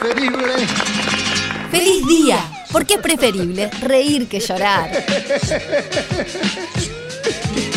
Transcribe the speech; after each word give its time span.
preferible. 0.00 0.66
¡Feliz 1.70 2.06
día! 2.06 2.38
Porque 2.72 2.94
es 2.94 3.00
preferible 3.00 3.70
reír 3.80 4.28
que 4.28 4.40
llorar. 4.40 4.90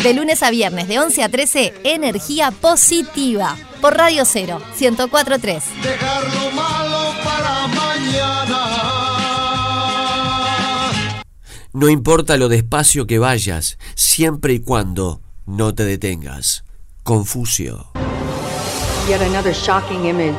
De 0.02 0.14
lunes 0.14 0.42
a 0.42 0.50
viernes, 0.50 0.88
de 0.88 1.00
11 1.00 1.22
a 1.22 1.28
13, 1.28 1.74
energía 1.84 2.50
positiva. 2.50 3.56
Por 3.80 3.96
Radio 3.96 4.24
0, 4.24 4.60
1043. 4.78 5.64
Dejar 5.82 6.24
lo 6.34 6.50
malo 6.52 7.14
para 7.24 7.66
mañana. 7.68 8.70
No 11.72 11.88
importa 11.88 12.36
lo 12.36 12.48
despacio 12.48 13.06
que 13.06 13.18
vayas, 13.18 13.78
siempre 13.96 14.52
y 14.54 14.60
cuando 14.60 15.20
no 15.44 15.74
te 15.74 15.84
detengas. 15.84 16.64
Confucio. 17.02 17.90
Yet 19.08 19.20
another 19.22 19.52
shocking 19.52 20.06
image. 20.06 20.38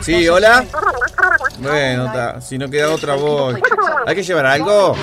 Sí, 0.00 0.28
hola. 0.28 0.64
Bueno, 1.58 2.06
está. 2.06 2.40
si 2.40 2.56
no 2.56 2.70
queda 2.70 2.90
otra 2.90 3.16
voz. 3.16 3.56
¿Hay 4.06 4.14
que 4.14 4.22
llevar 4.22 4.46
algo? 4.46 4.94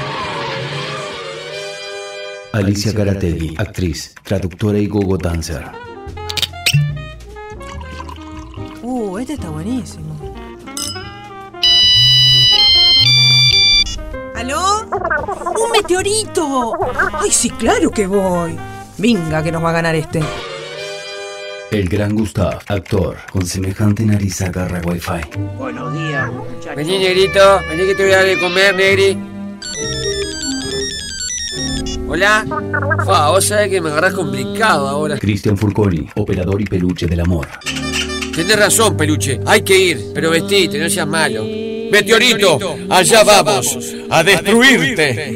Alicia 2.53 2.93
Caratelli, 2.93 3.55
actriz, 3.57 4.15
traductora 4.23 4.77
y 4.77 4.87
gogo 4.87 5.17
dancer. 5.17 5.65
Uh, 8.81 9.17
este 9.17 9.33
está 9.33 9.49
buenísimo. 9.49 10.15
¿Aló? 14.33 14.85
¡Un 14.85 15.71
meteorito! 15.71 16.73
¡Ay, 17.13 17.31
sí, 17.31 17.49
claro 17.49 17.91
que 17.91 18.07
voy! 18.07 18.57
Venga, 18.97 19.43
que 19.43 19.51
nos 19.51 19.63
va 19.63 19.69
a 19.69 19.73
ganar 19.73 19.95
este. 19.95 20.21
El 21.69 21.89
gran 21.89 22.15
Gustav, 22.15 22.59
actor, 22.67 23.17
con 23.31 23.45
semejante 23.45 24.03
nariz 24.05 24.41
agarra 24.41 24.81
wifi. 24.85 25.21
Vení, 26.75 26.97
negrito. 26.97 27.59
Vení 27.69 27.85
que 27.85 27.95
te 27.95 28.03
voy 28.03 28.13
a 28.13 28.17
dar 28.17 28.25
de 28.25 28.39
comer, 28.39 28.75
negri. 28.75 29.17
Hola. 32.07 32.45
Fua, 33.03 33.29
vos 33.31 33.45
sabés 33.45 33.69
que 33.69 33.81
me 33.81 33.89
agarrás 33.89 34.13
complicado 34.13 34.87
ahora. 34.87 35.17
Cristian 35.19 35.57
Furconi, 35.57 36.07
operador 36.15 36.61
y 36.61 36.65
peluche 36.65 37.05
del 37.05 37.19
amor. 37.19 37.47
Tenés 38.33 38.57
razón, 38.57 38.95
peluche. 38.95 39.39
Hay 39.45 39.61
que 39.61 39.77
ir, 39.77 40.11
pero 40.13 40.31
vestite, 40.31 40.79
no 40.79 40.89
seas 40.89 41.07
malo. 41.07 41.43
Meteorito, 41.43 42.59
allá 42.89 43.23
vamos, 43.23 43.77
a 44.09 44.23
destruirte. 44.23 45.35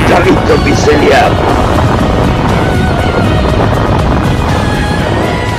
Está 0.00 0.20
listo, 0.20 0.56
pincelear. 0.64 1.32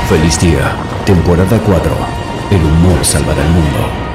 Feliz 0.10 0.40
día, 0.40 0.76
temporada 1.06 1.60
4. 1.66 1.92
El 2.52 2.64
humor 2.64 3.06
salvará 3.06 3.42
el 3.42 3.50
mundo. 3.50 4.10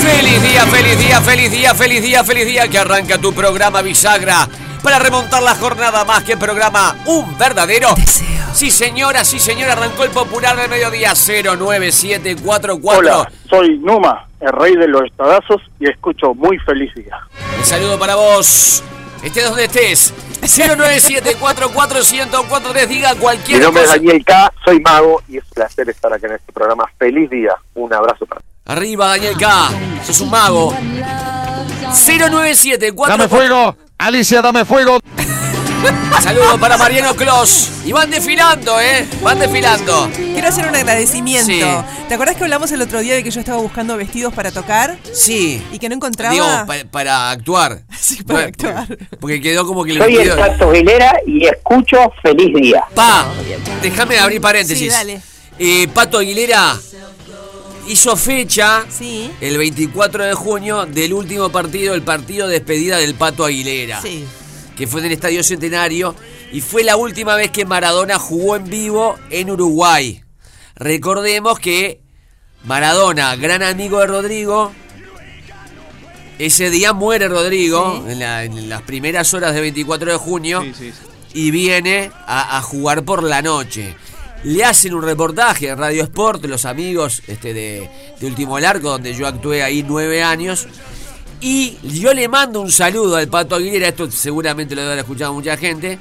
Feliz 0.00 0.42
día, 0.42 0.66
feliz 0.66 0.98
día, 0.98 1.20
feliz 1.20 1.50
día, 1.50 1.74
feliz 1.74 2.02
día, 2.02 2.24
feliz 2.24 2.46
día 2.46 2.68
que 2.68 2.78
arranca 2.78 3.18
tu 3.18 3.34
programa 3.34 3.82
Bisagra 3.82 4.48
para 4.82 4.98
remontar 4.98 5.42
la 5.42 5.54
jornada 5.54 6.04
más 6.04 6.24
que 6.24 6.36
programa 6.36 6.96
Un 7.06 7.36
verdadero 7.36 7.94
Sí 8.56 8.70
señora, 8.70 9.22
sí 9.22 9.38
señora, 9.38 9.74
arrancó 9.74 10.04
el 10.04 10.10
popular 10.10 10.56
del 10.56 10.70
mediodía 10.70 11.12
09744 11.12 12.80
Hola, 12.82 13.30
soy 13.50 13.76
Numa, 13.80 14.26
el 14.40 14.50
rey 14.50 14.74
de 14.76 14.88
los 14.88 15.02
estadazos 15.02 15.60
y 15.78 15.86
escucho 15.90 16.32
muy 16.32 16.58
feliz 16.60 16.90
día. 16.94 17.18
Un 17.58 17.64
saludo 17.66 17.98
para 17.98 18.14
vos. 18.14 18.82
Estés 19.22 19.44
donde 19.44 19.64
estés. 19.64 20.14
097441043 20.40 22.86
diga 22.86 23.12
Mi 23.12 23.20
cualquier 23.20 23.60
nombre 23.60 23.82
es 23.82 23.88
cosa. 23.90 23.98
Daniel 23.98 24.24
K, 24.24 24.52
soy 24.64 24.80
mago 24.80 25.22
y 25.28 25.36
es 25.36 25.44
un 25.44 25.50
placer 25.50 25.90
estar 25.90 26.10
acá 26.10 26.26
en 26.26 26.32
este 26.36 26.50
programa. 26.50 26.86
Feliz 26.98 27.28
día, 27.28 27.54
un 27.74 27.92
abrazo 27.92 28.24
para 28.24 28.40
Arriba 28.64 29.08
Daniel 29.08 29.36
K. 29.36 29.68
Sos 30.02 30.22
un 30.22 30.30
mago. 30.30 30.72
09744 31.90 33.18
¡Dame 33.18 33.28
fuego! 33.28 33.76
¡Alicia, 33.98 34.40
dame 34.40 34.64
fuego! 34.64 34.98
Saludos 36.22 36.58
para 36.58 36.76
Mariano 36.76 37.14
Clos. 37.14 37.70
Y 37.84 37.92
van 37.92 38.10
desfilando, 38.10 38.80
¿eh? 38.80 39.06
Van 39.22 39.38
desfilando. 39.38 40.10
Quiero 40.14 40.48
hacer 40.48 40.66
un 40.68 40.74
agradecimiento. 40.74 41.46
Sí. 41.46 41.60
¿Te 42.08 42.14
acordás 42.14 42.36
que 42.36 42.44
hablamos 42.44 42.70
el 42.72 42.82
otro 42.82 43.00
día 43.00 43.14
de 43.14 43.22
que 43.22 43.30
yo 43.30 43.40
estaba 43.40 43.58
buscando 43.60 43.96
vestidos 43.96 44.32
para 44.34 44.50
tocar 44.50 44.98
Sí. 45.12 45.62
y 45.72 45.78
que 45.78 45.88
no 45.88 45.94
encontraba? 45.94 46.32
Digo, 46.34 46.46
pa- 46.66 46.90
para 46.90 47.30
actuar. 47.30 47.82
Sí, 48.00 48.22
para 48.22 48.40
No, 48.42 48.46
actuar. 48.46 48.98
Porque 49.20 49.40
quedó 49.40 49.66
como 49.66 49.84
que 49.84 49.92
el 49.92 49.98
Soy 49.98 50.12
el 50.16 50.28
vestido- 50.28 50.36
Tato 50.36 50.70
Aguilera 50.70 51.12
y 51.26 51.46
escucho 51.46 51.98
feliz 52.22 52.54
día. 52.54 52.84
Pa, 52.94 53.26
déjame 53.82 54.18
abrir 54.18 54.40
paréntesis. 54.40 54.92
Sí, 54.92 54.98
dale. 54.98 55.20
Eh, 55.58 55.88
Pato 55.92 56.18
Aguilera 56.18 56.76
hizo 57.88 58.16
fecha 58.16 58.84
Sí. 58.88 59.30
el 59.40 59.58
24 59.58 60.24
de 60.24 60.34
junio 60.34 60.86
del 60.86 61.12
último 61.12 61.50
partido, 61.50 61.94
el 61.94 62.02
partido 62.02 62.46
de 62.48 62.54
despedida 62.54 62.98
del 62.98 63.14
Pato 63.14 63.44
Aguilera. 63.44 64.00
Sí. 64.02 64.24
Que 64.76 64.86
fue 64.86 65.00
en 65.00 65.06
el 65.06 65.12
Estadio 65.12 65.42
Centenario 65.42 66.14
y 66.52 66.60
fue 66.60 66.84
la 66.84 66.96
última 66.96 67.34
vez 67.34 67.50
que 67.50 67.64
Maradona 67.64 68.18
jugó 68.18 68.56
en 68.56 68.64
vivo 68.68 69.16
en 69.30 69.50
Uruguay. 69.50 70.22
Recordemos 70.76 71.58
que 71.58 72.00
Maradona, 72.64 73.34
gran 73.36 73.62
amigo 73.62 74.00
de 74.00 74.06
Rodrigo, 74.06 74.72
ese 76.38 76.68
día 76.70 76.92
muere 76.92 77.28
Rodrigo 77.28 78.04
en, 78.08 78.18
la- 78.18 78.44
en 78.44 78.68
las 78.68 78.82
primeras 78.82 79.32
horas 79.34 79.54
de 79.54 79.60
24 79.62 80.12
de 80.12 80.18
junio 80.18 80.62
Sí, 80.62 80.74
sí, 80.76 80.92
sí. 80.92 80.98
y 81.34 81.50
viene 81.50 82.10
a, 82.26 82.58
a 82.58 82.62
jugar 82.62 83.04
por 83.04 83.22
la 83.22 83.40
noche. 83.42 83.96
Le 84.44 84.62
hacen 84.64 84.94
un 84.94 85.02
reportaje 85.02 85.68
en 85.70 85.78
Radio 85.78 86.02
Sport, 86.04 86.44
los 86.44 86.66
amigos 86.66 87.22
este, 87.26 87.54
de, 87.54 87.88
de 88.20 88.26
Último 88.26 88.60
Largo, 88.60 88.90
donde 88.90 89.14
yo 89.14 89.26
actué 89.26 89.62
ahí 89.62 89.82
nueve 89.86 90.22
años. 90.22 90.68
Y 91.48 91.78
yo 92.00 92.12
le 92.12 92.26
mando 92.26 92.60
un 92.60 92.72
saludo 92.72 93.14
al 93.14 93.28
Pato 93.28 93.54
Aguilera, 93.54 93.86
esto 93.86 94.10
seguramente 94.10 94.74
lo 94.74 94.82
haber 94.82 94.98
escuchado 94.98 95.32
mucha 95.32 95.56
gente, 95.56 95.96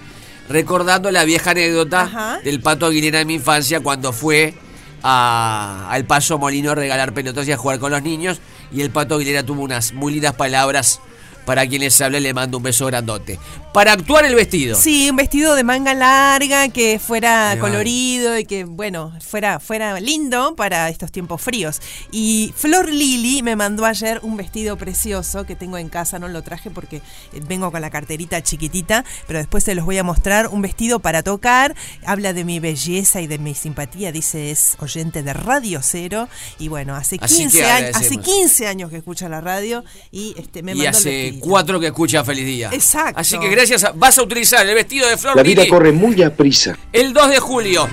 recordando 0.49 1.11
la 1.11 1.23
vieja 1.23 1.51
anécdota 1.51 2.01
Ajá. 2.01 2.39
del 2.43 2.61
Pato 2.61 2.87
Aguilera 2.87 3.21
en 3.21 3.27
mi 3.27 3.35
infancia 3.35 3.79
cuando 3.81 4.11
fue 4.11 4.55
a- 5.03 5.87
al 5.91 6.03
Paso 6.05 6.39
Molino 6.39 6.71
a 6.71 6.75
regalar 6.75 7.13
pelotas 7.13 7.47
y 7.47 7.51
a 7.51 7.57
jugar 7.57 7.77
con 7.77 7.91
los 7.91 8.01
niños. 8.01 8.39
Y 8.71 8.81
el 8.81 8.89
Pato 8.89 9.13
Aguilera 9.17 9.43
tuvo 9.43 9.61
unas 9.61 9.93
muy 9.93 10.13
lindas 10.13 10.33
palabras 10.33 10.99
para 11.45 11.67
quien 11.67 11.81
les 11.83 12.01
habla 12.01 12.19
le 12.19 12.33
mando 12.33 12.57
un 12.57 12.63
beso 12.63 12.87
grandote. 12.87 13.37
Para 13.75 13.91
actuar 13.91 14.23
el 14.23 14.35
vestido. 14.35 14.77
Sí, 14.77 15.09
un 15.09 15.17
vestido 15.17 15.53
de 15.53 15.65
manga 15.65 15.93
larga 15.93 16.69
que 16.69 16.97
fuera 16.97 17.57
colorido 17.59 18.39
y 18.39 18.45
que, 18.45 18.63
bueno, 18.63 19.11
fuera, 19.19 19.59
fuera 19.59 19.99
lindo 19.99 20.55
para 20.55 20.87
estos 20.87 21.11
tiempos 21.11 21.41
fríos. 21.41 21.81
Y 22.09 22.53
Flor 22.55 22.87
Lili 22.87 23.43
me 23.43 23.57
mandó 23.57 23.83
ayer 23.83 24.21
un 24.23 24.37
vestido 24.37 24.77
precioso 24.77 25.43
que 25.43 25.57
tengo 25.57 25.77
en 25.77 25.89
casa, 25.89 26.19
no 26.19 26.29
lo 26.29 26.41
traje 26.41 26.71
porque 26.71 27.01
eh, 27.33 27.41
vengo 27.49 27.69
con 27.69 27.81
la 27.81 27.89
carterita 27.89 28.41
chiquitita, 28.41 29.03
pero 29.27 29.39
después 29.39 29.65
te 29.65 29.75
los 29.75 29.83
voy 29.83 29.97
a 29.97 30.03
mostrar. 30.03 30.47
Un 30.47 30.61
vestido 30.61 31.01
para 31.01 31.21
tocar, 31.21 31.75
habla 32.05 32.31
de 32.31 32.45
mi 32.45 32.61
belleza 32.61 33.19
y 33.19 33.27
de 33.27 33.39
mi 33.39 33.55
simpatía, 33.55 34.13
dice 34.13 34.51
es 34.51 34.77
oyente 34.79 35.21
de 35.21 35.33
Radio 35.33 35.81
Cero. 35.83 36.29
Y 36.59 36.69
bueno, 36.69 36.95
hace 36.95 37.17
Así 37.19 37.39
15, 37.39 37.57
que 37.57 37.65
años, 37.65 37.89
hace 37.89 38.05
agradecemos. 38.05 38.25
15 38.25 38.67
años 38.67 38.89
que 38.89 38.95
escucha 38.95 39.27
la 39.27 39.41
radio 39.41 39.83
y 40.13 40.33
este, 40.37 40.63
me 40.63 40.71
y 40.71 40.75
mandó 40.75 40.91
el 40.91 40.95
hace 40.95 41.39
cuatro 41.41 41.77
que 41.77 41.87
escucha 41.87 42.23
Feliz 42.23 42.45
Día. 42.45 42.69
Exacto. 42.71 43.19
Así 43.19 43.37
que 43.37 43.49
gracias 43.49 43.64
vas 43.95 44.17
a 44.17 44.23
utilizar 44.23 44.65
el 44.67 44.73
vestido 44.75 45.07
de 45.07 45.17
Flor 45.17 45.35
La 45.35 45.43
vida 45.43 45.61
Lili 45.61 45.69
corre 45.69 45.91
muy 45.91 46.21
a 46.23 46.33
prisa. 46.35 46.75
el 46.91 47.13
2 47.13 47.29
de 47.29 47.39
julio. 47.39 47.87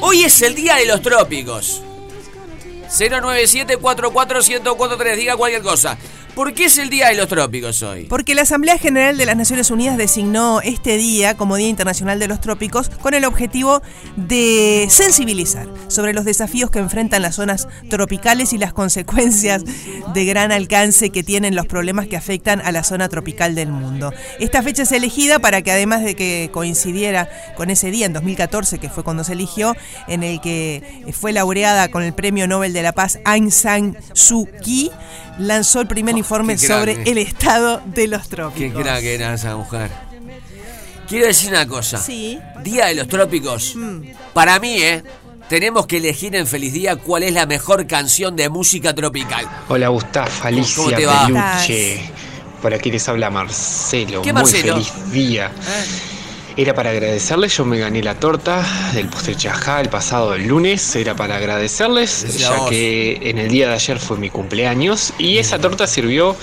Hoy 0.00 0.24
es 0.24 0.42
el 0.42 0.54
día 0.54 0.76
de 0.76 0.84
los 0.86 1.00
trópicos. 1.02 1.82
097-44-1043, 2.88 5.16
diga 5.16 5.36
cualquier 5.36 5.62
cosa. 5.62 5.96
¿Por 6.34 6.54
qué 6.54 6.64
es 6.64 6.78
el 6.78 6.88
día 6.88 7.08
de 7.08 7.14
los 7.14 7.28
trópicos 7.28 7.82
hoy? 7.82 8.04
Porque 8.04 8.34
la 8.34 8.42
Asamblea 8.42 8.78
General 8.78 9.18
de 9.18 9.26
las 9.26 9.36
Naciones 9.36 9.70
Unidas 9.70 9.98
designó 9.98 10.62
este 10.62 10.96
día 10.96 11.36
como 11.36 11.56
Día 11.56 11.68
Internacional 11.68 12.18
de 12.18 12.26
los 12.26 12.40
Trópicos 12.40 12.88
con 12.88 13.12
el 13.12 13.26
objetivo 13.26 13.82
de 14.16 14.86
sensibilizar 14.88 15.68
sobre 15.88 16.14
los 16.14 16.24
desafíos 16.24 16.70
que 16.70 16.78
enfrentan 16.78 17.20
las 17.20 17.34
zonas 17.34 17.68
tropicales 17.90 18.54
y 18.54 18.58
las 18.58 18.72
consecuencias 18.72 19.62
de 20.14 20.24
gran 20.24 20.52
alcance 20.52 21.10
que 21.10 21.22
tienen 21.22 21.54
los 21.54 21.66
problemas 21.66 22.06
que 22.06 22.16
afectan 22.16 22.62
a 22.62 22.72
la 22.72 22.82
zona 22.82 23.10
tropical 23.10 23.54
del 23.54 23.70
mundo. 23.70 24.14
Esta 24.40 24.62
fecha 24.62 24.84
es 24.84 24.92
elegida 24.92 25.38
para 25.38 25.60
que 25.60 25.70
además 25.70 26.02
de 26.02 26.14
que 26.14 26.48
coincidiera 26.50 27.28
con 27.56 27.68
ese 27.68 27.90
día 27.90 28.06
en 28.06 28.14
2014, 28.14 28.78
que 28.78 28.88
fue 28.88 29.04
cuando 29.04 29.22
se 29.22 29.34
eligió, 29.34 29.76
en 30.08 30.22
el 30.22 30.40
que 30.40 31.02
fue 31.12 31.34
laureada 31.34 31.88
con 31.88 32.02
el 32.02 32.14
Premio 32.14 32.48
Nobel 32.48 32.72
de 32.72 32.82
la 32.82 32.92
Paz 32.92 33.18
Aung 33.26 33.50
San 33.50 33.98
Suu 34.14 34.48
Kyi, 34.62 34.90
lanzó 35.38 35.80
el 35.80 35.86
primer 35.86 36.16
informe 36.16 36.56
qué 36.56 36.66
sobre 36.66 37.02
el 37.04 37.18
estado 37.18 37.82
de 37.86 38.06
los 38.08 38.22
Qué 38.22 38.28
trópicos. 38.36 38.82
crack 38.82 39.02
era 39.04 39.34
esa 39.34 39.56
mujer. 39.56 39.90
Quiero 41.08 41.26
decir 41.26 41.50
una 41.50 41.66
cosa. 41.66 41.98
Sí. 41.98 42.38
Día 42.62 42.86
de 42.86 42.94
los 42.94 43.08
trópicos. 43.08 43.74
Mm. 43.76 44.00
Para 44.32 44.58
mí, 44.58 44.80
¿eh? 44.82 45.02
Tenemos 45.48 45.86
que 45.86 45.98
elegir 45.98 46.34
en 46.36 46.46
Feliz 46.46 46.72
Día 46.72 46.96
cuál 46.96 47.24
es 47.24 47.32
la 47.34 47.44
mejor 47.44 47.86
canción 47.86 48.36
de 48.36 48.48
música 48.48 48.94
tropical. 48.94 49.46
Hola 49.68 49.88
Gustavo, 49.88 50.30
Alicia, 50.42 50.76
¿Cómo 50.76 50.96
te 50.96 51.04
va? 51.04 51.26
Peluche. 51.26 52.00
Por 52.62 52.72
aquí 52.72 52.90
les 52.90 53.06
habla 53.08 53.28
Marcelo. 53.28 54.22
¿Qué 54.22 54.32
Muy 54.32 54.42
Marcelo? 54.42 54.74
feliz 54.74 55.12
día. 55.12 55.50
Era 56.56 56.74
para 56.74 56.90
agradecerles, 56.90 57.56
yo 57.56 57.64
me 57.64 57.78
gané 57.78 58.02
la 58.02 58.14
torta 58.14 58.62
del 58.92 59.08
postre 59.08 59.34
chajá 59.34 59.80
el 59.80 59.88
pasado 59.88 60.36
lunes. 60.36 60.94
Era 60.96 61.14
para 61.16 61.36
agradecerles, 61.36 62.24
Decía 62.24 62.50
ya 62.50 62.56
vos. 62.56 62.68
que 62.70 63.18
en 63.22 63.38
el 63.38 63.48
día 63.48 63.68
de 63.68 63.74
ayer 63.74 63.98
fue 63.98 64.18
mi 64.18 64.28
cumpleaños. 64.28 65.14
Y 65.18 65.38
esa 65.38 65.58
torta 65.58 65.86
sirvió 65.86 66.36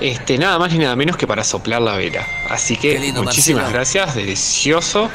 este, 0.00 0.38
nada 0.38 0.58
más 0.60 0.72
ni 0.72 0.78
nada 0.78 0.94
menos 0.94 1.16
que 1.16 1.26
para 1.26 1.42
soplar 1.42 1.82
la 1.82 1.96
vela. 1.96 2.24
Así 2.48 2.76
que 2.76 2.98
lindo, 3.00 3.22
muchísimas 3.24 3.64
Marcelo. 3.64 3.74
gracias, 4.04 4.14
delicioso. 4.14 5.10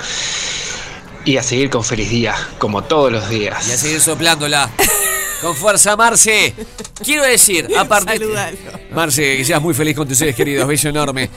Y 1.26 1.38
a 1.38 1.44
seguir 1.44 1.70
con 1.70 1.86
feliz 1.86 2.10
día, 2.10 2.36
como 2.58 2.84
todos 2.84 3.10
los 3.14 3.30
días. 3.30 3.66
Y 3.70 3.72
a 3.72 3.78
seguir 3.78 4.02
soplándola. 4.02 4.70
Con 5.44 5.58
fuerza, 5.58 5.98
Marce. 5.98 6.54
Quiero 7.04 7.24
decir, 7.24 7.68
aparte. 7.78 8.18
Saludalo. 8.18 8.58
Marce, 8.92 9.36
que 9.36 9.44
seas 9.44 9.62
muy 9.62 9.74
feliz 9.74 9.94
con 9.94 10.08
tus 10.08 10.18
seres 10.18 10.36
queridos, 10.36 10.66
beso 10.66 10.88
enorme. 10.88 11.30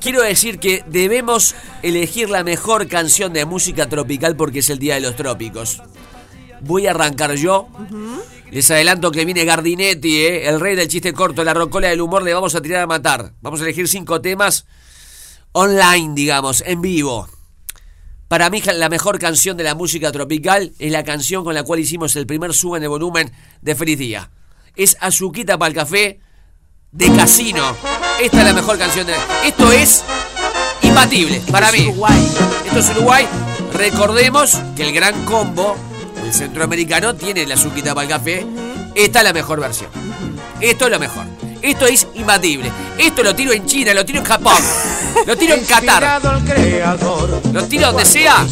Quiero 0.00 0.22
decir 0.22 0.58
que 0.58 0.82
debemos 0.86 1.54
elegir 1.82 2.30
la 2.30 2.42
mejor 2.42 2.88
canción 2.88 3.34
de 3.34 3.44
música 3.44 3.86
tropical 3.86 4.34
porque 4.34 4.60
es 4.60 4.70
el 4.70 4.78
Día 4.78 4.94
de 4.94 5.02
los 5.02 5.14
Trópicos. 5.14 5.82
Voy 6.62 6.86
a 6.86 6.92
arrancar 6.92 7.34
yo. 7.34 7.68
Les 8.50 8.70
adelanto 8.70 9.10
que 9.10 9.26
viene 9.26 9.44
Gardinetti, 9.44 10.16
¿eh? 10.16 10.48
el 10.48 10.58
rey 10.58 10.74
del 10.74 10.88
chiste 10.88 11.12
corto, 11.12 11.44
la 11.44 11.52
rocola 11.52 11.88
del 11.88 12.00
humor, 12.00 12.22
le 12.22 12.32
vamos 12.32 12.54
a 12.54 12.62
tirar 12.62 12.84
a 12.84 12.86
matar. 12.86 13.34
Vamos 13.42 13.60
a 13.60 13.64
elegir 13.64 13.88
cinco 13.88 14.22
temas 14.22 14.64
online, 15.52 16.14
digamos, 16.14 16.62
en 16.66 16.80
vivo. 16.80 17.28
Para 18.28 18.48
mí 18.50 18.62
la 18.62 18.88
mejor 18.88 19.18
canción 19.18 19.56
de 19.56 19.64
la 19.64 19.74
música 19.74 20.10
tropical 20.10 20.72
es 20.78 20.90
la 20.90 21.04
canción 21.04 21.44
con 21.44 21.54
la 21.54 21.62
cual 21.62 21.80
hicimos 21.80 22.16
el 22.16 22.26
primer 22.26 22.54
sube 22.54 22.78
en 22.78 22.84
el 22.84 22.88
volumen 22.88 23.32
de 23.60 23.74
Feliz 23.74 23.98
Día. 23.98 24.30
Es 24.76 24.96
Azuquita 25.00 25.58
para 25.58 25.68
el 25.68 25.74
café 25.74 26.20
de 26.90 27.12
Casino. 27.14 27.76
Esta 28.20 28.38
es 28.38 28.44
la 28.44 28.52
mejor 28.54 28.78
canción 28.78 29.06
de... 29.06 29.14
Esto 29.44 29.70
es 29.72 30.02
imbatible 30.82 31.42
para 31.50 31.70
mí. 31.70 31.92
Esto 32.64 32.78
es 32.78 32.90
Uruguay. 32.90 33.26
Recordemos 33.74 34.58
que 34.74 34.88
el 34.88 34.94
gran 34.94 35.24
combo, 35.26 35.76
el 36.24 36.32
centroamericano, 36.32 37.14
tiene 37.14 37.46
la 37.46 37.54
Azuquita 37.54 37.94
para 37.94 38.04
el 38.04 38.08
café. 38.08 38.46
Esta 38.94 39.18
es 39.18 39.24
la 39.24 39.32
mejor 39.32 39.60
versión. 39.60 39.90
Esto 40.60 40.86
es 40.86 40.90
lo 40.90 40.98
mejor. 40.98 41.26
Esto 41.64 41.86
es 41.86 42.06
imbatible. 42.14 42.70
Esto 42.98 43.22
lo 43.22 43.34
tiro 43.34 43.52
en 43.52 43.64
China, 43.64 43.94
lo 43.94 44.04
tiro 44.04 44.18
en 44.18 44.24
Japón, 44.26 44.54
lo 45.26 45.34
tiro 45.36 45.54
en 45.54 45.64
Qatar. 45.64 46.20
Lo 47.52 47.64
tiro 47.64 47.86
donde 47.86 48.04
sea. 48.04 48.44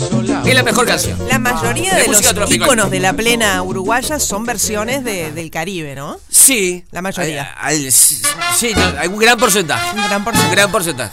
Es 0.46 0.54
la 0.54 0.62
mejor 0.62 0.86
canción. 0.86 1.18
La 1.28 1.38
mayoría 1.38 1.94
De 1.94 2.02
de 2.04 2.08
los 2.08 2.22
tropical. 2.22 2.52
íconos 2.66 2.90
de 2.90 3.00
la 3.00 3.12
plena 3.12 3.62
uruguaya 3.62 4.18
son 4.18 4.44
versiones 4.46 5.04
de- 5.04 5.30
del 5.32 5.50
Caribe, 5.50 5.94
¿no? 5.94 6.16
Sí. 6.30 6.84
La 6.90 7.02
mayoría. 7.02 7.52
Al- 7.60 7.76
al- 7.84 7.92
sí, 7.92 8.72
no, 8.74 8.82
hay 8.98 9.08
un 9.08 9.18
gran 9.18 9.36
porcentaje. 9.38 9.90
Un 9.90 9.96
gran 10.04 10.16
Un 10.18 10.24
porcentaje. 10.24 10.54
gran 10.56 10.72
porcentaje. 10.72 11.12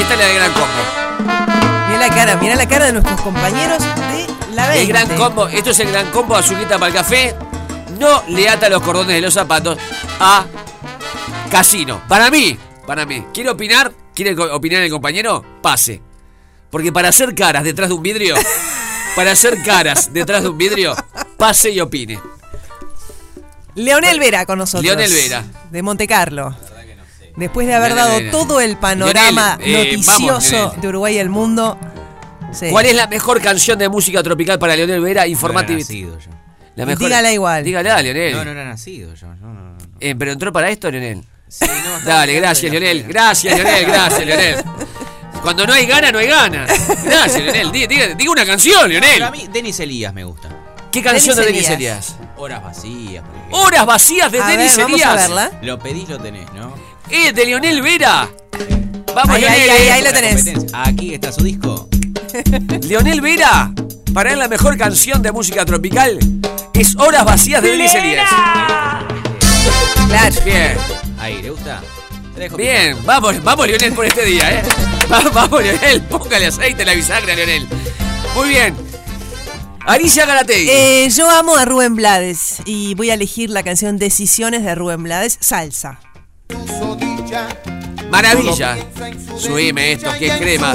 Esta 0.00 0.14
es 0.14 0.18
la 0.18 0.26
de 0.26 0.34
gran 0.34 0.52
combo. 0.52 0.66
Mira 1.88 1.98
la 2.08 2.08
cara, 2.14 2.36
mira 2.36 2.54
la 2.56 2.66
cara 2.66 2.86
de 2.86 2.92
nuestros 2.94 3.20
compañeros 3.20 3.78
de 3.80 4.26
la 4.56 4.66
20. 4.68 4.82
El 4.82 4.88
gran 4.88 5.08
combo, 5.16 5.46
esto 5.48 5.70
es 5.70 5.78
el 5.80 5.92
gran 5.92 6.10
combo 6.10 6.34
azulita 6.34 6.78
para 6.78 6.88
el 6.88 6.94
café. 6.94 7.34
No 7.98 8.24
le 8.28 8.48
ata 8.48 8.68
los 8.68 8.82
cordones 8.82 9.14
de 9.14 9.20
los 9.20 9.34
zapatos 9.34 9.78
a 10.18 10.44
Casino. 11.52 12.02
Para 12.08 12.30
mí, 12.30 12.56
para 12.86 13.04
mí. 13.04 13.26
¿Quiere 13.34 13.50
opinar? 13.50 13.92
¿Quiere 14.14 14.34
opinar 14.40 14.82
el 14.82 14.90
compañero? 14.90 15.44
Pase. 15.60 16.00
Porque 16.70 16.90
para 16.90 17.10
hacer 17.10 17.34
caras 17.34 17.62
detrás 17.62 17.90
de 17.90 17.94
un 17.94 18.02
vidrio, 18.02 18.34
para 19.16 19.32
hacer 19.32 19.62
caras 19.62 20.10
detrás 20.14 20.42
de 20.42 20.48
un 20.48 20.56
vidrio, 20.56 20.96
pase 21.36 21.70
y 21.70 21.78
opine. 21.80 22.18
Leonel 23.74 24.18
Vera 24.18 24.46
con 24.46 24.58
nosotros. 24.58 24.84
Leonel 24.84 25.12
Vera. 25.12 25.44
De 25.70 25.82
Monte 25.82 26.06
Carlo. 26.06 26.56
Después 27.36 27.66
de 27.66 27.74
haber 27.74 27.92
Leonel 27.92 28.06
dado 28.08 28.18
Vera. 28.18 28.30
todo 28.30 28.60
el 28.60 28.78
panorama 28.78 29.58
Leonel, 29.58 29.88
eh, 29.88 29.92
noticioso 29.96 30.74
de 30.80 30.88
Uruguay 30.88 31.16
y 31.16 31.18
el 31.18 31.28
mundo. 31.28 31.78
sí. 32.52 32.68
¿Cuál 32.70 32.86
es 32.86 32.94
la 32.94 33.08
mejor 33.08 33.42
canción 33.42 33.78
de 33.78 33.90
música 33.90 34.22
tropical 34.22 34.58
para 34.58 34.74
Leonel 34.74 35.02
Vera? 35.02 35.22
No 35.24 35.28
Informativa. 35.28 35.72
era 35.78 35.80
nacido 35.80 36.18
yo. 36.18 36.30
La 36.76 36.86
mejor. 36.86 37.04
Dígala 37.04 37.30
igual. 37.30 37.62
Dígala, 37.62 38.00
Leonel. 38.00 38.32
No, 38.36 38.44
no 38.46 38.50
era 38.52 38.64
nacido 38.64 39.12
yo. 39.14 39.26
No, 39.26 39.52
no, 39.52 39.72
no. 39.72 39.78
Eh, 40.00 40.14
¿Pero 40.18 40.32
entró 40.32 40.50
para 40.50 40.70
esto, 40.70 40.90
Leonel? 40.90 41.22
Sí, 41.52 41.66
no, 41.84 41.96
estaba 41.98 42.18
Dale, 42.20 42.34
gracias, 42.34 42.72
afuera. 42.72 43.02
Gracias, 43.08 43.54
Leonel. 43.56 43.84
Gracias, 43.86 44.26
Leonel. 44.26 44.64
Cuando 45.42 45.66
no 45.66 45.72
hay 45.74 45.84
gana, 45.86 46.10
no 46.10 46.18
hay 46.18 46.26
gana. 46.28 46.66
Gracias, 47.04 47.42
Leonel. 47.42 47.70
Diga, 47.72 47.86
diga- 47.88 48.14
diga 48.16 48.30
una 48.32 48.46
canción, 48.46 48.88
Pero 48.88 49.04
a 49.04 49.08
Leonel. 49.08 49.30
mí, 49.32 49.48
Denis 49.52 49.78
Elías 49.80 50.14
me 50.14 50.24
gusta. 50.24 50.48
¿Qué 50.90 51.02
canción 51.02 51.36
de 51.36 51.44
Denis 51.46 51.68
Elías. 51.68 52.16
Horas 52.36 52.62
vacías, 52.62 53.22
por 53.24 53.34
ejemplo. 53.36 53.58
Horas 53.58 53.86
vacías 53.86 54.30
de 54.32 54.40
A 54.42 54.46
Denis 54.46 54.76
ver, 54.76 54.84
vamos 54.84 55.00
Elías. 55.00 55.10
a 55.10 55.14
verla. 55.16 55.50
Lo 55.62 55.78
pedís, 55.78 56.08
lo 56.08 56.18
tenés, 56.18 56.50
¿no? 56.54 56.74
Eh, 57.10 57.32
de 57.32 57.46
Leonel 57.46 57.82
Vera. 57.82 58.28
Vamos, 59.14 59.36
Ahí, 59.36 59.42
Leonel. 59.42 59.70
ahí, 59.70 59.78
ahí, 59.78 59.88
ahí 59.90 60.02
lo 60.04 60.12
tenés. 60.12 60.34
competencia. 60.36 60.82
Aquí 60.84 61.14
está 61.14 61.32
su 61.32 61.44
disco. 61.44 61.88
Leonel 62.82 63.20
Vera. 63.20 63.70
Para 64.14 64.32
él 64.32 64.38
la 64.38 64.48
mejor 64.48 64.76
canción 64.78 65.22
de 65.22 65.32
música 65.32 65.64
tropical 65.64 66.18
es 66.74 66.96
Horas 66.96 67.24
vacías 67.24 67.62
de 67.62 67.70
Denis 67.70 67.94
Elías. 67.94 68.28
Claro. 70.08 70.40
Bien, 70.44 70.76
Ahí, 71.22 71.40
¿le 71.40 71.50
gusta? 71.50 71.80
Dejo 72.36 72.56
bien. 72.56 72.96
Vamos, 73.04 73.42
vamos, 73.44 73.66
Leonel, 73.68 73.92
por 73.92 74.04
este 74.04 74.24
día, 74.24 74.50
¿eh? 74.58 74.62
Va- 75.12 75.20
Vamos, 75.32 75.62
Leonel. 75.62 76.02
Póngale 76.02 76.46
aceite 76.46 76.82
a 76.82 76.86
la 76.86 76.94
bisagra, 76.94 77.34
Leonel. 77.34 77.66
Muy 78.34 78.48
bien. 78.48 78.74
Alicia 79.86 80.26
Garategui. 80.26 80.68
Eh, 80.68 81.08
yo 81.14 81.30
amo 81.30 81.56
a 81.56 81.64
Rubén 81.64 81.94
Blades 81.94 82.56
y 82.64 82.94
voy 82.94 83.10
a 83.10 83.14
elegir 83.14 83.50
la 83.50 83.62
canción 83.62 83.98
Decisiones 83.98 84.64
de 84.64 84.74
Rubén 84.74 85.02
Blades, 85.04 85.38
Salsa. 85.40 86.00
Maravilla. 88.10 88.76
Subime 89.38 89.92
esto, 89.92 90.10
que 90.18 90.26
es 90.26 90.36
crema. 90.38 90.74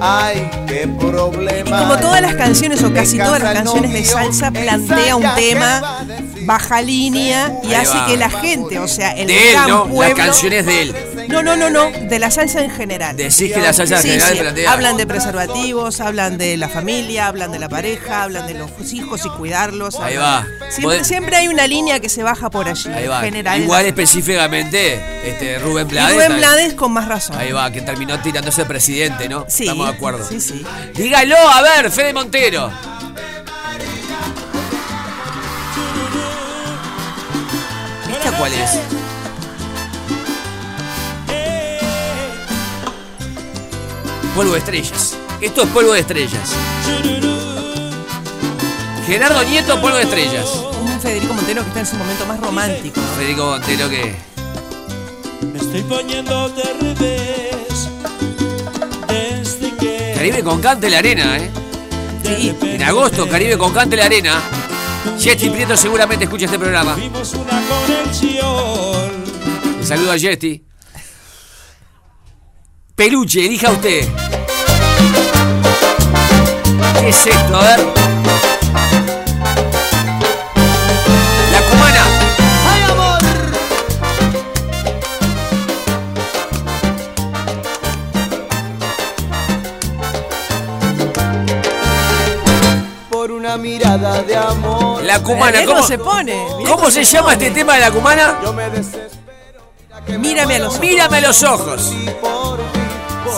Ay, 0.00 0.50
qué 0.66 0.86
problema. 0.98 1.68
Y 1.68 1.80
como 1.82 1.96
todas 1.98 2.20
las 2.20 2.34
canciones 2.34 2.82
o 2.82 2.92
casi 2.92 3.18
todas 3.18 3.40
las 3.42 3.54
canciones 3.54 3.92
de 3.92 4.04
salsa 4.04 4.50
plantea 4.50 5.16
un 5.16 5.34
tema 5.34 6.04
baja 6.44 6.80
línea 6.82 7.52
y 7.62 7.68
Ahí 7.68 7.74
hace 7.74 7.96
va. 7.98 8.06
que 8.06 8.16
la 8.16 8.30
gente, 8.30 8.78
o 8.78 8.88
sea, 8.88 9.12
el 9.12 9.26
De 9.28 9.36
él, 9.48 9.52
gran 9.54 9.68
¿no? 9.68 9.86
pueblo 9.88 10.16
La 10.16 10.24
canción 10.24 10.52
es 10.52 10.66
de 10.66 10.82
él. 10.82 10.96
No, 11.28 11.42
no, 11.42 11.56
no, 11.56 11.70
no, 11.70 11.90
de 11.90 12.18
la 12.18 12.30
salsa 12.30 12.62
en 12.62 12.70
general. 12.70 13.16
Decís 13.16 13.52
que 13.52 13.60
la 13.60 13.72
salsa 13.72 13.96
en 13.96 14.02
Sí, 14.02 14.08
general 14.10 14.32
sí, 14.34 14.38
plantea. 14.40 14.72
Hablan 14.72 14.96
de 14.98 15.06
preservativos, 15.06 16.00
hablan 16.00 16.36
de 16.38 16.56
la 16.58 16.68
familia, 16.68 17.28
hablan 17.28 17.50
de 17.50 17.58
la 17.58 17.68
pareja, 17.68 18.22
hablan 18.24 18.46
de 18.46 18.54
los 18.54 18.70
hijos 18.92 19.24
y 19.24 19.28
cuidarlos. 19.30 19.96
Ahí 20.00 20.14
hablan- 20.16 20.44
va. 20.44 20.70
Siempre, 20.70 20.98
Podés- 21.00 21.04
siempre 21.04 21.36
hay 21.36 21.48
una 21.48 21.66
línea 21.66 21.98
que 22.00 22.08
se 22.08 22.22
baja 22.22 22.50
por 22.50 22.68
allí. 22.68 22.90
Ahí 22.90 23.06
va. 23.06 23.20
General. 23.22 23.60
Igual 23.62 23.86
específicamente, 23.86 24.94
este 25.28 25.58
Rubén 25.58 25.86
Y 25.86 25.90
Blades. 25.90 26.14
Rubén. 26.14 26.36
Blades 26.36 26.74
con 26.74 26.92
más 26.92 27.08
razón. 27.08 27.36
Ahí 27.36 27.52
va, 27.52 27.70
que 27.70 27.80
terminó 27.80 28.20
tirándose 28.20 28.64
presidente, 28.64 29.28
¿no? 29.28 29.46
Sí, 29.48 29.62
Estamos 29.64 29.88
de 29.88 29.94
acuerdo. 29.94 30.28
sí, 30.28 30.40
sí. 30.40 30.64
Dígalo, 30.94 31.36
a 31.36 31.62
ver, 31.62 31.90
Fede 31.90 32.12
Montero. 32.12 32.70
Cuál 38.38 38.52
es? 38.52 38.70
Polvo 44.34 44.52
de 44.52 44.58
estrellas. 44.58 45.16
Esto 45.40 45.62
es 45.62 45.68
polvo 45.68 45.92
de 45.92 46.00
estrellas. 46.00 46.50
Gerardo 49.06 49.42
Nieto, 49.44 49.80
polvo 49.80 49.96
de 49.96 50.04
estrellas. 50.04 50.46
Un 50.80 51.00
Federico 51.00 51.34
Montero 51.34 51.62
que 51.62 51.68
está 51.68 51.80
en 51.80 51.86
su 51.86 51.96
momento 51.96 52.26
más 52.26 52.40
romántico. 52.40 53.00
Federico 53.16 53.46
Montero 53.46 53.88
que. 53.88 54.16
Me 55.52 55.58
estoy 55.58 55.82
poniendo 55.82 56.48
de 56.48 56.62
revés. 56.80 57.88
Desde 59.08 59.76
que. 59.76 60.12
Caribe 60.16 60.42
con 60.42 60.60
Cante 60.60 60.90
la 60.90 60.98
Arena, 60.98 61.36
¿eh? 61.36 61.50
Sí. 62.24 62.56
En 62.62 62.82
agosto, 62.82 63.28
Caribe 63.28 63.58
con 63.58 63.72
Cante 63.72 63.96
la 63.96 64.06
Arena. 64.06 64.40
Jetty 65.18 65.50
Prieto 65.50 65.76
seguramente 65.76 66.24
escucha 66.24 66.46
este 66.46 66.58
programa. 66.58 66.94
Vimos 66.94 67.34
una 67.34 67.62
conexión. 67.68 69.12
Le 69.78 69.86
saludo 69.86 70.12
a 70.12 70.18
Jetty. 70.18 70.62
Peluche, 72.94 73.44
elija 73.44 73.70
usted. 73.70 74.08
¿Qué 77.00 77.08
es 77.08 77.26
esto? 77.26 77.56
A 77.56 77.62
ver. 77.62 78.03
Una 93.54 93.62
mirada 93.62 94.22
de 94.22 94.36
amor. 94.36 95.02
La 95.04 95.22
cubana, 95.22 95.60
Él 95.60 95.66
¿cómo, 95.66 95.82
se 95.82 95.98
pone. 95.98 96.34
mirá 96.58 96.70
¿cómo 96.70 96.90
se 96.90 97.04
llama 97.04 97.32
este 97.34 97.50
tema 97.50 97.74
de 97.74 97.80
la 97.80 97.90
cubana? 97.90 98.38
Yo 98.42 98.52
me 98.52 98.68
desespero. 98.70 100.18
Mírame 100.18 100.56
a 100.56 100.58
los 100.58 100.72
ojos. 100.74 100.80
Mírame 100.80 101.16
a 101.18 101.20
los 101.20 101.42
ojos. 101.44 101.92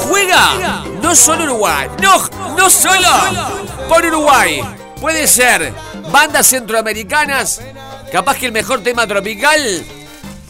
Juega 0.09 0.85
no 1.03 1.15
solo 1.15 1.45
Uruguay, 1.45 1.89
no, 2.03 2.19
no 2.57 2.71
solo 2.71 3.09
por 3.89 4.05
Uruguay. 4.05 4.63
Puede 5.01 5.27
ser 5.27 5.73
bandas 6.11 6.47
centroamericanas. 6.47 7.61
Capaz 8.11 8.37
que 8.37 8.47
el 8.47 8.53
mejor 8.53 8.83
tema 8.83 9.07
tropical 9.07 9.85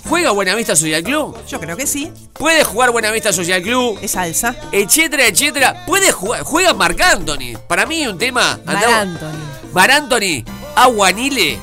juega 0.08 0.30
Buenavista 0.30 0.76
Social 0.76 1.02
Club. 1.02 1.36
Yo 1.48 1.58
creo 1.58 1.76
que 1.76 1.86
sí. 1.86 2.12
Puede 2.34 2.64
jugar 2.64 2.90
Buenavista 2.92 3.32
Social 3.32 3.62
Club. 3.62 3.98
Es 4.00 4.12
salsa. 4.12 4.54
Etcétera, 4.72 5.26
etcétera. 5.26 5.84
Puede 5.86 6.12
jugar, 6.12 6.42
juega 6.42 6.72
Marc 6.74 7.00
Anthony. 7.00 7.58
Para 7.66 7.86
mí 7.86 8.06
un 8.06 8.16
tema. 8.18 8.58
Mar 8.64 8.76
andá- 8.76 9.00
Anthony. 9.00 9.45
Mar 9.76 9.90
Anthony, 9.90 10.42
Aguanile. 10.74 11.58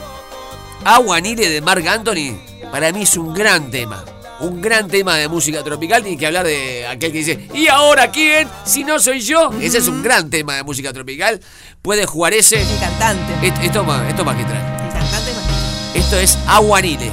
Aguanile 0.85 1.49
de 1.49 1.61
Marc 1.61 1.87
Anthony. 1.87 2.37
Para 2.71 2.91
mí 2.91 3.01
es 3.01 3.17
un 3.17 3.33
gran 3.33 3.71
tema. 3.71 4.05
Un 4.39 4.61
gran 4.61 4.87
tema 4.87 5.15
de 5.15 5.27
música 5.27 5.63
tropical. 5.63 6.03
Tiene 6.03 6.15
que 6.15 6.27
hablar 6.27 6.45
de 6.45 6.85
aquel 6.85 7.11
que 7.11 7.17
dice, 7.17 7.47
¿y 7.55 7.67
ahora 7.69 8.11
quién? 8.11 8.47
Si 8.65 8.83
no 8.83 8.99
soy 8.99 9.19
yo. 9.21 9.49
Ese 9.59 9.79
es 9.79 9.87
un 9.87 10.03
gran 10.03 10.29
tema 10.29 10.53
de 10.53 10.61
música 10.63 10.93
tropical. 10.93 11.39
Puede 11.81 12.05
jugar 12.05 12.33
ese. 12.33 12.61
El 12.61 12.79
cantante. 12.79 13.47
Et- 13.47 13.63
Esto 13.63 13.83
más, 13.83 14.07
esto 14.07 14.23
más 14.23 14.35
que 14.37 14.43
trae. 14.43 14.59
El 14.59 14.93
cantante 14.93 15.31
más. 15.33 15.95
Esto 15.95 16.19
es 16.19 16.37
Aguanile. 16.47 17.11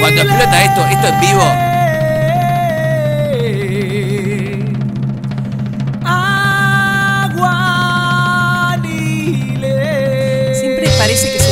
Cuando 0.00 0.22
explota 0.22 0.64
esto, 0.64 0.84
esto 0.86 1.06
en 1.06 1.20
vivo. 1.20 1.73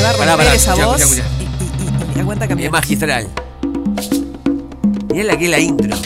Va 0.02 0.09
a 0.09 0.12
romper 0.12 0.26
Pará, 0.28 0.37
pará, 0.37 0.54
esa 0.54 0.75
voz. 0.75 1.00
Y, 1.16 1.18
y- 1.18 1.23
y- 1.23 2.16
y 2.16 2.21
aguanta 2.21 2.47
Es 2.64 2.71
magistral. 2.71 3.28
Mirá 5.11 5.25
la 5.25 5.37
que 5.38 5.44
es 5.44 5.50
la 5.50 5.59
intro. 5.59 5.97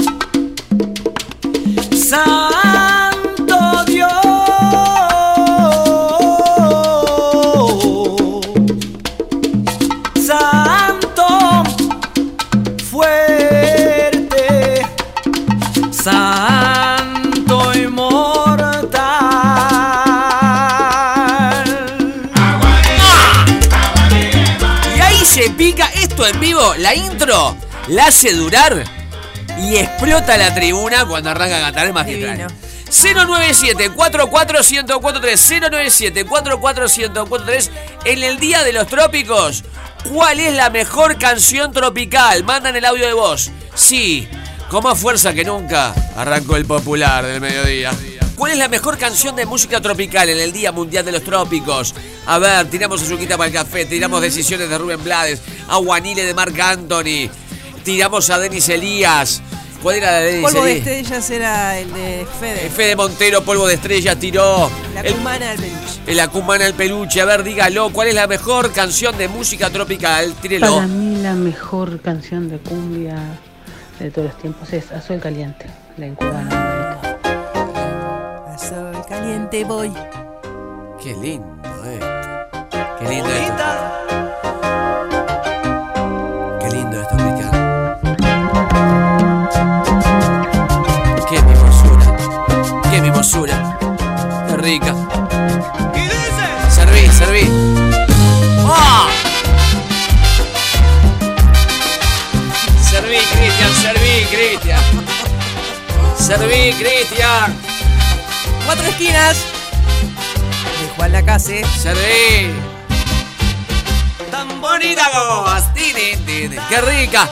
En 26.27 26.41
vivo. 26.41 26.75
La 26.79 26.95
intro 26.95 27.57
la 27.89 28.07
hace 28.07 28.33
durar 28.33 28.85
y 29.61 29.77
explota 29.77 30.37
la 30.37 30.55
tribuna 30.55 31.07
cuando 31.07 31.31
arranca 31.31 31.59
a 31.59 31.61
cantar 31.61 31.87
el 31.87 31.93
magistral. 31.93 32.37
Divino. 32.37 32.67
097 32.89 33.91
44143 33.91 35.61
097 35.61 36.25
44143 36.25 37.71
En 38.05 38.23
el 38.23 38.39
Día 38.39 38.63
de 38.63 38.73
los 38.73 38.87
Trópicos, 38.87 39.65
¿cuál 40.13 40.41
es 40.41 40.55
la 40.55 40.71
mejor 40.71 41.19
canción 41.19 41.73
tropical? 41.73 42.45
Mandan 42.45 42.77
el 42.77 42.85
audio 42.85 43.07
de 43.07 43.13
voz. 43.13 43.51
Sí, 43.75 44.29
con 44.71 44.85
más 44.85 44.99
fuerza 44.99 45.35
que 45.35 45.45
nunca, 45.45 45.95
arrancó 46.17 46.57
el 46.57 46.65
popular 46.65 47.27
del 47.27 47.41
mediodía. 47.41 47.93
¿Cuál 48.37 48.53
es 48.53 48.59
la 48.59 48.69
mejor 48.69 48.99
canción 48.99 49.35
de 49.35 49.47
música 49.47 49.81
tropical 49.81 50.29
en 50.29 50.39
el 50.39 50.53
Día 50.53 50.71
Mundial 50.71 51.07
de 51.07 51.13
los 51.13 51.25
Trópicos? 51.25 51.95
A 52.27 52.39
ver, 52.39 52.67
tiramos 52.67 53.03
azuquita 53.03 53.39
para 53.39 53.49
el 53.49 53.55
café, 53.55 53.87
tiramos 53.87 54.21
decisiones 54.21 54.69
de 54.69 54.77
Rubén 54.77 55.03
Blades, 55.03 55.41
Aguanile 55.69 56.23
de 56.25 56.35
Marc 56.35 56.59
Anthony, 56.61 57.31
tiramos 57.83 58.29
a 58.29 58.39
Denis 58.39 58.69
Elías. 58.69 59.41
¿Cuál 59.83 59.97
era 59.97 60.11
la 60.11 60.19
de 60.19 60.33
Denis 60.33 60.51
Polvo 60.51 60.65
de 60.65 60.79
estrellas 60.79 61.31
era 61.31 61.79
el 61.79 61.93
de 61.95 62.27
Fede. 62.39 62.71
Fede 62.71 62.97
Montero, 62.97 63.43
polvo 63.43 63.67
de 63.69 63.75
estrella, 63.75 64.17
tiró. 64.17 64.71
La 64.93 65.01
el, 65.01 65.15
cumana 65.15 65.51
del 65.53 65.61
peluche. 65.61 66.01
el 66.07 66.21
Acumana 66.21 66.67
el 66.67 66.75
peluche. 66.75 67.21
A 67.23 67.25
ver, 67.25 67.43
dígalo. 67.43 67.91
¿Cuál 67.91 68.09
es 68.09 68.15
la 68.15 68.27
mejor 68.27 68.73
canción 68.73 69.17
de 69.17 69.29
música 69.29 69.71
tropical? 69.71 70.35
Tírelo. 70.43 70.75
Para 70.75 70.87
mí 70.89 71.23
la 71.23 71.35
mejor 71.35 72.01
canción 72.03 72.49
de 72.49 72.59
cumbia 72.59 73.17
de 73.99 74.11
todos 74.11 74.29
los 74.29 74.39
tiempos 74.39 74.73
es 74.73 74.91
Azul 74.93 75.21
Caliente, 75.21 75.67
la 75.97 76.07
incubana. 76.07 76.66
Caliente 79.27 79.65
voy. 79.65 79.93
Qué 81.03 81.13
lindo 81.17 81.85
esto. 81.85 82.07
Qué 83.01 83.09
lindo 83.09 83.29
esto. 83.29 83.65
Qué 86.61 86.69
lindo 86.71 87.01
esto, 87.01 87.17
Ricardo. 87.17 87.59
Qué 92.89 93.01
mimosura. 93.01 93.79
Qué 94.47 94.57
rica. 94.59 94.95
Serví, 96.71 97.09
serví. 97.09 97.51
¡Ah! 98.65 99.09
Serví, 102.81 103.19
Cristian, 103.33 103.73
serví, 103.83 104.25
Cristian. 104.31 104.83
Serví, 106.17 106.73
Cristian. 106.75 107.76
Cuatro 108.67 108.87
esquinas. 108.89 109.37
De 110.81 110.89
Juan 110.97 111.13
Lacase. 111.13 111.65
Serví. 111.65 112.51
Tan 114.31 114.61
bonita 114.61 115.09
como 115.13 115.47
tini. 115.73 116.17
¡Qué 116.69 116.81
rica! 116.81 117.31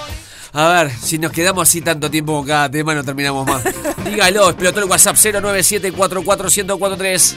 A 0.52 0.68
ver, 0.68 0.90
si 0.92 1.18
nos 1.18 1.32
quedamos 1.32 1.68
así 1.68 1.80
tanto 1.80 2.08
tiempo 2.08 2.36
con 2.36 2.46
cada 2.46 2.70
tema, 2.70 2.94
no 2.94 3.02
terminamos 3.02 3.44
más. 3.44 3.64
Dígalo, 4.04 4.48
explotó 4.48 4.78
el 4.78 4.84
WhatsApp 4.88 5.16
097-44143. 5.16 7.34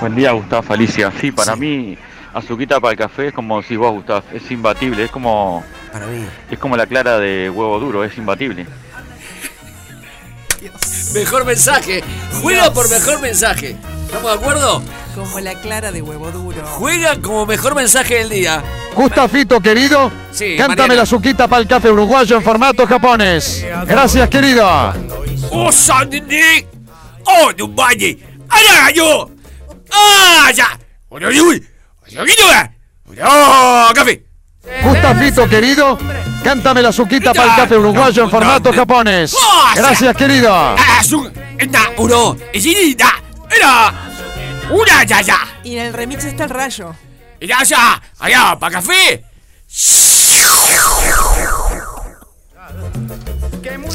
Buen 0.00 0.16
día, 0.16 0.32
Gustavo 0.32 0.74
Alicia. 0.74 1.12
Sí, 1.20 1.30
para 1.30 1.54
mí, 1.54 1.96
azuquita 2.34 2.80
para 2.80 2.90
el 2.90 2.98
café 2.98 3.28
es 3.28 3.32
como 3.32 3.62
si 3.62 3.76
vos, 3.76 3.92
Gustavo, 3.92 4.24
es 4.32 4.50
imbatible, 4.50 5.04
es 5.04 5.12
como. 5.12 5.62
Para 5.92 6.08
mí. 6.08 6.26
Es 6.50 6.58
como 6.58 6.76
la 6.76 6.86
clara 6.86 7.20
de 7.20 7.48
huevo 7.48 7.78
duro, 7.78 8.02
es 8.02 8.18
imbatible. 8.18 8.66
Mejor 11.14 11.44
mensaje. 11.44 12.02
Juega 12.40 12.72
por 12.72 12.88
mejor 12.88 13.20
mensaje. 13.20 13.76
¿Estamos 14.06 14.30
de 14.30 14.38
acuerdo? 14.38 14.82
Como 15.14 15.40
la 15.40 15.54
clara 15.60 15.92
de 15.92 16.00
huevo 16.00 16.30
duro. 16.30 16.64
Juega 16.66 17.20
como 17.20 17.44
mejor 17.44 17.74
mensaje 17.74 18.14
del 18.14 18.30
día. 18.30 18.62
Gustafito, 18.94 19.60
querido. 19.60 20.10
Sí, 20.32 20.54
cántame 20.56 20.82
Mariana. 20.82 21.02
la 21.02 21.06
suquita 21.06 21.48
para 21.48 21.62
el 21.62 21.68
café 21.68 21.90
uruguayo 21.90 22.36
en 22.36 22.42
formato 22.42 22.86
japonés. 22.86 23.64
Gracias, 23.86 24.28
querido. 24.30 24.66
¡Oh, 27.24 27.52
no 27.56 27.68
vaya! 27.68 28.16
¡Ara 28.48 28.90
yo! 28.90 29.30
¡Ah, 29.90 30.50
ya! 30.54 30.78
¡Oye, 31.08 31.26
oye, 31.26 31.40
oye! 31.40 31.62
¡Oye, 33.06 33.22
¡Oh, 33.24 33.90
café! 33.94 34.31
Gustafito, 34.82 35.48
querido. 35.48 35.98
Cántame 36.42 36.82
la 36.82 36.92
suquita 36.92 37.32
para 37.32 37.54
el 37.54 37.56
café 37.62 37.76
uruguayo 37.76 38.24
en 38.24 38.30
formato 38.30 38.72
japonés. 38.72 39.36
Gracias, 39.74 40.16
querido. 40.16 40.52
¡Ah. 40.54 40.76
Y 45.64 45.76
en 45.76 45.86
el 45.86 45.92
remix 45.92 46.24
está 46.24 46.44
el 46.44 46.50
rayo. 46.50 46.94
¡Ya, 47.40 47.62
ya! 47.64 48.00
¡Allá, 48.18 48.56
para 48.58 48.80
café! 48.80 49.24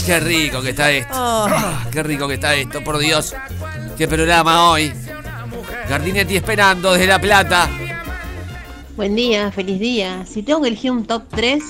¡Qué 0.05 0.19
rico 0.19 0.62
que 0.62 0.69
está 0.69 0.91
esto! 0.91 1.13
Oh. 1.13 1.50
¡Qué 1.91 2.03
rico 2.03 2.27
que 2.27 2.36
está 2.36 2.55
esto, 2.55 2.83
por 2.83 2.97
Dios! 2.97 3.36
¡Qué 3.97 4.07
programa 4.07 4.69
hoy! 4.69 4.93
Gardinetti 5.89 6.38
esperando 6.38 6.93
desde 6.93 7.07
La 7.07 7.19
Plata. 7.19 7.69
Buen 8.97 9.15
día, 9.15 9.51
feliz 9.51 9.79
día. 9.79 10.25
Si 10.25 10.41
tengo 10.41 10.63
que 10.63 10.69
elegir 10.69 10.89
un 10.89 11.05
top 11.05 11.21
3, 11.29 11.63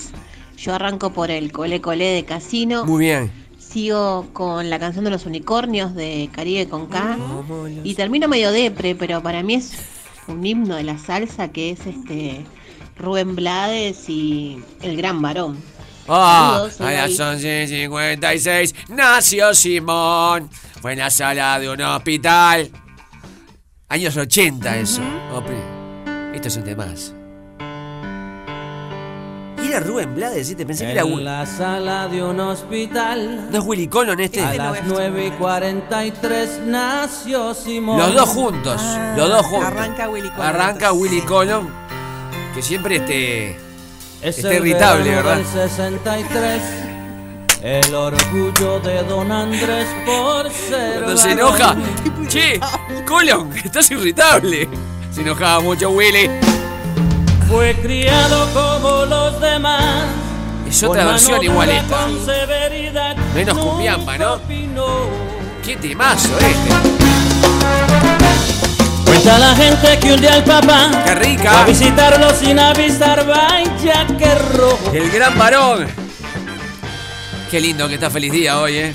yo 0.56 0.74
arranco 0.74 1.12
por 1.12 1.30
el 1.30 1.52
Cole 1.52 1.82
Cole 1.82 2.06
de 2.06 2.24
Casino. 2.24 2.86
Muy 2.86 3.04
bien. 3.04 3.30
Sigo 3.58 4.26
con 4.32 4.70
la 4.70 4.78
canción 4.78 5.04
de 5.04 5.10
los 5.10 5.26
unicornios 5.26 5.94
de 5.94 6.30
Caribe 6.32 6.70
con 6.70 6.86
K. 6.86 7.18
Y 7.84 7.94
termino 7.96 8.28
medio 8.28 8.50
depre, 8.50 8.94
pero 8.94 9.22
para 9.22 9.42
mí 9.42 9.56
es 9.56 9.72
un 10.26 10.44
himno 10.46 10.76
de 10.76 10.84
la 10.84 10.96
salsa 10.96 11.48
que 11.48 11.72
es 11.72 11.86
este 11.86 12.46
Rubén 12.96 13.36
Blades 13.36 14.08
y 14.08 14.64
el 14.80 14.96
gran 14.96 15.20
varón. 15.20 15.58
Ah, 16.08 16.66
soy 16.74 16.94
a 16.94 17.08
las 17.08 17.18
Gaby. 17.18 17.42
11.56 17.42 18.74
nació 18.88 19.52
Simón. 19.52 20.48
Fue 20.80 20.94
en 20.94 21.00
la 21.00 21.10
sala 21.10 21.60
de 21.60 21.68
un 21.68 21.82
hospital. 21.82 22.70
Años 23.90 24.16
80 24.16 24.78
eso. 24.78 25.02
Opri. 25.34 25.58
Esto 26.32 26.48
es 26.48 26.56
un 26.56 26.64
temazo. 26.64 27.14
¿Y 27.14 27.17
era 29.68 29.80
Rubén 29.80 30.14
Blades? 30.14 30.48
¿sí? 30.48 30.54
Te 30.54 30.66
pensé 30.66 30.84
que 30.86 30.92
era 30.92 31.02
En 31.02 31.24
la 31.24 31.46
sala 31.46 32.08
de 32.08 32.22
un 32.22 32.40
hospital. 32.40 33.48
¿No 33.50 33.58
es 33.58 33.64
Willy 33.64 33.88
Colon 33.88 34.20
este? 34.20 34.42
A 34.42 34.54
las 34.54 34.78
9 34.84 35.26
y 35.26 35.30
43 35.32 36.60
nació 36.66 37.54
Simón. 37.54 37.98
Los 37.98 38.14
dos 38.14 38.28
juntos. 38.28 38.82
los 39.16 39.28
dos 39.28 39.46
juntos. 39.46 39.68
Arranca 39.68 40.08
Willy 40.08 40.30
Colon. 40.30 40.46
Arranca 40.46 40.92
Willy 40.92 41.20
Colon. 41.22 41.68
Que 42.54 42.62
siempre 42.62 42.96
este. 42.96 43.50
Es 44.20 44.38
está 44.38 44.54
irritable, 44.54 45.10
¿verdad? 45.10 45.36
del 45.36 45.46
63. 45.46 46.62
El 47.62 47.94
orgullo 47.94 48.80
de 48.80 49.02
don 49.04 49.30
Andrés 49.30 49.86
por 50.06 50.50
ser. 50.50 51.02
Cuando 51.02 51.16
se 51.16 51.32
enoja. 51.32 51.76
Che, 52.28 52.60
Colon, 53.06 53.50
estás 53.64 53.90
irritable. 53.90 54.68
Se 55.10 55.22
enojaba 55.22 55.60
mucho 55.60 55.90
Willy. 55.90 56.57
Fue 57.48 57.74
criado 57.76 58.46
como 58.52 59.06
los 59.06 59.40
demás. 59.40 60.04
Es 60.68 60.82
otra 60.82 61.06
versión 61.06 61.42
igual 61.42 61.70
esta. 61.70 62.06
Menos 63.34 63.58
cumbiamba, 63.58 64.18
¿no? 64.18 64.38
Qué 65.64 65.76
temazo 65.76 66.36
este. 66.38 66.74
Cuenta 69.04 69.38
la 69.38 69.54
gente 69.54 69.98
que 69.98 70.12
un 70.12 70.20
día 70.20 70.36
el 70.36 70.44
papá 70.44 70.90
Qué 70.90 70.98
fue 71.00 71.10
a 71.10 71.14
rica. 71.14 71.64
visitarlo 71.64 72.30
sin 72.34 72.58
avisar, 72.58 73.26
vaya 73.26 74.06
que 74.18 74.34
rojo. 74.56 74.92
El 74.92 75.10
gran 75.10 75.38
varón. 75.38 75.86
Qué 77.50 77.60
lindo 77.60 77.88
que 77.88 77.94
está 77.94 78.10
feliz 78.10 78.30
día 78.30 78.60
hoy, 78.60 78.76
eh. 78.76 78.94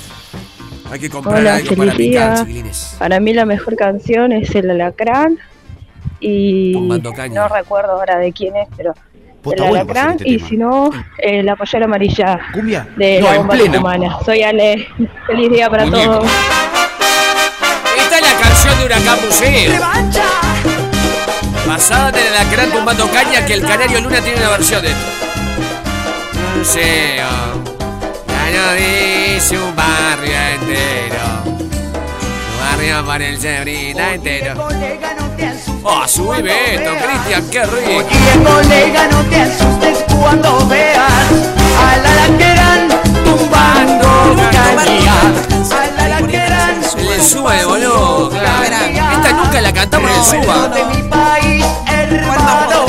Hay 0.92 1.00
que 1.00 1.10
comprar 1.10 1.40
Hola, 1.40 1.56
algo 1.56 1.74
para 1.74 1.92
picar, 1.94 2.38
chiquilines. 2.38 2.94
Para 3.00 3.18
mí 3.18 3.32
la 3.32 3.46
mejor 3.46 3.74
canción 3.74 4.30
es 4.30 4.54
El 4.54 4.70
Alacrán 4.70 5.38
y 6.26 6.74
no 7.32 7.48
recuerdo 7.48 7.92
ahora 7.92 8.18
de 8.18 8.32
quién 8.32 8.56
es, 8.56 8.68
pero 8.76 8.94
El 9.52 9.62
Alacrán 9.62 10.12
este 10.12 10.28
y 10.30 10.38
si 10.40 10.56
no, 10.56 10.90
eh, 11.18 11.42
La 11.42 11.54
Pollera 11.54 11.84
Amarilla 11.84 12.40
¿Cumbia? 12.52 12.86
de 12.96 13.20
No, 13.20 13.30
la 13.30 13.38
bomba 13.38 13.54
humana. 13.78 14.18
Soy 14.24 14.42
Ale, 14.42 14.88
feliz 15.26 15.50
día 15.50 15.68
para 15.68 15.84
Muñeco. 15.84 16.18
todos. 16.20 16.30
Esta 17.98 18.16
es 18.18 18.22
la 18.22 18.40
canción 18.40 18.78
de 18.78 18.84
Huracán 18.86 19.18
Museo. 19.24 19.72
Basada 21.66 22.08
en 22.10 22.26
el 22.26 22.34
alacrán 22.36 22.70
tumbando 22.70 23.06
caña 23.10 23.44
que 23.46 23.54
el 23.54 23.62
Canario 23.62 24.00
Luna 24.00 24.20
tiene 24.20 24.38
una 24.38 24.50
versión 24.50 24.82
de 24.82 24.88
esto. 24.88 25.06
Museo. 26.58 27.26
Ya 28.28 28.66
no 28.66 28.72
dice 28.74 29.58
un 29.58 29.74
barrio 29.76 30.36
entero. 30.54 31.24
Un 31.44 32.60
barrio 32.60 33.06
para 33.06 33.26
el 33.28 33.38
cebrita 33.38 34.14
entero. 34.14 34.54
Oh, 35.86 36.08
subime 36.08 36.76
esto, 36.76 36.90
Cristian, 36.96 37.50
qué 37.50 37.66
rico. 37.66 38.06
Oye, 38.06 38.42
colega, 38.42 39.06
no 39.08 39.20
te 39.24 39.42
asustes 39.42 40.02
cuando 40.18 40.66
veas 40.66 41.12
al 41.78 42.06
alacrán 42.06 42.88
tumbando 43.22 44.34
caña. 44.50 45.12
Alacrán 45.98 46.80
El 46.82 47.58
de 47.58 47.64
boludo, 47.66 48.30
claro. 48.30 48.76
Esta 49.12 49.32
nunca 49.34 49.60
la 49.60 49.72
cantamos 49.74 50.10
en 50.10 50.16
el 50.16 50.24
Suba. 50.24 50.68
de 50.68 50.84
mi 50.86 51.02
país, 51.02 51.66
hermano. 51.86 52.86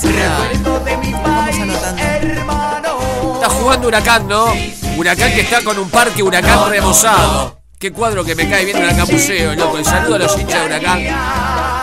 Claro. 0.00 0.80
de 0.84 0.96
mi 0.96 1.12
país, 1.12 1.56
hermano. 2.00 3.34
Está 3.34 3.48
jugando 3.48 3.86
Huracán, 3.86 4.26
¿no? 4.26 4.46
Huracán 4.96 5.32
que 5.32 5.42
está 5.42 5.62
con 5.62 5.78
un 5.78 5.88
parque 5.88 6.20
Huracán 6.20 6.68
remozado. 6.68 7.60
Qué 7.78 7.92
cuadro 7.92 8.24
que 8.24 8.34
me 8.34 8.48
cae 8.50 8.64
bien 8.64 8.78
Huracán 8.78 9.06
Museo, 9.08 9.54
loco. 9.54 9.78
El 9.78 9.84
saludo 9.84 10.16
a 10.16 10.18
los 10.18 10.36
hinchas 10.36 10.60
de 10.62 10.66
Huracán. 10.66 11.81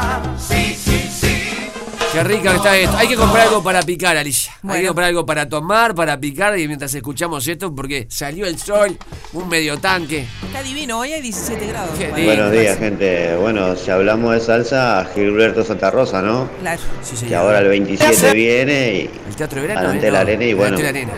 Qué 2.11 2.23
rica 2.23 2.49
que 2.51 2.55
está 2.57 2.75
esto. 2.77 2.97
Hay 2.97 3.07
que 3.07 3.15
comprar 3.15 3.47
algo 3.47 3.61
para 3.61 3.81
picar, 3.83 4.17
Alicia. 4.17 4.51
Hay 4.67 4.81
que 4.81 4.87
comprar 4.87 5.09
algo 5.09 5.25
para 5.25 5.47
tomar, 5.47 5.93
para 5.93 6.19
picar 6.19 6.57
y 6.57 6.67
mientras 6.67 6.93
escuchamos 6.95 7.47
esto, 7.47 7.73
porque 7.73 8.07
salió 8.09 8.47
el 8.47 8.57
sol, 8.57 8.97
un 9.33 9.47
medio 9.47 9.77
tanque. 9.77 10.25
Está 10.43 10.63
divino, 10.63 10.99
hoy 10.99 11.13
hay 11.13 11.21
17 11.21 11.67
grados. 11.67 11.91
Qué 11.97 12.07
Bueno, 12.09 12.25
Buenos 12.25 12.51
días, 12.51 12.77
gente. 12.79 13.35
Bueno, 13.35 13.75
si 13.75 13.91
hablamos 13.91 14.33
de 14.33 14.39
salsa, 14.41 15.07
Gilberto 15.13 15.63
Santa 15.63 15.91
Rosa, 15.91 16.21
¿no? 16.23 16.49
Claro. 16.61 16.81
Que 17.27 17.35
ahora 17.35 17.59
el 17.59 17.67
27 17.67 18.33
viene 18.33 18.93
y 18.95 19.01
El 19.29 19.35
teatro 19.35 19.61
de 19.61 19.67
verano. 19.67 19.79
adelante 19.89 20.11
la 20.11 20.19
arena 20.21 20.43
y 20.45 20.53
bueno, 20.55 20.79
la 20.79 20.89
arena. 20.89 21.13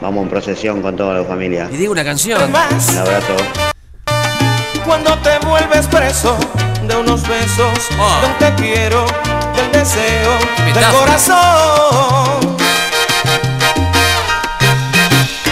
vamos 0.00 0.22
en 0.22 0.28
procesión 0.30 0.82
con 0.82 0.94
toda 0.94 1.14
la 1.18 1.24
familia. 1.24 1.68
Y 1.72 1.76
digo 1.76 1.90
una 1.92 2.04
canción. 2.04 2.40
Un 2.48 2.54
abrazo. 2.96 3.36
Cuando 4.84 5.18
te 5.18 5.44
vuelves 5.44 5.86
preso 5.88 6.36
de 6.86 6.94
unos 6.96 7.26
besos, 7.26 7.88
Oh. 7.98 8.20
te 8.38 8.54
quiero, 8.62 9.04
del 9.56 9.72
deseo, 9.72 10.38
del 10.74 10.84
corazón. 10.86 12.56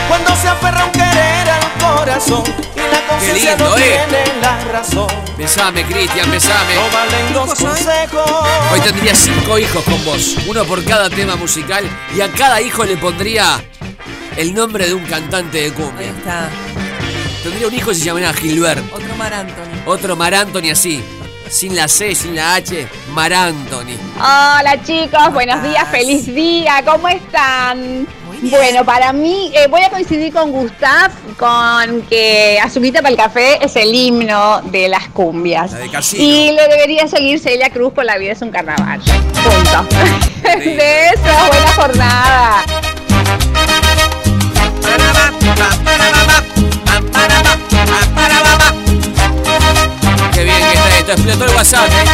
Cuando 0.08 0.36
se 0.36 0.48
aferra 0.48 0.84
un 0.84 0.92
querer 0.92 1.50
al 1.50 1.72
corazón 1.78 2.44
y 2.74 2.78
la 2.78 3.06
conciencia 3.08 3.56
no 3.56 3.64
lindo, 3.64 3.78
eh. 3.78 4.00
tiene 4.08 4.40
la 4.40 4.64
razón. 4.72 5.08
Besame, 5.36 5.84
Cristian, 5.84 6.30
besame. 6.30 6.74
No 6.74 6.90
valen 6.90 7.32
los 7.32 7.54
consejos. 7.54 8.30
Hoy 8.72 8.80
tendría 8.80 9.14
cinco 9.14 9.58
hijos 9.58 9.82
con 9.84 10.04
vos, 10.04 10.36
uno 10.46 10.64
por 10.64 10.84
cada 10.84 11.10
tema 11.10 11.36
musical, 11.36 11.84
y 12.16 12.20
a 12.20 12.30
cada 12.30 12.60
hijo 12.60 12.84
le 12.84 12.96
pondría 12.96 13.64
el 14.36 14.54
nombre 14.54 14.86
de 14.86 14.94
un 14.94 15.04
cantante 15.04 15.62
de 15.62 15.72
cumbia. 15.72 16.10
Está. 16.10 16.48
Tendría 17.42 17.68
un 17.68 17.74
hijo 17.74 17.90
que 17.90 17.96
se 17.96 18.04
llamaría 18.04 18.32
Gilberto, 18.32 18.94
Otro 18.94 19.14
Mar 19.16 19.34
Anthony. 19.34 19.82
otro 19.86 20.16
Mar 20.16 20.34
Anthony 20.34 20.70
así, 20.72 21.04
sin 21.48 21.76
la 21.76 21.88
C, 21.88 22.14
sin 22.14 22.36
la 22.36 22.54
H, 22.56 22.86
Mar 23.10 23.32
Anthony. 23.32 23.96
Hola 24.16 24.80
chicos, 24.84 25.32
buenos 25.32 25.62
días, 25.62 25.86
feliz 25.90 26.26
día, 26.26 26.82
¿cómo 26.84 27.08
están? 27.08 28.06
Bueno, 28.42 28.84
para 28.84 29.12
mí, 29.12 29.50
eh, 29.54 29.68
voy 29.68 29.82
a 29.82 29.90
coincidir 29.90 30.32
con 30.32 30.52
Gustav 30.52 31.10
con 31.38 32.02
que 32.02 32.58
Azuquita 32.62 33.00
para 33.00 33.10
el 33.10 33.16
Café 33.16 33.64
es 33.64 33.74
el 33.76 33.94
himno 33.94 34.60
de 34.62 34.88
las 34.88 35.08
cumbias. 35.08 35.72
La 35.72 35.78
de. 35.78 35.90
Y 36.18 36.52
le 36.52 36.68
debería 36.68 37.06
seguir 37.08 37.38
Celia 37.38 37.70
Cruz 37.70 37.94
con 37.94 38.06
La 38.06 38.18
vida 38.18 38.32
es 38.32 38.42
un 38.42 38.50
carnaval. 38.50 39.00
Punto. 39.00 39.96
De 40.42 41.06
eso, 41.08 41.46
buena 41.48 41.72
jornada. 41.74 42.64
Esto, 51.04 51.12
explotó 51.12 51.44
el 51.44 51.50
WhatsApp, 51.54 51.88
¿eh? 51.90 52.04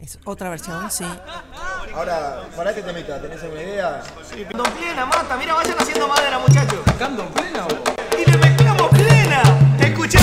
Es 0.00 0.18
otra 0.24 0.50
versión, 0.50 0.90
sí. 0.90 1.06
Ahora, 1.94 2.42
para 2.54 2.74
que 2.74 2.82
te 2.82 2.92
meta, 2.92 3.20
¿tenés 3.20 3.42
alguna 3.42 3.62
idea? 3.62 4.02
Candon 4.50 4.72
plena, 4.72 5.06
mata, 5.06 5.36
mira, 5.36 5.54
vayan 5.54 5.78
haciendo 5.78 6.06
madera, 6.06 6.38
muchachos. 6.38 6.80
¿Candon 6.98 7.28
plena 7.32 7.62
vos? 7.62 7.74
Y 8.18 8.30
le 8.30 8.36
mezclamos 8.36 8.88
plena. 8.90 9.42
Escuchá. 9.80 10.20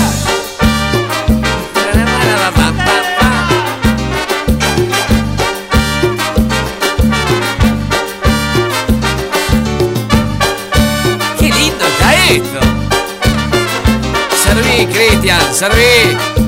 Qué 11.38 11.48
lindo 11.50 11.84
está 11.84 12.14
esto. 12.26 12.60
Serví, 14.36 14.86
Cristian, 14.86 15.52
serví. 15.52 16.43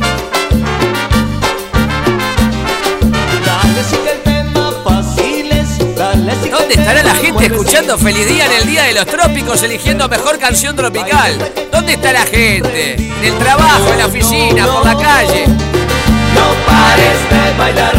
¿Dónde 6.26 6.74
estará 6.74 7.04
la 7.04 7.14
gente 7.14 7.46
escuchando 7.46 7.96
Feliz 7.96 8.26
Día 8.26 8.46
en 8.46 8.52
el 8.52 8.66
Día 8.66 8.82
de 8.82 8.94
los 8.94 9.06
Trópicos 9.06 9.62
eligiendo 9.62 10.08
mejor 10.08 10.40
canción 10.40 10.74
tropical? 10.74 11.38
¿Dónde 11.70 11.92
está 11.92 12.12
la 12.12 12.22
gente? 12.22 12.94
En 12.94 13.24
el 13.24 13.38
trabajo, 13.38 13.92
en 13.92 13.98
la 13.98 14.06
oficina, 14.06 14.66
por 14.66 14.84
la 14.84 14.96
calle. 14.96 15.46
No 15.46 16.66
pares 16.66 17.30
de 17.30 17.58
bailar. 17.58 17.96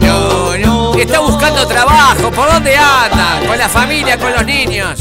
No, 0.00 0.58
no. 0.58 0.94
Está 0.98 1.20
buscando 1.20 1.66
trabajo. 1.66 2.30
¿Por 2.30 2.52
dónde 2.52 2.76
anda? 2.76 3.40
Con 3.46 3.56
la 3.56 3.70
familia, 3.70 4.18
con 4.18 4.34
los 4.34 4.44
niños. 4.44 4.98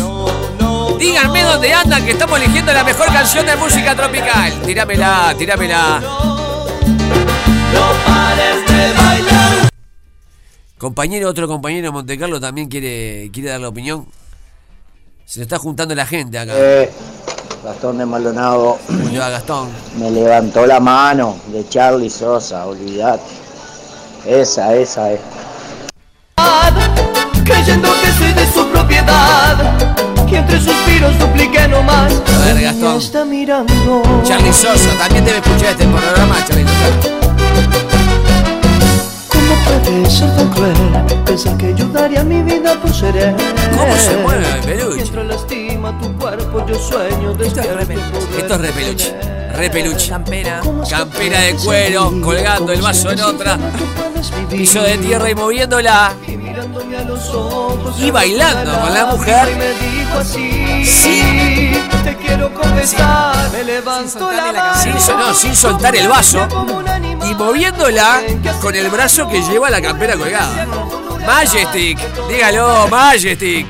Díganme 0.98 1.44
dónde 1.44 1.74
andan 1.74 2.06
que 2.06 2.12
estamos 2.12 2.40
eligiendo 2.40 2.72
la 2.72 2.86
mejor 2.86 3.08
canción 3.08 3.46
de 3.46 3.58
música 3.58 3.96
tropical. 3.96 4.62
Tíramela, 4.66 5.36
tíramela. 5.38 6.00
No 6.00 7.86
pares 8.06 8.66
de 8.66 8.94
bailar. 8.94 9.51
Compañero, 10.82 11.30
otro 11.30 11.48
compañero 11.48 11.86
de 11.86 11.92
Montecarlo 11.92 12.40
también 12.40 12.68
quiere, 12.68 13.30
quiere 13.32 13.50
dar 13.50 13.60
la 13.62 13.68
opinión. 13.70 14.08
Se 15.26 15.38
le 15.38 15.44
está 15.44 15.60
juntando 15.60 15.94
la 15.94 16.08
gente 16.08 16.40
acá. 16.40 16.54
Eh, 16.56 16.90
Gastón 17.64 18.00
de 18.00 18.06
Maldonado 18.08 18.80
¿Cómo 18.88 19.10
le 19.12 19.20
va, 19.20 19.30
Gastón? 19.30 19.70
me 20.00 20.10
levantó 20.10 20.66
la 20.66 20.80
mano 20.80 21.38
de 21.54 21.70
Charlie 21.70 22.10
Sosa, 22.10 22.66
olvidate. 22.66 23.22
Esa, 24.26 24.74
esa 24.74 25.12
es. 25.12 25.20
Creyendo 27.46 27.90
que 28.02 28.12
soy 28.14 28.34
de 28.34 28.52
su 28.52 28.68
propiedad. 28.70 29.78
Que 30.28 30.38
entre 30.38 30.60
suspiros 30.60 31.20
duplique 31.20 31.68
nomás. 31.68 32.12
A 32.42 32.46
ver, 32.46 32.60
Gastón. 32.60 32.98
Está 32.98 33.24
mirando. 33.24 34.02
Charlie 34.24 34.52
Sosa, 34.52 34.98
también 34.98 35.26
debe 35.26 35.38
escuchar 35.38 35.74
este 35.74 35.86
programa, 35.86 36.44
Charlie 36.44 36.66
Sosa. 36.66 37.91
¿Cómo 39.84 39.98
puede 39.98 40.10
ser 40.10 40.36
tan 40.36 40.50
cruel? 40.50 40.74
Pensar 41.26 41.58
que 41.58 41.74
yo 41.74 41.88
daría 41.88 42.24
mi 42.24 42.42
vida 42.42 42.80
por 42.80 42.94
ser 42.94 43.16
él. 43.16 43.36
¿Cómo 43.78 43.96
se 43.96 44.18
mueve, 44.18 44.46
peluche? 44.64 44.96
Mientras 44.96 45.28
lastima 45.28 46.00
tu 46.00 46.14
cuerpo, 46.18 46.66
yo 46.68 46.76
sueño 46.76 47.34
de 47.34 47.48
Esto 47.48 47.62
es 47.62 47.76
repeluche. 47.76 48.58
Repeluche. 48.58 49.41
Campera. 50.10 50.62
Campera 50.90 51.40
de 51.42 51.56
cuero, 51.56 52.12
colgando 52.22 52.72
el 52.72 52.82
vaso 52.82 53.12
en 53.12 53.22
otra. 53.22 53.58
Piso 54.50 54.82
de 54.82 54.98
tierra 54.98 55.30
y 55.30 55.36
moviéndola. 55.36 56.14
Y 57.98 58.12
bailando 58.12 58.80
con 58.80 58.94
la 58.94 59.06
mujer. 59.08 59.74
Sí. 60.84 61.72
Te 62.04 62.16
quiero 62.18 62.54
confesar. 62.54 63.52
Me 63.52 63.64
levanto 63.64 64.32
la. 64.32 64.76
Sin, 64.76 64.94
no, 65.18 65.34
sin 65.34 65.56
soltar 65.56 65.96
el 65.96 66.08
vaso. 66.08 66.48
Y 67.30 67.34
moviéndola 67.36 68.22
con 68.62 68.76
el 68.76 68.90
brazo 68.90 69.28
que 69.28 69.42
lleva 69.42 69.70
la 69.70 69.82
campera 69.82 70.16
colgada. 70.16 70.66
Majestic. 71.26 72.00
Dígalo, 72.28 72.88
Majestic. 72.88 73.68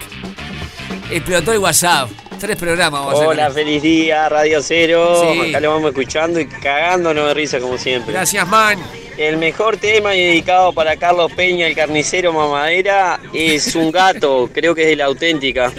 Explotó 1.10 1.52
el 1.52 1.60
WhatsApp. 1.60 2.21
Tres 2.42 2.58
programas 2.58 3.06
vamos 3.06 3.22
a 3.22 3.28
Hola, 3.28 3.46
hacer. 3.46 3.64
feliz 3.64 3.84
día, 3.84 4.28
Radio 4.28 4.64
Cero. 4.64 5.32
Sí. 5.32 5.50
Acá 5.50 5.60
lo 5.60 5.74
vamos 5.74 5.92
escuchando 5.92 6.40
y 6.40 6.48
cagándonos 6.48 7.28
de 7.28 7.34
risa 7.36 7.60
como 7.60 7.78
siempre. 7.78 8.14
Gracias, 8.14 8.48
man. 8.48 8.80
El 9.16 9.38
mejor 9.38 9.78
tema 9.78 10.16
y 10.16 10.26
dedicado 10.26 10.74
para 10.74 10.98
Carlos 10.98 11.32
Peña, 11.34 11.68
el 11.68 11.76
carnicero 11.76 12.34
mamadera, 12.34 13.20
es 13.32 13.76
un 13.76 13.92
gato. 13.92 14.50
Creo 14.54 14.74
que 14.74 14.82
es 14.82 14.88
de 14.88 14.96
la 14.96 15.06
auténtica. 15.06 15.72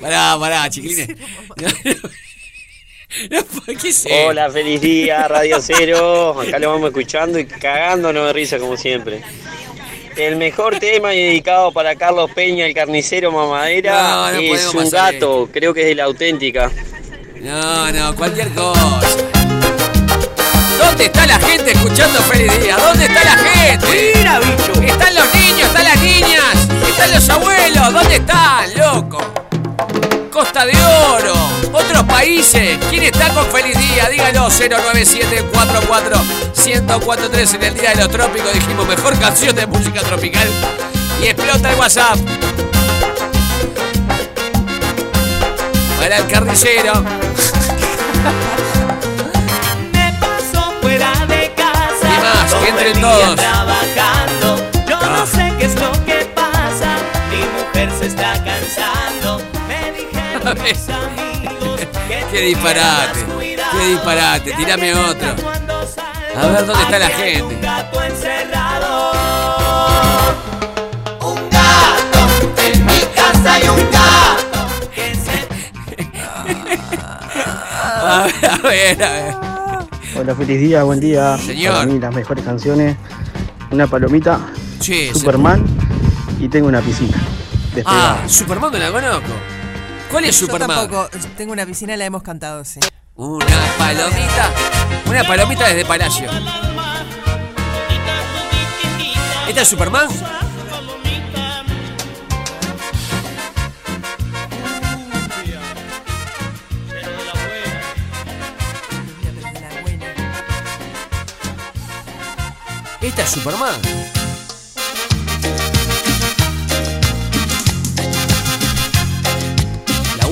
Pará, 0.00 0.36
pará, 0.38 0.70
chiquilines. 0.70 1.08
Hola, 4.28 4.48
feliz 4.48 4.80
día, 4.80 5.26
Radio 5.26 5.58
Cero. 5.60 6.40
Acá 6.40 6.60
lo 6.60 6.70
vamos 6.70 6.90
escuchando 6.90 7.40
y 7.40 7.46
cagándonos 7.46 8.28
de 8.28 8.32
risa 8.32 8.60
como 8.60 8.76
siempre. 8.76 9.22
El 10.16 10.36
mejor 10.36 10.78
tema 10.78 11.14
y 11.14 11.22
dedicado 11.22 11.72
para 11.72 11.96
Carlos 11.96 12.30
Peña, 12.34 12.66
el 12.66 12.74
carnicero 12.74 13.32
mamadera, 13.32 14.30
No, 14.30 14.32
no 14.32 14.40
es 14.40 14.74
un 14.74 14.90
gato. 14.90 15.48
Creo 15.52 15.72
que 15.72 15.80
es 15.82 15.86
de 15.86 15.94
la 15.94 16.04
auténtica. 16.04 16.70
No, 17.40 17.90
no, 17.90 18.14
cualquier 18.14 18.48
cosa. 18.50 19.00
¿Dónde 20.78 21.06
está 21.06 21.26
la 21.26 21.38
gente 21.38 21.72
escuchando 21.72 22.20
Feliz 22.20 22.62
Día? 22.62 22.76
¿Dónde 22.76 23.06
está 23.06 23.24
la 23.24 23.36
gente? 23.36 24.12
Mira, 24.14 24.38
bicho. 24.40 24.82
Están 24.82 25.14
los 25.14 25.34
niños, 25.34 25.68
están 25.68 25.84
las 25.84 26.02
niñas, 26.02 26.68
están 26.88 27.10
los 27.12 27.30
abuelos. 27.30 27.92
¿Dónde 27.92 28.14
están, 28.16 28.74
loco? 28.76 29.18
Costa 30.30 30.66
de 30.66 30.72
Oro, 30.72 31.34
otros 31.72 32.02
países. 32.04 32.78
¿Quién 32.90 33.02
está 33.04 33.28
con 33.34 33.46
Feliz 33.46 33.76
Día? 33.78 34.08
Dígalo, 34.08 34.48
09744 34.50 36.22
en 37.54 37.62
el 37.62 37.74
Día 37.74 37.90
de 37.90 37.96
los 37.96 38.08
Trópicos. 38.10 38.52
Dijimos, 38.52 38.86
mejor 38.86 39.18
canción 39.18 39.54
de 39.56 39.66
música 39.66 40.00
tropical. 40.02 40.48
Y 41.22 41.26
explota 41.26 41.70
el 41.72 41.78
WhatsApp. 41.78 42.18
Para 45.98 46.16
el 46.18 46.26
carnicero. 46.26 46.94
Me 49.92 50.12
paso 50.20 50.74
fuera 50.80 51.12
de 51.26 51.52
casa. 51.56 52.08
Y 52.08 52.18
más, 52.22 52.54
que 52.54 52.68
entren 52.68 53.00
todos. 53.00 53.36
trabajando. 53.36 54.56
Yo 54.88 54.98
Ah. 55.00 55.08
no 55.18 55.26
sé 55.26 55.52
qué 55.58 55.66
es 55.66 55.74
lo 55.76 55.92
que 56.04 56.26
pasa. 56.34 56.96
Mi 57.30 57.38
mujer 57.60 57.88
se 57.98 58.06
está 58.06 58.32
cansando. 58.44 59.40
Me 59.68 59.92
dijeron 59.92 60.42
Qué 62.32 62.40
disparate, 62.40 63.26
qué 63.72 63.88
disparate. 63.88 64.52
Tirame 64.54 64.94
otro. 64.94 65.28
A 66.34 66.46
ver 66.46 66.66
dónde 66.66 66.82
está 66.82 66.98
la 66.98 67.08
gente. 67.08 67.58
gato 67.60 68.02
encerrado. 68.02 69.12
Un 71.20 71.50
gato 71.50 72.18
en 72.62 72.86
mi 72.86 72.98
casa 73.14 73.52
hay 73.52 73.68
un 73.68 73.90
gato. 73.90 74.66
ver, 78.40 78.50
a 78.50 78.56
ver, 78.62 79.04
a 79.04 79.12
ver. 79.12 79.34
Hola, 80.16 80.34
feliz 80.34 80.58
día, 80.58 80.84
buen 80.84 81.00
día. 81.00 81.36
Señor. 81.36 81.74
Para 81.74 81.84
mí 81.84 81.98
las 81.98 82.14
mejores 82.14 82.42
canciones, 82.42 82.96
una 83.70 83.86
palomita, 83.86 84.40
Sí, 84.80 85.10
Superman 85.12 85.66
y 86.40 86.48
tengo 86.48 86.68
una 86.68 86.80
piscina. 86.80 87.18
Ah, 87.84 88.22
Superman 88.26 88.72
no 88.72 88.78
la 88.78 88.90
conozco. 88.90 89.51
¿Cuál 90.12 90.26
es 90.26 90.38
Yo 90.38 90.46
Superman? 90.46 90.76
tampoco. 90.76 91.08
Tengo 91.38 91.52
una 91.54 91.64
piscina, 91.64 91.96
la 91.96 92.04
hemos 92.04 92.22
cantado, 92.22 92.64
sí. 92.66 92.80
Una 93.16 93.46
palomita. 93.78 94.50
Una 95.06 95.24
palomita 95.24 95.66
desde 95.68 95.86
Palacio. 95.86 96.28
¿Esta 99.48 99.62
es 99.62 99.68
Superman? 99.68 100.08
Esta 113.00 113.22
es 113.22 113.30
Superman. 113.30 114.21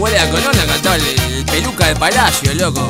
De 0.00 0.30
Colón 0.30 0.56
la 0.56 0.66
cantaba 0.66 0.96
el, 0.96 1.02
el 1.04 1.44
peluca 1.44 1.86
de 1.88 1.94
Palacio, 1.94 2.52
loco. 2.54 2.88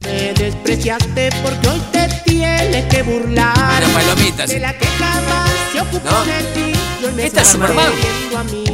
Me 0.00 0.32
despreciaste 0.34 1.28
porque 1.42 1.68
hoy 1.68 1.80
te 1.92 2.08
tienes 2.24 2.84
que 2.86 3.02
burlar. 3.02 3.84
De 4.46 4.58
la 4.58 4.72
que 4.76 4.86
jamás 4.98 5.50
se 5.72 5.80
ocupó 5.82 6.10
¿No? 6.10 6.24
de 6.24 6.42
ti. 6.54 6.72
y 7.00 7.04
hoy 7.04 7.12
me 7.12 7.26
Esta 7.26 7.42
es 7.42 7.48
Superman. 7.48 7.92
queriendo 8.00 8.38
a 8.38 8.44
mí. 8.44 8.64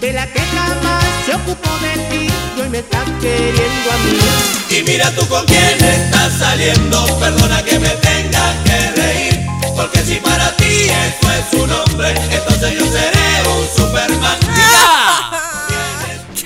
De 0.00 0.12
la 0.12 0.26
que 0.26 0.40
jamás 0.40 1.04
se 1.26 1.34
ocupó 1.34 1.70
de 1.80 2.02
ti. 2.10 2.32
y 2.56 2.60
hoy 2.60 2.68
me 2.68 2.78
estás 2.78 3.04
queriendo 3.20 3.90
a 3.90 3.96
mí. 4.04 4.78
Y 4.78 4.82
mira 4.84 5.10
tú 5.12 5.26
con 5.26 5.44
quién 5.46 5.82
estás 5.82 6.38
saliendo, 6.38 7.18
perdona 7.18 7.62
que 7.64 7.78
me 7.80 7.88
tenga 7.88 8.54
que 8.64 9.00
reír. 9.00 9.46
Porque 9.74 10.02
si 10.04 10.16
para 10.16 10.54
ti 10.56 10.88
eso 10.88 11.32
es 11.32 11.60
un 11.60 11.72
hombre, 11.72 12.10
entonces 12.30 12.74
yo 12.78 12.84
seré 12.86 13.48
un 13.48 13.66
Superman. 13.76 14.38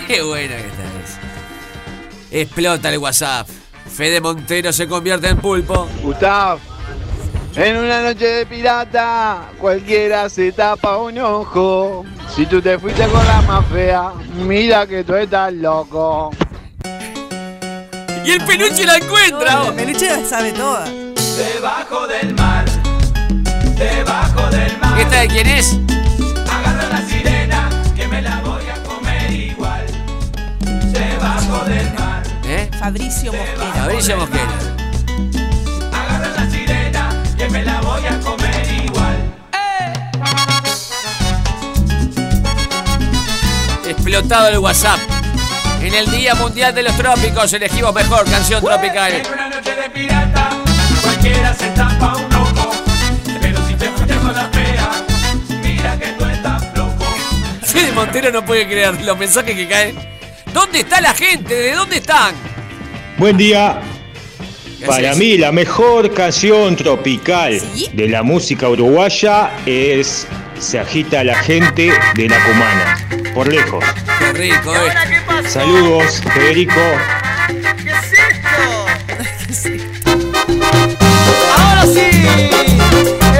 Qué 0.08 0.22
buena 0.22 0.56
que 0.56 0.66
estás. 0.66 1.18
Explota 2.30 2.90
el 2.90 2.98
WhatsApp. 2.98 3.48
Fede 3.86 4.20
Montero 4.20 4.72
se 4.72 4.86
convierte 4.86 5.28
en 5.28 5.38
pulpo. 5.38 5.88
Gustavo, 6.02 6.60
en 7.56 7.76
una 7.76 8.02
noche 8.02 8.26
de 8.26 8.46
pirata, 8.46 9.48
cualquiera 9.58 10.28
se 10.28 10.52
tapa 10.52 10.98
un 10.98 11.18
ojo. 11.18 12.04
Si 12.34 12.46
tú 12.46 12.60
te 12.60 12.78
fuiste 12.78 13.06
con 13.08 13.24
la 13.26 13.40
más 13.42 13.66
fea, 13.66 14.12
mira 14.34 14.86
que 14.86 15.02
tú 15.02 15.14
estás 15.14 15.52
loco. 15.54 16.30
Y 18.24 18.30
el 18.30 18.44
peluche 18.44 18.84
la 18.84 18.96
encuentra. 18.96 19.66
El 19.68 19.74
peluche 19.74 20.08
la 20.08 20.24
sabe 20.28 20.52
toda. 20.52 20.84
Debajo 20.84 22.06
del 22.06 22.34
mar, 22.34 22.64
debajo 23.76 24.50
del 24.50 24.78
mar. 24.78 25.00
¿Esta 25.00 25.20
de 25.20 25.28
quién 25.28 25.46
es? 25.46 25.78
¿Eh? 32.48 32.70
Fabricio 32.78 33.32
Mosquera. 33.32 33.72
Fabricio 33.74 34.16
Mosquera. 34.16 34.48
Agarra 35.92 36.28
la 36.28 36.50
sirena, 36.50 37.22
que 37.36 37.48
me 37.50 37.62
la 37.62 37.80
voy 37.80 38.06
a 38.06 38.20
comer 38.20 38.84
igual. 38.84 39.16
Explotado 43.88 44.48
el 44.48 44.58
WhatsApp. 44.58 45.00
En 45.80 45.94
el 45.94 46.10
Día 46.10 46.34
Mundial 46.34 46.74
de 46.74 46.82
los 46.82 46.96
Trópicos 46.96 47.52
elegimos 47.52 47.94
mejor 47.94 48.24
canción 48.30 48.62
tropical. 48.62 49.12
En 49.12 49.26
una 49.32 49.48
noche 49.48 49.74
de 49.74 49.90
pirata, 49.90 50.50
cualquiera 51.02 51.54
se 51.54 51.68
tapa 51.70 52.16
un 52.16 52.34
ojo. 52.34 52.72
Pero 53.40 53.66
si 53.66 53.74
te 53.74 53.88
fuiste 53.90 54.16
con 54.16 54.34
la 54.34 54.48
fea, 54.48 54.90
mira 55.62 55.98
que 55.98 56.06
tú 56.12 56.24
estás 56.26 56.62
loco. 56.76 57.04
Fede 57.62 57.92
Montero 57.92 58.30
no 58.30 58.44
puede 58.44 58.66
creer 58.66 59.00
los 59.02 59.18
mensajes 59.18 59.54
que 59.54 59.68
caen. 59.68 60.15
¿Dónde 60.56 60.80
está 60.80 61.00
la 61.02 61.12
gente? 61.12 61.54
¿De 61.54 61.72
dónde 61.72 61.96
están? 61.98 62.34
Buen 63.18 63.36
día. 63.36 63.82
¿Qué 64.80 64.86
Para 64.86 65.14
mí 65.14 65.36
la 65.36 65.52
mejor 65.52 66.14
canción 66.14 66.74
tropical 66.76 67.60
de 67.92 68.08
la 68.08 68.22
música 68.22 68.66
uruguaya 68.66 69.50
es 69.66 70.26
Se 70.58 70.78
agita 70.78 71.22
la 71.24 71.34
gente 71.34 71.92
de 72.14 72.28
la 72.30 72.42
cumana. 72.42 72.96
Por 73.34 73.52
lejos. 73.52 73.84
Qué 74.18 74.32
rico, 74.32 74.74
eh. 74.74 74.92
Saludos, 75.46 76.22
Federico. 76.32 76.72
Ahora 81.58 81.84
sí, 81.84 82.00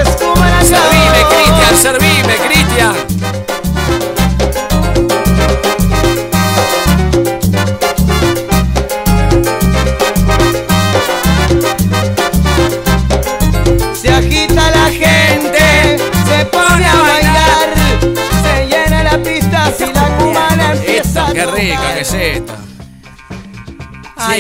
es 0.01 0.09
como 0.17 0.45
la 0.45 0.63
Servime, 0.63 1.25
Cristian, 1.31 1.77
servime, 1.79 2.37
Cristian. 2.47 3.16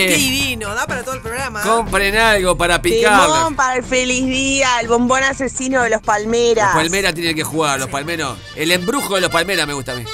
Qué 0.08 0.16
divino. 0.16 0.74
Da 0.74 0.86
para 0.86 1.02
todo 1.02 1.14
el 1.14 1.20
programa. 1.22 1.62
Compren 1.62 2.16
algo 2.16 2.56
para 2.56 2.80
picarla. 2.82 3.26
Timón 3.26 3.56
para 3.56 3.76
el 3.76 3.84
feliz 3.84 4.24
día, 4.26 4.80
el 4.80 4.88
bombón 4.88 5.22
asesino 5.22 5.82
de 5.82 5.90
los 5.90 6.02
palmeras. 6.02 6.74
Los 6.74 6.82
palmeras 6.84 7.14
tienen 7.14 7.34
que 7.36 7.44
jugar, 7.44 7.78
los 7.78 7.88
palmeros. 7.88 8.38
El 8.54 8.70
embrujo 8.72 9.14
de 9.14 9.20
los 9.22 9.30
palmeras 9.30 9.66
me 9.66 9.74
gusta 9.74 9.92
a 9.92 9.96
mí. 9.96 10.04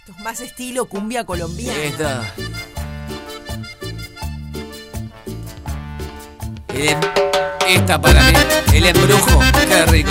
Esto 0.00 0.12
es 0.12 0.18
más 0.24 0.40
estilo 0.40 0.84
cumbia 0.86 1.24
colombiana. 1.24 1.78
Esta. 1.82 2.34
El 6.68 6.88
em- 6.88 7.00
esta 7.68 8.00
para 8.00 8.22
mí, 8.24 8.32
el 8.74 8.86
embrujo. 8.86 9.40
Qué 9.68 9.86
rico. 9.86 10.10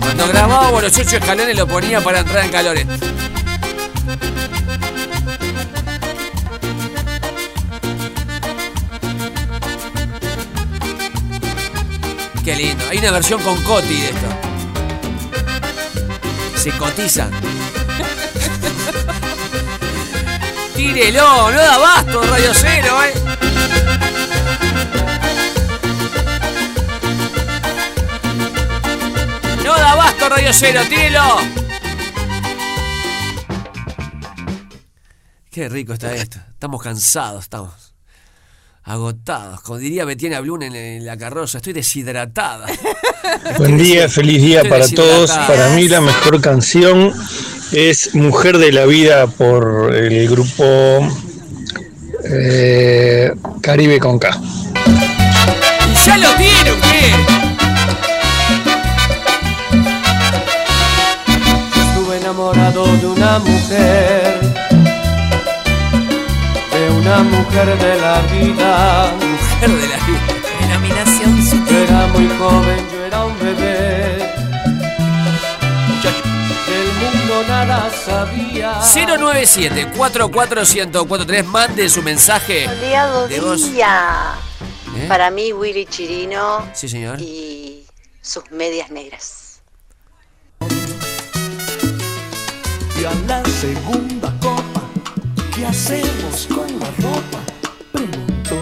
Cuando 0.00 0.28
grabábamos 0.28 0.82
los 0.82 0.98
ocho 0.98 1.16
escalones 1.16 1.56
lo 1.56 1.66
ponía 1.66 2.00
para 2.02 2.20
entrar 2.20 2.44
en 2.44 2.50
calores. 2.50 2.86
Qué 12.44 12.56
lindo. 12.56 12.84
Hay 12.88 12.98
una 12.98 13.12
versión 13.12 13.40
con 13.40 13.62
Coti 13.62 14.00
de 14.00 14.10
esto. 14.10 14.26
Se 16.56 16.72
cotiza. 16.72 17.30
Tírelo, 20.74 21.52
no 21.52 21.56
da 21.56 21.74
abasto, 21.74 22.20
Radio 22.22 22.52
Cero, 22.52 23.04
eh. 23.04 23.14
No 29.64 29.72
da 29.74 29.92
abasto, 29.92 30.28
Radio 30.28 30.52
Cero, 30.52 30.80
tírelo. 30.88 31.38
Qué 35.48 35.68
rico 35.68 35.92
está 35.92 36.12
esto. 36.14 36.40
Estamos 36.54 36.82
cansados, 36.82 37.44
estamos. 37.44 37.81
Agotados. 38.84 39.60
Como 39.60 39.78
diría 39.78 40.04
Betiana 40.04 40.40
Blum 40.40 40.62
en, 40.62 40.74
en 40.74 41.06
la 41.06 41.16
carroza, 41.16 41.58
estoy 41.58 41.72
deshidratada. 41.72 42.66
Buen 43.58 43.78
día, 43.78 44.08
feliz 44.08 44.42
día 44.42 44.62
Estoy 44.62 44.70
para 44.70 44.88
todos. 44.88 45.30
Para 45.30 45.68
mí 45.70 45.88
la 45.88 46.00
mejor 46.00 46.40
canción 46.40 47.12
es 47.72 48.14
Mujer 48.14 48.58
de 48.58 48.72
la 48.72 48.84
Vida 48.86 49.26
por 49.26 49.94
el 49.94 50.28
grupo 50.28 50.64
eh, 52.24 53.32
Caribe 53.60 53.98
con 53.98 54.18
K. 54.18 54.30
¿Y 55.90 56.06
ya 56.06 56.16
lo 56.18 56.28
tiene 56.36 56.72
usted? 56.72 57.12
Estuve 61.76 62.16
enamorado 62.18 62.96
de 62.96 63.06
una 63.06 63.38
mujer, 63.38 64.31
una 67.02 67.22
mujer 67.24 67.78
de 67.78 68.00
la 68.00 68.20
vida. 68.22 69.12
Mujer 69.16 69.70
de 69.70 69.88
la 69.88 69.96
vida. 70.06 70.20
Denominación 70.60 71.36
Yo 71.36 71.50
sutil. 71.50 71.76
era 71.76 72.06
muy 72.08 72.28
joven, 72.38 72.86
yo 72.92 73.04
era 73.04 73.24
un 73.24 73.38
bebé. 73.38 74.32
Del 76.68 76.92
mundo 77.00 77.42
nada 77.48 77.90
sabía. 78.04 78.80
097 78.80 79.92
44143 79.96 81.46
mande 81.46 81.88
su 81.88 82.02
mensaje 82.02 82.68
de 83.28 83.40
voz. 83.40 83.60
¿Eh? 84.94 85.06
Para 85.08 85.30
mí, 85.30 85.52
Willy 85.52 85.86
Chirino 85.86 86.66
Sí, 86.74 86.86
señor. 86.88 87.18
y 87.20 87.84
sus 88.20 88.50
medias 88.50 88.90
negras. 88.90 89.60
Y 93.00 93.04
a 93.04 93.12
la 93.26 93.42
segunda 93.46 94.32
¿qué 95.62 95.68
hacemos 95.68 96.48
con 96.48 96.66
la 96.80 96.86
ropa? 96.86 97.40
Preguntó. 97.92 98.58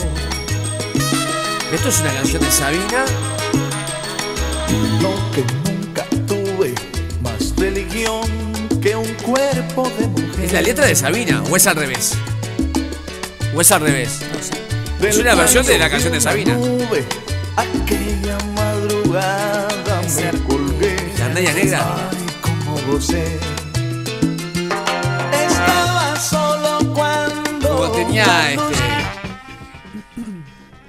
Esto 1.73 1.89
es 1.89 2.01
una 2.01 2.13
canción 2.13 2.43
de 2.43 2.51
Sabina. 2.51 3.05
Lo 5.01 5.15
que 5.33 5.45
nunca 5.71 6.05
tuve, 6.27 6.75
más 7.23 7.57
religión 7.57 8.29
que 8.83 8.97
un 8.97 9.13
cuerpo 9.15 9.91
de 9.99 10.09
mujer. 10.09 10.45
¿Es 10.45 10.53
la 10.53 10.61
letra 10.61 10.87
de 10.87 10.95
Sabina 10.95 11.43
o 11.51 11.57
es 11.57 11.67
al 11.67 11.77
revés? 11.77 12.13
¿O 13.55 13.61
es 13.63 13.73
al 13.73 13.81
revés? 13.81 14.21
Es 15.01 15.17
una 15.17 15.35
versión 15.35 15.65
de 15.65 15.79
la 15.79 15.89
canción 15.89 16.13
de 16.13 16.21
Sabina. 16.21 16.55
Nube, 16.55 17.05
aquella 17.57 18.37
madrugada 18.55 20.03
me 20.03 20.39
colgué. 20.41 20.97
La 21.19 21.29
negra. 21.31 22.11
Ay, 22.11 22.27
cómo 22.43 22.93
gocé. 22.93 23.50
Tenía 28.11 28.53
este. 28.53 28.81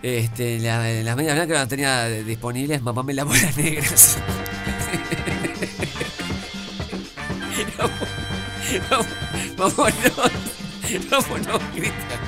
Este, 0.03 0.59
la- 0.59 0.79
las 1.03 1.15
medias 1.15 1.35
blancas 1.35 1.57
las 1.57 1.67
tenía 1.69 2.05
disponibles, 2.07 2.81
mamame 2.81 3.13
las 3.13 3.25
bolas 3.25 3.55
negras. 3.57 4.17
Vámonos, 9.57 9.93
vámonos, 11.09 11.61
Cristian. 11.71 12.19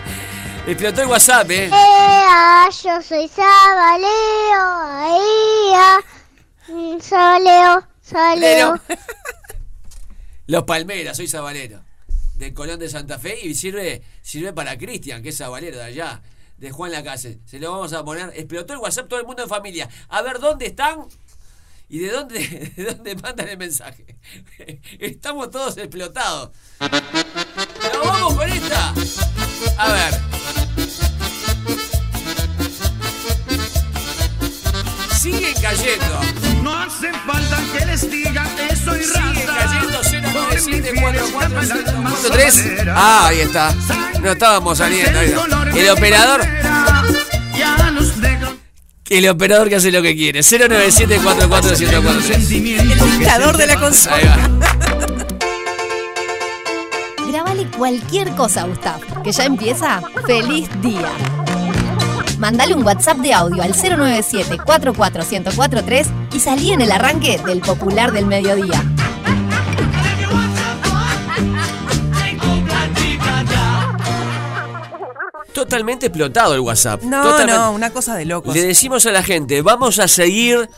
Explotó 0.67 1.01
el 1.01 1.07
WhatsApp, 1.07 1.51
eh. 1.51 1.65
Ea, 1.71 2.67
yo 2.83 3.01
soy 3.01 3.27
Sabaleo, 3.27 4.61
ahí, 5.01 5.73
Sabaleo, 7.01 7.83
Sabaleo. 8.01 8.79
Los 10.47 10.63
Palmeras, 10.63 11.17
soy 11.17 11.27
sabalero. 11.27 11.82
De 12.43 12.53
Colón 12.53 12.77
de 12.77 12.89
Santa 12.89 13.17
Fe 13.19 13.39
y 13.41 13.55
sirve, 13.55 14.01
sirve 14.21 14.51
para 14.51 14.77
Cristian, 14.77 15.23
que 15.23 15.29
es 15.29 15.37
sabalero 15.37 15.77
de 15.77 15.83
allá. 15.83 16.21
De 16.57 16.71
Juan 16.71 16.91
Lacase. 16.91 17.39
Se 17.45 17.57
lo 17.57 17.71
vamos 17.71 17.93
a 17.93 18.03
poner. 18.03 18.33
Explotó 18.35 18.73
el 18.73 18.79
WhatsApp 18.79 19.07
todo 19.07 19.21
el 19.21 19.25
mundo 19.25 19.43
en 19.43 19.47
familia. 19.47 19.87
A 20.09 20.21
ver 20.23 20.39
dónde 20.39 20.65
están 20.65 21.07
y 21.87 21.99
de 21.99 22.11
dónde, 22.11 22.39
de 22.75 22.83
dónde 22.83 23.15
mandan 23.15 23.47
el 23.47 23.57
mensaje. 23.57 24.17
Estamos 24.99 25.51
todos 25.51 25.77
explotados. 25.77 26.49
Pero 26.79 28.03
vamos 28.03 28.33
con 28.33 28.49
esta. 28.49 28.93
A 29.77 29.93
ver. 29.93 30.13
Siguen 35.15 35.53
cayendo. 35.61 36.21
No 36.61 36.75
hace 36.77 37.13
falta 37.13 37.63
que 37.71 37.85
les 37.85 38.11
diga 38.11 38.45
3 42.31 42.63
Ah, 42.95 43.27
ahí 43.27 43.39
está. 43.39 43.73
No 44.21 44.31
estábamos 44.31 44.77
saliendo. 44.77 45.19
ahí 45.19 45.27
está. 45.29 45.45
El 45.75 45.89
operador. 45.89 46.41
El 49.09 49.27
operador 49.29 49.67
que 49.69 49.75
hace 49.75 49.91
lo 49.91 50.01
que 50.01 50.15
quiere. 50.15 50.39
09744 50.41 51.71
El 51.71 51.77
dictador 53.17 53.57
de 53.57 53.67
la 53.67 53.79
consola. 53.79 54.15
Ahí 54.15 54.25
va. 54.25 54.37
Grabale 57.29 57.67
cualquier 57.77 58.31
cosa, 58.31 58.63
Gustav, 58.63 58.99
que 59.23 59.31
ya 59.31 59.45
empieza 59.45 60.01
Feliz 60.25 60.67
Día. 60.81 61.09
Mandale 62.39 62.73
un 62.75 62.83
WhatsApp 62.85 63.17
de 63.19 63.33
audio 63.33 63.63
al 63.63 63.73
097-44143 63.73 66.05
y 66.33 66.39
salí 66.39 66.71
en 66.73 66.81
el 66.81 66.91
arranque 66.91 67.39
del 67.45 67.59
popular 67.61 68.11
del 68.11 68.25
mediodía. 68.25 68.83
Totalmente 75.63 76.07
explotado 76.07 76.53
el 76.53 76.59
WhatsApp. 76.59 77.03
No, 77.03 77.23
Totalmente. 77.23 77.53
no, 77.53 77.71
una 77.71 77.89
cosa 77.89 78.15
de 78.15 78.25
locos. 78.25 78.53
Le 78.53 78.63
decimos 78.63 79.05
a 79.05 79.11
la 79.11 79.23
gente, 79.23 79.61
vamos 79.61 79.99
a 79.99 80.07
seguir 80.07 80.69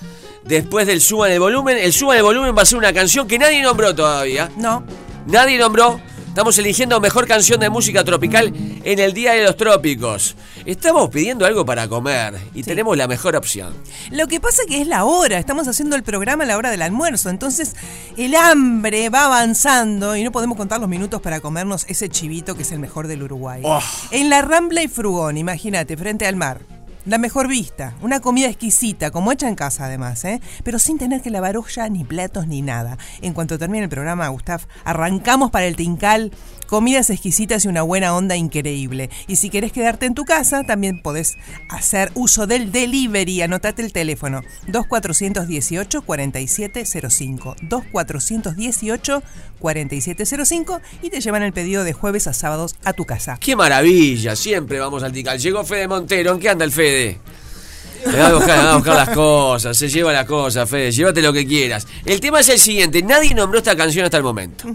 después 0.44 0.86
del 0.88 1.02
suban 1.02 1.32
el 1.32 1.40
volumen. 1.40 1.78
El 1.78 1.92
suban 1.92 2.18
el 2.18 2.24
volumen 2.24 2.56
va 2.58 2.62
a 2.62 2.66
ser 2.66 2.78
una 2.78 2.94
canción 2.94 3.28
que 3.28 3.40
nadie 3.40 3.62
nombró 3.62 3.96
todavía. 3.96 4.50
No. 4.58 4.84
Nadie 5.28 5.58
nombró. 5.58 6.00
Estamos 6.36 6.58
eligiendo 6.58 7.00
mejor 7.00 7.28
canción 7.28 7.62
de 7.62 7.70
música 7.70 8.04
tropical 8.04 8.54
en 8.84 9.00
el 9.00 9.14
Día 9.14 9.32
de 9.32 9.44
los 9.46 9.56
Trópicos. 9.56 10.36
Estamos 10.66 11.10
pidiendo 11.10 11.46
algo 11.46 11.66
para 11.66 11.88
comer 11.88 12.38
y 12.54 12.62
tenemos 12.62 12.98
la 12.98 13.08
mejor 13.08 13.38
opción. 13.38 13.74
Lo 14.12 14.28
que 14.28 14.42
pasa 14.42 14.64
que 14.68 14.82
es 14.82 14.88
la 14.88 15.06
hora, 15.06 15.38
estamos 15.38 15.66
haciendo 15.70 15.96
el 15.96 16.04
programa 16.04 16.44
a 16.44 16.48
la 16.48 16.58
hora 16.58 16.72
del 16.72 16.82
almuerzo, 16.82 17.30
entonces 17.30 17.78
el 18.18 18.36
hambre 18.36 19.08
va 19.08 19.28
avanzando 19.28 20.18
y 20.18 20.26
no 20.26 20.34
podemos 20.34 20.58
contar 20.58 20.82
los 20.82 20.90
minutos 20.90 21.22
para 21.22 21.40
comernos 21.40 21.86
ese 21.88 22.10
chivito 22.10 22.54
que 22.54 22.64
es 22.64 22.72
el 22.74 22.80
mejor 22.80 23.08
del 23.08 23.24
Uruguay. 23.24 23.62
Oh. 23.64 23.80
En 24.12 24.30
la 24.30 24.42
Rambla 24.42 24.84
y 24.84 24.90
Frugón, 24.90 25.38
imagínate, 25.38 25.96
frente 25.96 26.28
al 26.28 26.36
mar. 26.36 26.75
La 27.06 27.20
mejor 27.20 27.48
vista, 27.48 27.94
una 28.02 28.20
comida 28.20 28.48
exquisita, 28.48 29.12
como 29.12 29.32
hecha 29.32 29.48
en 29.48 29.54
casa 29.54 29.86
además, 29.86 30.26
¿eh? 30.26 30.42
pero 30.64 30.80
sin 30.80 30.98
tener 30.98 31.22
que 31.22 31.30
lavar 31.30 31.56
olla, 31.56 31.88
ni 31.88 32.04
platos, 32.04 32.48
ni 32.48 32.64
nada. 32.64 32.98
En 33.22 33.34
cuanto 33.34 33.60
termine 33.60 33.84
el 33.84 33.90
programa, 33.90 34.28
Gustav, 34.30 34.62
arrancamos 34.84 35.52
para 35.52 35.68
el 35.68 35.76
Tincal, 35.76 36.32
comidas 36.68 37.10
exquisitas 37.10 37.66
y 37.66 37.68
una 37.68 37.82
buena 37.82 38.16
onda 38.16 38.36
increíble. 38.36 39.10
Y 39.28 39.38
si 39.38 39.50
querés 39.50 39.72
quedarte 39.72 40.06
en 40.06 40.14
tu 40.16 40.26
casa, 40.26 40.64
también 40.64 41.02
podés 41.02 41.38
hacer 41.70 42.12
uso 42.16 42.48
del 42.48 42.72
delivery. 42.72 43.42
Anotate 43.42 43.82
el 43.82 43.94
teléfono 43.94 44.42
2418-4705. 44.68 47.56
2418-4705 49.62 50.82
y 51.02 51.10
te 51.10 51.22
llevan 51.22 51.44
el 51.44 51.54
pedido 51.54 51.84
de 51.84 51.94
jueves 51.94 52.28
a 52.28 52.34
sábados 52.34 52.76
a 52.84 52.94
tu 52.94 53.06
casa. 53.06 53.38
¡Qué 53.40 53.56
maravilla! 53.56 54.36
Siempre 54.36 54.80
vamos 54.80 55.04
al 55.04 55.12
Tical. 55.12 55.40
Llegó 55.40 55.64
Fede 55.64 55.88
Montero. 55.88 56.34
¿En 56.34 56.40
qué 56.40 56.50
anda 56.50 56.66
el 56.66 56.72
Fede? 56.72 57.20
Le 58.06 58.18
va 58.20 58.28
a 58.28 58.34
buscar, 58.34 58.58
le 58.58 58.64
va 58.66 58.72
a 58.72 58.76
buscar 58.76 58.96
las 58.96 59.10
cosas, 59.10 59.78
se 59.78 59.90
lleva 59.90 60.14
las 60.14 60.26
cosas, 60.26 60.70
Fede, 60.70 60.92
llévate 60.92 61.22
lo 61.22 61.34
que 61.34 61.46
quieras. 61.46 61.88
El 62.06 62.20
tema 62.20 62.40
es 62.40 62.50
el 62.50 62.60
siguiente, 62.60 63.02
nadie 63.02 63.34
nombró 63.34 63.60
esta 63.60 63.76
canción 63.76 64.06
hasta 64.06 64.18
el 64.18 64.24
momento. 64.24 64.66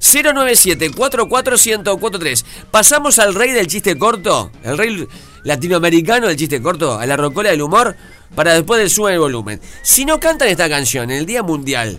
097-44143. 0.00 2.44
Pasamos 2.70 3.18
al 3.18 3.34
rey 3.34 3.52
del 3.52 3.66
chiste 3.66 3.96
corto, 3.96 4.50
el 4.62 4.76
rey 4.78 5.06
latinoamericano 5.44 6.28
del 6.28 6.36
chiste 6.36 6.60
corto, 6.60 6.98
a 6.98 7.06
la 7.06 7.16
rocola 7.16 7.50
del 7.50 7.62
humor, 7.62 7.96
para 8.34 8.54
después 8.54 8.80
del 8.80 8.90
el 9.12 9.18
volumen. 9.18 9.60
Si 9.82 10.04
no 10.04 10.20
cantan 10.20 10.48
esta 10.48 10.68
canción 10.68 11.10
en 11.10 11.18
el 11.18 11.26
Día 11.26 11.42
Mundial 11.42 11.98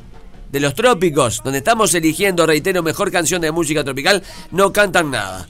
de 0.51 0.59
los 0.59 0.75
Trópicos, 0.75 1.41
donde 1.43 1.59
estamos 1.59 1.93
eligiendo, 1.93 2.45
reitero, 2.45 2.83
mejor 2.83 3.11
canción 3.11 3.41
de 3.41 3.51
música 3.51 3.83
tropical, 3.83 4.23
no 4.51 4.71
cantan 4.71 5.11
nada. 5.11 5.47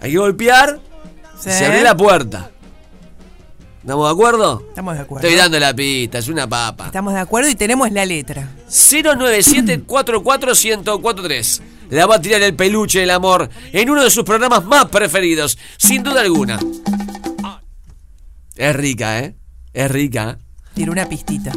Hay 0.00 0.12
que 0.12 0.18
golpear, 0.18 0.80
Sí. 1.38 1.50
se 1.50 1.66
abre 1.66 1.82
la 1.82 1.94
puerta. 1.94 2.50
¿Estamos 3.86 4.08
de 4.08 4.12
acuerdo? 4.12 4.64
Estamos 4.68 4.94
de 4.96 5.00
acuerdo. 5.00 5.28
Estoy 5.28 5.38
dando 5.38 5.60
la 5.60 5.72
pista, 5.72 6.18
es 6.18 6.26
una 6.26 6.48
papa. 6.48 6.86
Estamos 6.86 7.14
de 7.14 7.20
acuerdo 7.20 7.48
y 7.48 7.54
tenemos 7.54 7.92
la 7.92 8.04
letra. 8.04 8.50
097-44143. 8.68 11.60
La 11.90 12.06
va 12.06 12.16
a 12.16 12.20
tirar 12.20 12.42
el 12.42 12.56
peluche 12.56 12.98
del 12.98 13.10
amor 13.10 13.48
en 13.70 13.88
uno 13.88 14.02
de 14.02 14.10
sus 14.10 14.24
programas 14.24 14.64
más 14.64 14.86
preferidos, 14.86 15.56
sin 15.76 16.02
duda 16.02 16.22
alguna. 16.22 16.58
Es 18.56 18.74
rica, 18.74 19.20
¿eh? 19.20 19.36
Es 19.72 19.88
rica. 19.88 20.36
Tiene 20.74 20.90
una 20.90 21.08
pistita. 21.08 21.52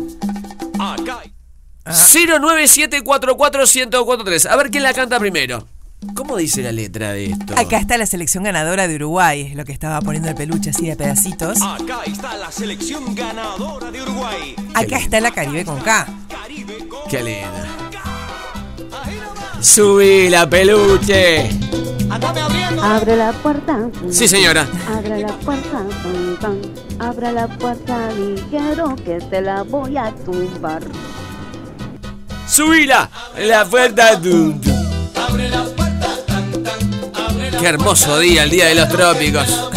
097-44143. 1.88 4.46
A 4.46 4.56
ver 4.56 4.70
quién 4.70 4.84
la 4.84 4.94
canta 4.94 5.18
primero. 5.18 5.68
¿Cómo 6.16 6.38
dice 6.38 6.64
la 6.64 6.72
letra 6.72 7.12
de 7.12 7.26
esto? 7.26 7.54
Acá 7.58 7.78
está 7.78 7.98
la 7.98 8.06
selección 8.06 8.44
ganadora 8.44 8.88
de 8.88 8.96
Uruguay, 8.96 9.42
es 9.42 9.56
lo 9.56 9.66
que 9.66 9.74
estaba 9.74 10.00
poniendo 10.02 10.30
el 10.30 10.36
peluche 10.36 10.70
así 10.70 10.88
de 10.88 10.96
pedacitos. 10.96 11.62
Acá 11.62 12.02
está 12.06 12.38
la 12.38 12.52
selección 12.52 13.14
ganadora 13.14 13.92
de 13.92 14.02
Uruguay. 14.02 14.56
Acá 14.74 14.98
está 14.98 15.20
la 15.20 15.32
Caribe 15.32 15.66
con 15.66 15.80
K. 15.82 16.08
Qué 17.10 17.24
linda. 17.24 17.66
Subí 19.62 20.30
la 20.30 20.50
peluche. 20.50 21.50
Abre 22.82 23.18
la 23.18 23.34
puerta. 23.34 23.90
Sí, 24.10 24.28
señora. 24.28 24.68
Abre 24.96 25.20
la 25.20 25.34
puerta, 25.40 25.84
tan, 26.02 26.40
tan. 26.40 26.62
Abre 27.00 27.32
la 27.34 27.48
puerta, 27.48 28.10
ligero, 28.14 28.96
que 28.96 29.20
te 29.30 29.42
la 29.42 29.64
voy 29.64 29.98
a 29.98 30.14
tumbar. 30.26 30.82
Subila 32.48 33.10
la 33.38 33.66
puerta. 33.66 34.20
tum, 34.20 34.60
tum. 34.62 35.79
Qué 37.60 37.68
hermoso 37.68 38.20
día, 38.20 38.44
el 38.44 38.50
día 38.50 38.68
de 38.68 38.76
los 38.76 38.90
trópicos. 38.90 39.70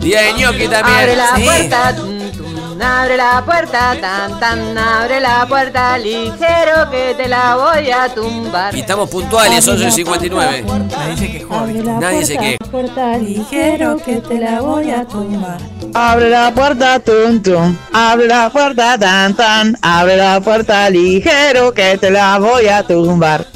Día 0.00 0.20
de 0.22 0.32
ñoqui 0.34 0.68
también. 0.68 0.98
Abre 0.98 1.16
la 1.16 1.36
Sí. 1.36 1.42
puerta, 1.42 1.96
tum, 1.96 2.30
tum, 2.36 2.82
abre 2.82 3.16
la 3.16 3.44
puerta, 3.44 3.96
tan 4.00 4.38
tan, 4.38 4.78
abre 4.78 5.20
la 5.20 5.46
puerta 5.46 5.96
ligero 5.98 6.90
que 6.90 7.14
te 7.16 7.28
la 7.28 7.56
voy 7.56 7.90
a 7.90 8.08
tumbar. 8.14 8.74
Y 8.76 8.80
estamos 8.80 9.08
puntuales, 9.08 9.66
11.59. 9.66 10.64
Nadie 10.64 11.16
se 11.16 11.30
quejó. 11.32 11.66
Nadie 12.00 12.26
se 12.26 12.36
queja. 12.36 12.56
Puerta 12.70 13.16
ligero, 13.18 13.96
que 14.04 14.16
te 14.16 14.38
la 14.38 14.60
voy 14.60 14.90
a 14.90 15.04
tumbar. 15.06 15.58
Abre 15.94 16.28
la 16.30 16.52
puerta, 16.52 17.00
tum 17.00 17.42
tum. 17.42 17.76
Abre 17.92 18.26
la 18.26 18.50
puerta, 18.50 18.98
tan 18.98 19.34
tan. 19.34 19.78
Abre 19.80 20.16
la 20.18 20.40
puerta 20.40 20.90
ligero 20.90 21.72
que 21.72 21.96
te 21.96 22.10
la 22.10 22.38
voy 22.38 22.68
a 22.68 22.82
tumbar. 22.82 23.46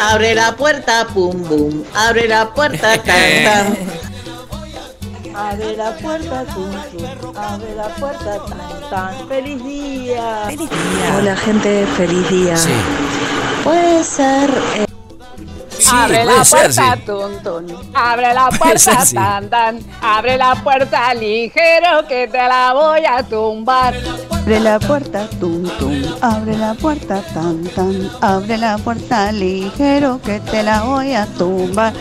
Abre 0.00 0.34
la 0.34 0.56
puerta, 0.56 1.06
pum 1.12 1.42
bum. 1.48 1.84
Abre 1.94 2.28
la 2.28 2.52
puerta, 2.52 2.96
tan 3.02 3.44
tan. 3.44 3.76
Abre 5.34 5.76
la 5.76 5.96
puerta, 5.96 6.44
tum, 6.54 6.70
tum. 7.20 7.36
Abre 7.36 7.74
la 7.74 7.88
puerta, 7.96 8.38
tan, 8.46 8.90
tan. 8.90 9.28
¡Feliz 9.28 9.64
día! 9.64 10.44
¡Feliz 10.46 10.70
día! 10.70 11.16
Hola 11.18 11.36
gente, 11.36 11.86
feliz 11.96 12.30
día. 12.30 12.56
Sí. 12.56 12.70
Puede 13.64 14.04
ser 14.04 14.50
eh, 14.76 14.93
abre 16.02 16.24
puede 16.24 16.38
la 16.38 16.44
ser, 16.44 16.72
sí. 16.72 16.80
puerta, 16.80 17.04
tun, 17.06 17.42
tun. 17.42 17.90
Abre 17.94 18.34
la 18.34 18.50
Puede 18.58 18.58
puerta, 18.58 18.78
ser, 18.78 19.06
sí. 19.06 19.14
tan, 19.14 19.48
tan. 19.50 19.80
Abre 20.02 20.36
la 20.36 20.54
puerta 20.56 21.14
ligero 21.14 22.06
que 22.08 22.28
te 22.28 22.38
la 22.48 22.72
voy 22.74 23.04
a 23.06 23.22
tumbar. 23.22 23.94
Abre 24.30 24.60
la 24.60 24.78
puerta, 24.78 25.28
tum 25.40 25.62
tum. 25.78 26.02
Abre 26.20 26.56
la 26.56 26.74
puerta, 26.74 27.22
tan 27.34 27.64
tan. 27.68 28.10
Abre 28.20 28.58
la 28.58 28.78
puerta 28.78 29.32
ligero 29.32 30.20
que 30.22 30.40
te 30.40 30.62
la 30.62 30.82
voy 30.82 31.14
a 31.14 31.26
tumbar. 31.26 31.92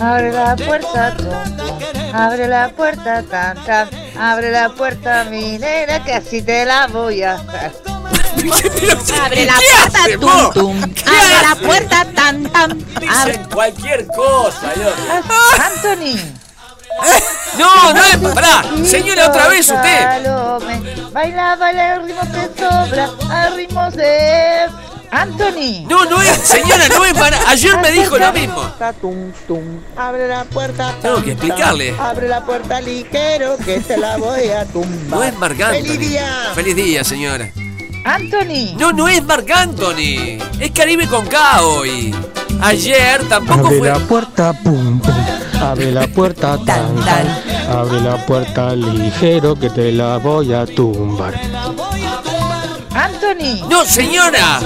Abre 0.00 0.32
la 0.32 0.56
puerta, 0.56 1.16
tum, 1.16 1.56
tum. 1.56 2.14
Abre 2.14 2.48
la 2.48 2.70
puerta, 2.70 3.22
tan, 3.22 3.56
tan. 3.64 3.88
Abre 4.18 4.50
la 4.50 4.70
puerta, 4.70 5.24
mi 5.24 5.58
nena, 5.58 6.02
que 6.04 6.14
así 6.14 6.42
te 6.42 6.64
la 6.64 6.86
voy 6.88 7.22
a 7.22 7.34
hacer. 7.34 7.89
Abre 9.22 9.44
la 9.46 9.54
¿Qué 10.06 10.18
puerta, 10.18 10.52
tum, 10.52 10.80
tum. 10.80 10.94
¿Qué 10.94 11.04
Abre 11.10 11.48
la 11.48 11.54
puerta, 11.66 12.06
tan, 12.14 12.42
tan. 12.44 12.70
Abre- 12.70 13.32
Dicen 13.32 13.44
cualquier 13.52 14.06
cosa, 14.08 14.72
loco. 14.76 15.34
Anthony. 15.62 16.16
No, 17.58 17.92
no 17.94 18.04
es. 18.04 18.16
Pará, 18.34 18.62
señora, 18.84 19.28
otra 19.28 19.48
vez 19.48 19.68
usted. 19.68 20.00
Salome, 20.22 20.80
Baila, 21.12 21.56
baila 21.56 21.94
el 21.94 22.02
ritmo 22.04 22.20
que 22.32 22.60
sobra, 22.60 23.10
al 23.30 23.56
ritmo 23.56 23.90
de 23.92 24.68
Anthony. 25.10 25.86
No, 25.88 26.04
no 26.04 26.20
es, 26.20 26.36
señora, 26.38 26.88
no 26.88 27.04
es 27.04 27.14
para. 27.14 27.38
Ayer 27.48 27.78
me 27.78 27.90
dijo 27.92 28.18
lo 28.18 28.32
mismo. 28.32 28.62
Tum, 29.00 29.32
tum. 29.46 29.80
Abre 29.96 30.28
la 30.28 30.44
puerta. 30.44 30.94
Tengo 31.00 31.22
que 31.22 31.32
explicarle. 31.32 31.94
Abre 31.98 32.28
la 32.28 32.44
puerta 32.44 32.80
ligero 32.80 33.56
que 33.64 33.80
te 33.80 33.96
la 33.96 34.16
voy 34.16 34.48
a 34.50 34.64
tumbar. 34.66 35.18
No 35.18 35.24
es 35.24 35.34
Marc 35.38 35.60
Anthony. 35.60 35.80
¡Feliz 35.82 35.98
día! 36.00 36.52
Feliz 36.54 36.76
día, 36.76 37.04
señora. 37.04 37.50
Anthony. 38.04 38.74
No, 38.78 38.92
no 38.92 39.08
es 39.08 39.22
Marc 39.24 39.50
Anthony. 39.50 40.38
Es 40.58 40.70
Caribe 40.72 41.06
con 41.06 41.26
K 41.26 41.62
hoy. 41.62 42.14
Ayer 42.60 43.26
tampoco 43.28 43.66
Abre 43.66 43.78
fue. 43.78 43.88
la 43.88 43.98
puerta, 44.00 44.52
pum, 44.52 45.00
pum. 45.00 45.14
Abre 45.60 45.92
la 45.92 46.06
puerta, 46.08 46.58
tan, 46.66 46.94
tan. 46.96 47.26
Abre 47.70 48.00
la 48.00 48.24
puerta 48.26 48.74
ligero 48.74 49.54
que 49.54 49.70
te 49.70 49.92
la 49.92 50.16
voy 50.18 50.52
a 50.52 50.66
tumbar. 50.66 51.34
Anthony. 52.94 53.66
No, 53.68 53.84
señora. 53.84 54.60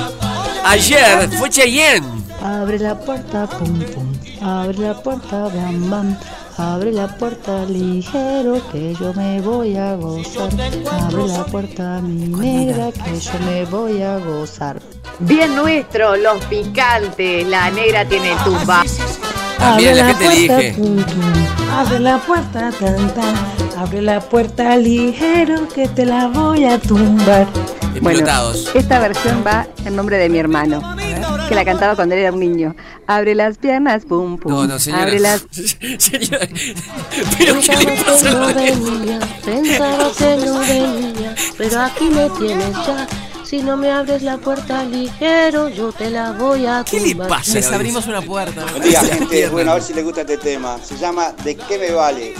Ayer 0.64 1.28
fue 1.30 1.50
Cheyenne. 1.50 2.06
Abre 2.42 2.78
la 2.78 2.98
puerta, 2.98 3.46
pum 3.46 3.80
pum. 3.80 4.12
Abre 4.42 4.78
la 4.78 4.94
puerta, 4.94 5.48
bam 5.48 5.90
bam. 5.90 6.16
Abre 6.56 6.92
la 6.92 7.08
puerta 7.08 7.64
ligero 7.64 8.60
que 8.70 8.94
yo 8.94 9.12
me 9.14 9.40
voy 9.40 9.76
a 9.76 9.96
gozar. 9.96 10.50
Abre 10.88 11.26
la 11.26 11.44
puerta 11.46 12.00
mi 12.00 12.28
negra 12.28 12.92
que 12.92 13.18
yo 13.18 13.32
me 13.40 13.64
voy 13.64 14.02
a 14.02 14.18
gozar. 14.18 14.80
Bien 15.20 15.54
nuestro, 15.54 16.16
los 16.16 16.44
picantes. 16.46 17.46
La 17.46 17.70
negra 17.70 18.04
tiene 18.04 18.34
tumba. 18.44 18.82
También 19.58 19.96
la 19.96 20.06
gente 20.06 20.24
puerta, 20.24 20.60
elige. 20.60 20.72
tum, 20.72 21.04
tum. 21.04 21.32
Abre 21.72 22.00
la 22.00 22.18
puerta, 22.18 22.70
tan 22.72 23.14
tan. 23.14 23.34
Abre 23.76 24.02
la 24.02 24.20
puerta 24.20 24.76
ligero 24.76 25.68
que 25.68 25.88
te 25.88 26.04
la 26.04 26.28
voy 26.28 26.64
a 26.64 26.78
tumbar. 26.78 27.46
Explotados. 27.94 28.70
Esta 28.74 28.98
versión 28.98 29.44
va 29.46 29.66
en 29.84 29.96
nombre 29.96 30.18
de 30.18 30.28
mi 30.28 30.38
hermano, 30.38 30.82
que 31.48 31.54
la 31.54 31.64
cantaba 31.64 31.94
cuando 31.94 32.14
él 32.14 32.22
era 32.22 32.32
un 32.32 32.40
niño. 32.40 32.74
Abre 33.06 33.34
las 33.34 33.56
piernas, 33.58 34.04
pum, 34.04 34.36
pum. 34.36 34.52
No, 34.52 34.66
no, 34.66 34.78
señora. 34.78 35.04
Abre 35.04 35.20
las... 35.20 35.46
Señora, 35.50 36.48
¿Pero 37.38 37.60
qué 37.60 37.76
le 37.76 38.02
pasa 38.02 38.30
la 38.32 38.54
pensaba 39.44 40.10
que 40.18 40.36
no 40.44 40.58
venía, 40.58 41.34
pero 41.56 41.80
aquí 41.82 42.04
me 42.10 42.28
tienes 42.30 42.72
ya. 42.86 43.06
Si 43.44 43.62
no 43.62 43.76
me 43.76 43.90
abres 43.90 44.22
la 44.22 44.38
puerta 44.38 44.84
ligero, 44.84 45.68
yo 45.68 45.92
te 45.92 46.10
la 46.10 46.32
voy 46.32 46.66
a 46.66 46.82
¿Qué 46.88 46.98
le 46.98 47.10
tumbar. 47.10 47.28
pasa? 47.28 47.54
Les 47.54 47.70
abrimos 47.70 48.06
una 48.06 48.22
puerta. 48.22 48.64
Buen 48.70 48.82
día, 48.82 49.00
gente. 49.04 49.48
Bueno, 49.50 49.72
a 49.72 49.74
ver 49.74 49.82
si 49.82 49.92
les 49.92 50.02
gusta 50.04 50.22
este 50.22 50.38
tema. 50.38 50.78
Se 50.82 50.96
llama 50.96 51.32
¿De 51.44 51.54
qué 51.54 51.78
me 51.78 51.92
vale? 51.92 52.34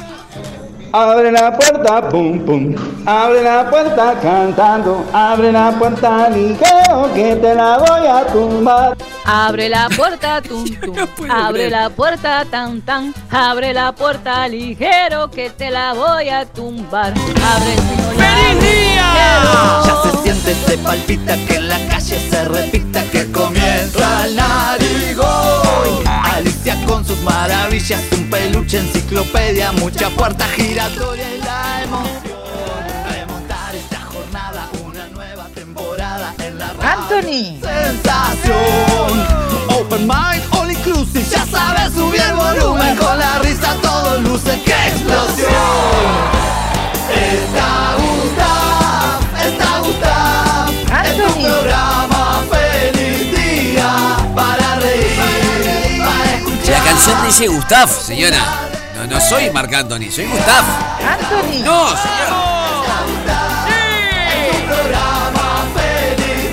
Abre 0.97 1.33
la 1.33 1.51
puerta, 1.51 2.09
pum 2.09 2.39
pum. 2.39 2.73
Abre 3.05 3.43
la 3.43 3.69
puerta 3.69 4.15
cantando. 4.23 5.05
Abre 5.13 5.51
la 5.51 5.73
puerta 5.73 6.31
ligero 6.31 7.11
que 7.13 7.35
te 7.35 7.53
la 7.53 7.79
voy 7.79 8.07
a 8.07 8.25
tumbar. 8.33 8.97
Abre 9.25 9.69
la 9.69 9.89
puerta, 9.89 10.41
tum, 10.49 10.65
tum. 10.65 11.29
Abre 11.29 11.69
la 11.69 11.91
puerta, 11.91 12.45
tan, 12.49 12.81
tan. 12.83 13.13
Abre 13.29 13.75
la 13.75 13.91
puerta 13.91 14.47
ligero 14.47 15.29
que 15.33 15.51
te 15.51 15.69
la 15.69 15.95
voy 15.95 16.29
a 16.29 16.47
tumbar. 16.47 17.13
Abre 17.43 17.75
¡Feliz 18.17 18.63
día! 18.63 19.83
Ya 19.85 19.97
se 20.05 20.23
siente, 20.23 20.55
se 20.55 20.79
palpita 20.79 21.35
que 21.49 21.57
en 21.57 21.69
la 21.71 21.79
calle 21.89 22.21
se 22.31 22.45
repita 22.45 23.03
que 23.11 23.33
comienza 23.33 24.27
el 24.27 24.37
narigón. 24.37 25.54
Con 27.05 27.17
sus 27.17 27.25
maravillas, 27.25 28.01
un 28.13 28.31
peluche, 28.31 28.79
enciclopedia, 28.79 29.73
mucha 29.73 30.09
puerta 30.09 30.47
giratoria 30.57 31.35
y 31.35 31.39
la 31.39 31.83
emoción. 31.83 32.39
Remontar 33.11 33.75
esta 33.75 34.01
jornada, 34.01 34.71
una 34.87 35.07
nueva 35.09 35.47
temporada 35.55 36.35
en 36.39 36.59
la 36.59 36.71
Anthony. 36.81 37.61
sensación. 37.61 39.27
Open 39.69 40.07
mind, 40.07 40.43
all 40.53 40.71
inclusive, 40.71 41.25
ya 41.31 41.45
sabes 41.45 41.93
subir 41.93 42.23
el 42.23 42.35
volumen 42.37 42.97
con 42.97 43.19
la 43.19 43.39
risa 43.41 43.77
todo 43.83 44.21
luce, 44.21 44.59
¡qué 44.65 44.73
explosión! 44.89 45.51
Está 47.13 47.97
Gustav, 47.99 49.21
está 49.47 49.79
Gustav, 49.81 50.71
es 51.05 51.17
tu 51.19 51.41
programa, 51.43 52.14
La 56.69 56.81
canción 56.83 57.27
dice 57.27 57.47
Gustav, 57.47 57.89
señora. 57.91 58.39
No, 58.97 59.07
no 59.07 59.21
soy 59.21 59.51
Marc 59.51 59.73
Anthony, 59.75 60.11
soy 60.11 60.25
Gustav. 60.25 60.65
Anthony. 61.07 61.63
No, 61.63 61.89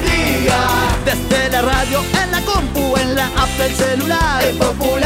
día. 0.03 0.57
Desde 1.05 1.49
la 1.49 1.61
radio, 1.61 2.03
en 2.21 2.31
la 2.31 2.41
compu, 2.41 2.97
en 2.97 3.15
la 3.15 3.27
app 3.27 3.49
del 3.57 3.75
celular, 3.75 4.43
el 4.43 4.57
popular 4.57 5.00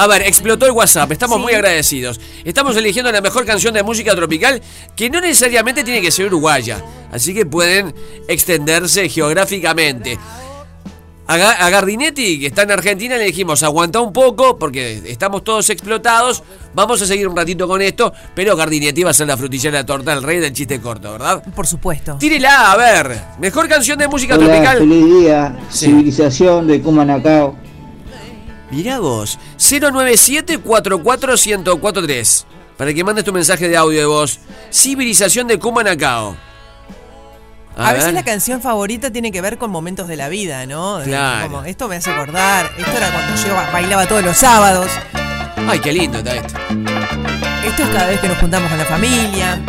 A 0.00 0.06
ver, 0.06 0.22
explotó 0.22 0.64
el 0.64 0.72
WhatsApp, 0.72 1.12
estamos 1.12 1.38
muy 1.38 1.52
agradecidos. 1.52 2.18
Estamos 2.42 2.74
eligiendo 2.74 3.12
la 3.12 3.20
mejor 3.20 3.44
canción 3.44 3.74
de 3.74 3.82
música 3.82 4.16
tropical 4.16 4.62
que 4.96 5.10
no 5.10 5.20
necesariamente 5.20 5.84
tiene 5.84 6.00
que 6.00 6.10
ser 6.10 6.24
uruguaya, 6.24 6.82
así 7.12 7.34
que 7.34 7.44
pueden 7.44 7.94
extenderse 8.26 9.10
geográficamente. 9.10 10.18
A, 11.26 11.36
Ga- 11.36 11.56
a 11.58 11.68
Gardinetti, 11.68 12.40
que 12.40 12.46
está 12.46 12.62
en 12.62 12.70
Argentina, 12.70 13.18
le 13.18 13.24
dijimos, 13.24 13.62
aguanta 13.62 14.00
un 14.00 14.10
poco 14.10 14.58
porque 14.58 15.02
estamos 15.04 15.44
todos 15.44 15.68
explotados, 15.68 16.42
vamos 16.74 17.02
a 17.02 17.06
seguir 17.06 17.28
un 17.28 17.36
ratito 17.36 17.68
con 17.68 17.82
esto, 17.82 18.10
pero 18.34 18.56
Gardinetti 18.56 19.02
va 19.02 19.10
a 19.10 19.14
ser 19.14 19.26
la 19.26 19.36
frutillera 19.36 19.76
de 19.76 19.84
torta, 19.84 20.14
el 20.14 20.22
rey 20.22 20.38
del 20.38 20.54
chiste 20.54 20.80
corto, 20.80 21.12
¿verdad? 21.12 21.44
Por 21.54 21.66
supuesto. 21.66 22.16
Tírela, 22.18 22.72
a 22.72 22.76
ver, 22.78 23.20
mejor 23.38 23.68
canción 23.68 23.98
de 23.98 24.08
música 24.08 24.36
Hola, 24.36 24.46
tropical. 24.46 24.78
feliz 24.78 25.04
día. 25.20 25.58
Sí. 25.68 25.86
Civilización 25.88 26.66
de 26.66 26.80
Cumanacao. 26.80 27.54
Mirá 28.70 29.00
vos, 29.00 29.38
097-44-1043. 29.58 32.44
Para 32.76 32.94
que 32.94 33.02
mandes 33.04 33.24
tu 33.24 33.32
mensaje 33.32 33.68
de 33.68 33.76
audio 33.76 33.98
de 33.98 34.06
voz. 34.06 34.38
Civilización 34.70 35.46
de 35.46 35.58
Cumanacao. 35.58 36.36
A, 37.76 37.92
veces 37.92 38.06
ver. 38.06 38.14
la 38.14 38.24
canción 38.24 38.60
favorita 38.60 39.10
tiene 39.10 39.30
que 39.32 39.40
ver 39.40 39.56
con 39.58 39.70
momentos 39.70 40.06
de 40.08 40.16
la 40.16 40.28
vida, 40.28 40.66
¿no? 40.66 41.00
Claro. 41.04 41.48
Como, 41.48 41.64
esto 41.64 41.88
me 41.88 41.96
hace 41.96 42.10
acordar. 42.10 42.70
Esto 42.76 42.96
era 42.96 43.10
cuando 43.10 43.42
yo 43.42 43.54
bailaba 43.72 44.06
todos 44.06 44.22
los 44.24 44.36
sábados. 44.36 44.90
Ay, 45.68 45.78
qué 45.80 45.92
lindo 45.92 46.18
está 46.18 46.36
esto. 46.36 46.54
Esto 47.64 47.82
es 47.82 47.88
cada 47.90 48.06
vez 48.06 48.20
que 48.20 48.28
nos 48.28 48.38
juntamos 48.38 48.68
con 48.68 48.78
la 48.78 48.84
familia. 48.84 49.60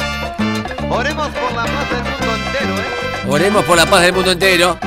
Oremos 0.90 1.30
por 1.30 1.52
la 1.54 1.64
paz 1.66 1.90
del 1.90 2.04
mundo 2.04 2.36
entero, 2.36 2.78
¿eh? 2.78 3.30
Oremos 3.30 3.64
por 3.66 3.78
la 3.78 3.86
paz 3.86 4.02
del 4.02 4.14
mundo 4.14 4.32
entero. 4.32 4.78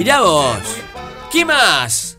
Mirá 0.00 0.22
vos. 0.22 0.56
¿Qué 1.30 1.44
más? 1.44 2.16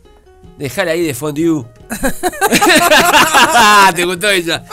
Dejala 0.59 0.91
ahí 0.91 1.01
de 1.01 1.15
fondue. 1.15 1.65
¿Te 3.95 4.05
gustó 4.05 4.29
ella? 4.29 4.63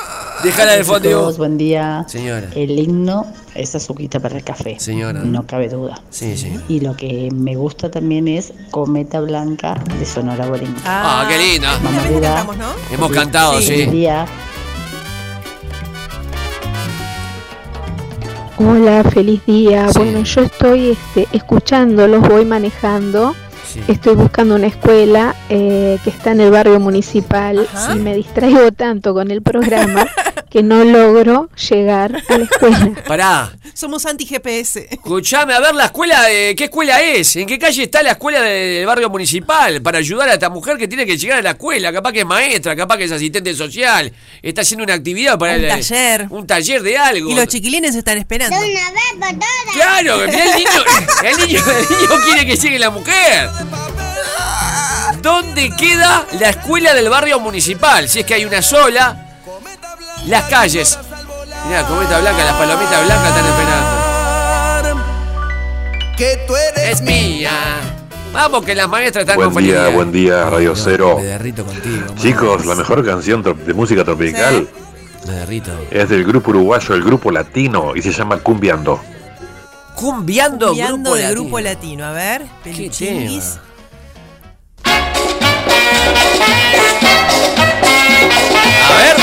Dejala 0.44 0.72
de 0.72 0.82
Chicos, 0.82 1.00
fondue. 1.02 1.32
buen 1.38 1.56
día. 1.56 2.04
Señora. 2.06 2.48
El 2.54 2.78
himno 2.78 3.24
es 3.54 3.74
azuquita 3.74 4.20
para 4.20 4.36
el 4.36 4.44
café. 4.44 4.78
Señora. 4.78 5.20
No 5.20 5.46
cabe 5.46 5.70
duda. 5.70 6.02
Sí, 6.10 6.36
sí. 6.36 6.52
Y 6.68 6.80
lo 6.80 6.94
que 6.96 7.30
me 7.32 7.56
gusta 7.56 7.90
también 7.90 8.28
es 8.28 8.52
Cometa 8.70 9.22
Blanca 9.22 9.82
de 9.98 10.04
Sonora 10.04 10.46
Borinca. 10.46 10.82
Ah, 10.84 11.26
qué 11.30 11.38
linda. 11.38 11.78
Vamos 11.82 12.04
arriba. 12.04 12.46
Hemos 12.92 13.10
cantado, 13.10 13.58
sí. 13.62 13.72
Buen 13.74 13.90
día. 13.92 14.26
Hola, 18.60 19.04
feliz 19.04 19.46
día. 19.46 19.86
Bueno, 19.94 20.24
yo 20.24 20.40
estoy 20.40 20.90
este, 20.90 21.28
escuchándolos, 21.32 22.28
voy 22.28 22.44
manejando. 22.44 23.36
Sí. 23.72 23.80
Estoy 23.88 24.14
buscando 24.14 24.54
una 24.54 24.66
escuela 24.68 25.34
eh, 25.50 25.98
que 26.02 26.10
está 26.10 26.30
en 26.32 26.40
el 26.40 26.50
barrio 26.50 26.80
municipal 26.80 27.66
y 27.92 27.94
me 27.98 28.14
distraigo 28.14 28.72
tanto 28.72 29.12
con 29.14 29.30
el 29.30 29.42
programa 29.42 30.06
que 30.50 30.62
no 30.62 30.82
logro 30.84 31.50
llegar 31.68 32.22
a 32.28 32.38
la 32.38 32.44
escuela. 32.44 32.92
Pará, 33.06 33.52
Somos 33.74 34.06
anti-GPS. 34.06 34.88
escuchame, 34.90 35.52
a 35.52 35.60
ver 35.60 35.74
la 35.74 35.84
escuela, 35.86 36.22
de, 36.22 36.54
¿qué 36.56 36.64
escuela 36.64 37.02
es? 37.02 37.36
¿En 37.36 37.46
qué 37.46 37.58
calle 37.58 37.82
está 37.82 38.02
la 38.02 38.12
escuela 38.12 38.40
de- 38.40 38.50
del 38.78 38.86
barrio 38.86 39.10
municipal? 39.10 39.82
Para 39.82 39.98
ayudar 39.98 40.28
a 40.30 40.32
esta 40.34 40.48
mujer 40.48 40.78
que 40.78 40.88
tiene 40.88 41.04
que 41.04 41.18
llegar 41.18 41.40
a 41.40 41.42
la 41.42 41.50
escuela, 41.50 41.92
capaz 41.92 42.12
que 42.12 42.20
es 42.20 42.26
maestra, 42.26 42.74
capaz 42.74 42.96
que 42.96 43.04
es 43.04 43.12
asistente 43.12 43.52
social, 43.54 44.10
está 44.42 44.62
haciendo 44.62 44.84
una 44.84 44.94
actividad 44.94 45.38
para 45.38 45.54
Un 45.56 45.64
el- 45.64 45.68
taller. 45.68 46.26
Un 46.30 46.46
taller 46.46 46.82
de 46.82 46.96
algo. 46.96 47.30
Y 47.30 47.34
los 47.34 47.46
chiquilines 47.48 47.94
están 47.94 48.16
esperando. 48.16 48.56
Claro, 49.74 50.16
mirá, 50.26 50.44
el 50.44 50.56
niño, 50.56 50.70
el 51.22 51.46
niño, 51.48 51.60
el 51.60 51.98
niño 51.98 52.24
quiere 52.24 52.46
que 52.46 52.56
llegue 52.56 52.78
la 52.78 52.90
mujer. 52.90 53.50
¿Dónde 55.22 55.70
queda 55.76 56.24
la 56.40 56.50
escuela 56.50 56.94
del 56.94 57.08
barrio 57.08 57.40
municipal? 57.40 58.08
Si 58.08 58.20
es 58.20 58.26
que 58.26 58.34
hay 58.34 58.44
una 58.44 58.62
sola. 58.62 59.24
Las 60.26 60.44
calles. 60.44 60.98
Mirá, 61.66 61.84
cometa 61.84 62.20
blanca, 62.20 62.44
las 62.44 62.54
palomitas 62.54 63.04
blancas 63.04 63.28
están 63.28 63.46
esperando. 63.46 63.98
Que 66.16 66.44
tú 66.46 66.54
eres 66.56 66.88
Es 66.90 67.02
mía. 67.02 67.52
Vamos 68.32 68.64
que 68.64 68.74
las 68.74 68.88
maestras 68.88 69.22
están 69.22 69.36
Buen 69.36 69.64
día, 69.64 69.88
buen 69.88 70.12
día, 70.12 70.48
Radio 70.50 70.74
Cero. 70.76 71.16
Me 71.18 71.24
derrito 71.24 71.64
contigo. 71.64 72.06
man. 72.08 72.16
Chicos, 72.16 72.66
la 72.66 72.74
mejor 72.74 73.04
canción 73.04 73.42
de 73.42 73.74
música 73.74 74.04
tropical 74.04 74.68
Me 75.26 75.32
derrito. 75.32 75.70
es 75.90 76.08
del 76.08 76.24
grupo 76.24 76.50
uruguayo, 76.50 76.94
el 76.94 77.02
grupo 77.02 77.30
latino, 77.30 77.92
y 77.96 78.02
se 78.02 78.12
llama 78.12 78.38
Cumbiando. 78.38 79.00
Cumbiando, 79.98 80.68
Cumbiando 80.68 81.10
grupo 81.10 81.16
de 81.16 81.22
latino. 81.22 81.40
grupo 81.42 81.60
latino. 81.60 82.04
A 82.06 82.12
ver, 82.12 82.46
peluchinguis. 82.62 83.58
A 88.90 88.96
ver. 88.98 89.16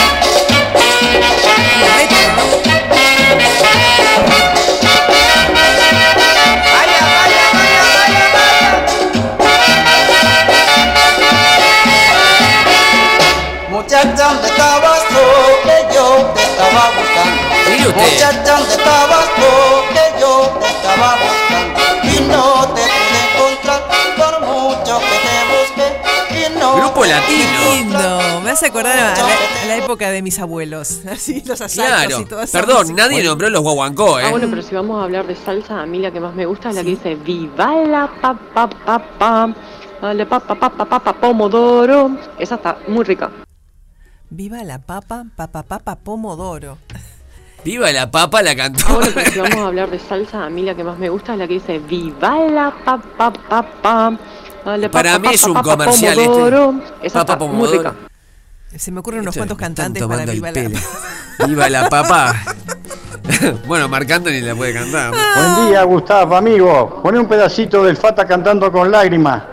Muchacha, 13.70 14.14
¿dónde 14.16 14.48
estabas 14.48 15.00
tú? 15.10 15.16
Que 15.64 15.96
yo 15.96 16.32
te 16.36 16.42
estaba 16.44 16.92
buscando. 16.96 18.00
Muchacha, 18.00 18.58
¿dónde 18.58 18.74
latino. 27.06 27.74
Lindo. 27.76 28.42
Me 28.42 28.52
hace 28.52 28.68
acordar 28.68 28.98
a 28.98 29.14
la, 29.14 29.14
a 29.64 29.66
la 29.68 29.78
época 29.78 30.10
de 30.12 30.22
mis 30.22 30.40
abuelos. 30.40 31.02
Así, 31.12 31.42
los 31.46 31.62
asaltos 31.62 32.06
Claro. 32.08 32.22
y 32.22 32.26
todo 32.26 32.42
eso. 32.42 32.52
Perdón, 32.58 32.96
nadie 32.96 33.24
nombró 33.24 33.50
los 33.50 33.62
guaguancó, 33.62 34.18
Ah, 34.18 34.28
¿eh? 34.28 34.32
bueno, 34.32 34.48
pero 34.50 34.62
si 34.62 34.76
vamos 34.76 35.00
a 35.02 35.06
hablar 35.06 35.26
de 35.28 35.36
salsa, 35.36 35.82
a 35.82 35.86
mí 35.86 36.00
la 36.00 36.12
que 36.12 36.20
más 36.20 36.34
me 36.36 36.46
gusta 36.46 36.70
es 36.70 36.76
la 36.76 36.84
que 36.84 36.90
dice 36.90 37.16
Viva 37.16 37.74
la 37.88 38.10
pa 38.22 38.34
pa 38.54 38.68
pa 38.70 39.00
pa, 39.18 39.54
dale 40.02 40.26
pa 40.26 40.40
pa 40.40 40.56
pa 40.56 40.70
pa 40.70 40.86
pa 40.86 41.00
pa 41.00 41.14
pomodoro. 41.14 42.12
Esa 42.40 42.56
está 42.56 42.78
muy 42.88 43.04
rica. 43.06 43.30
Viva 44.30 44.64
la 44.64 44.80
papa, 44.80 45.24
papa, 45.36 45.64
papa, 45.64 45.96
pomodoro. 45.96 46.78
Viva 47.64 47.92
la 47.92 48.12
papa, 48.12 48.42
la 48.44 48.56
cantó. 48.56 48.84
Ah, 48.88 48.94
bueno, 48.96 49.12
pero 49.16 49.32
si 49.32 49.40
vamos 49.40 49.58
a 49.58 49.68
hablar 49.68 49.90
de 49.90 49.98
salsa, 50.00 50.46
a 50.46 50.50
mí 50.50 50.62
la 50.64 50.76
que 50.76 50.84
más 50.84 50.98
me 51.00 51.10
gusta 51.10 51.34
es 51.34 51.40
la 51.40 51.48
que 51.48 51.56
dice 51.56 51.80
Viva 51.80 52.38
la 52.52 52.72
pa 52.84 52.98
pa 53.18 53.32
pa 53.34 53.64
pa, 53.82 54.18
dale 54.66 54.90
Para 54.90 55.14
pa 55.14 55.20
mí 55.20 55.28
pa 55.28 55.34
es 55.34 55.44
un 55.44 55.54
comercial 55.56 56.14
este. 56.18 56.26
pomodoro. 56.30 56.82
Esa 57.02 57.20
Papa 57.26 57.34
está 57.34 57.46
muy 57.46 57.56
pomodoro. 57.68 57.78
rica. 57.92 57.96
Se 58.78 58.92
me 58.92 59.00
ocurren 59.00 59.22
unos 59.22 59.34
Esto 59.36 59.40
cuantos 59.40 59.58
cantantes 59.58 60.04
para 60.06 60.26
Viva 60.26 60.48
la 60.50 60.54
pelo. 60.54 60.80
Viva 61.48 61.70
la 61.70 61.90
papa. 61.90 62.36
bueno, 63.68 63.88
marcando 63.90 64.30
ni 64.30 64.42
la 64.42 64.54
puede 64.56 64.74
cantar. 64.74 65.12
Buen 65.12 65.70
día, 65.70 65.84
Gustavo, 65.84 66.36
amigo. 66.36 67.02
Pone 67.02 67.20
un 67.20 67.28
pedacito 67.28 67.84
del 67.84 67.96
Fata 67.98 68.26
cantando 68.28 68.72
con 68.72 68.92
lágrimas. 68.92 69.44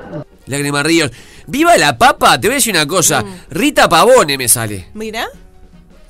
Lágrima 0.46 0.82
Ríos. 0.82 1.10
Viva 1.46 1.76
la 1.76 1.96
papa, 1.96 2.40
te 2.40 2.48
voy 2.48 2.54
a 2.54 2.56
decir 2.56 2.74
una 2.74 2.86
cosa. 2.86 3.24
Rita 3.50 3.88
Pavone 3.88 4.36
me 4.36 4.48
sale. 4.48 4.88
Mira, 4.94 5.26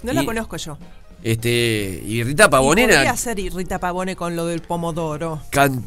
no 0.02 0.12
la 0.12 0.24
conozco 0.24 0.56
yo. 0.56 0.78
Este, 1.22 2.02
y 2.04 2.22
Rita 2.24 2.50
Pavone 2.50 2.82
podría 2.82 3.02
era. 3.02 3.16
ser 3.16 3.36
Rita 3.36 3.78
Pavone 3.78 4.16
con 4.16 4.34
lo 4.34 4.46
del 4.46 4.60
pomodoro. 4.62 5.40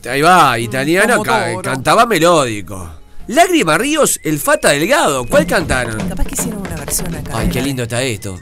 ahí 0.09 0.21
va, 0.21 0.57
italiana, 0.59 1.17
ca- 1.23 1.41
Pomodoro. 1.45 1.61
cantaba 1.61 2.05
melódico. 2.05 2.89
Lágrima 3.27 3.77
Ríos, 3.77 4.19
el 4.23 4.39
Fata 4.39 4.69
Delgado. 4.69 5.25
¿Cuál 5.25 5.47
cantaron? 5.47 6.07
Capaz 6.07 6.25
que 6.25 6.35
hicieron 6.35 6.61
una 6.61 6.75
versión 6.75 7.13
acá. 7.15 7.31
Ay, 7.39 7.49
qué 7.49 7.61
lindo 7.61 7.83
está 7.83 8.01
esto. 8.03 8.39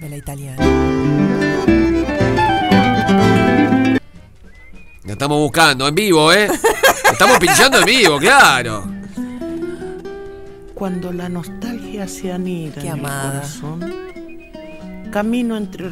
De 0.00 0.08
la 0.08 0.16
italiana. 0.16 0.64
Lo 5.04 5.12
estamos 5.12 5.38
buscando 5.38 5.88
en 5.88 5.94
vivo, 5.94 6.32
¿eh? 6.32 6.46
Lo 6.48 7.12
estamos 7.12 7.38
pinchando 7.38 7.78
en 7.80 7.84
vivo, 7.84 8.18
claro. 8.18 8.84
Cuando 10.74 11.12
la 11.12 11.28
nostalgia 11.28 12.06
se 12.08 12.32
anida 12.32 12.74
Qué 12.80 12.88
en 12.88 12.92
amada. 12.94 13.32
el 13.34 13.38
corazón, 13.40 15.10
camino 15.12 15.56
entre 15.56 15.90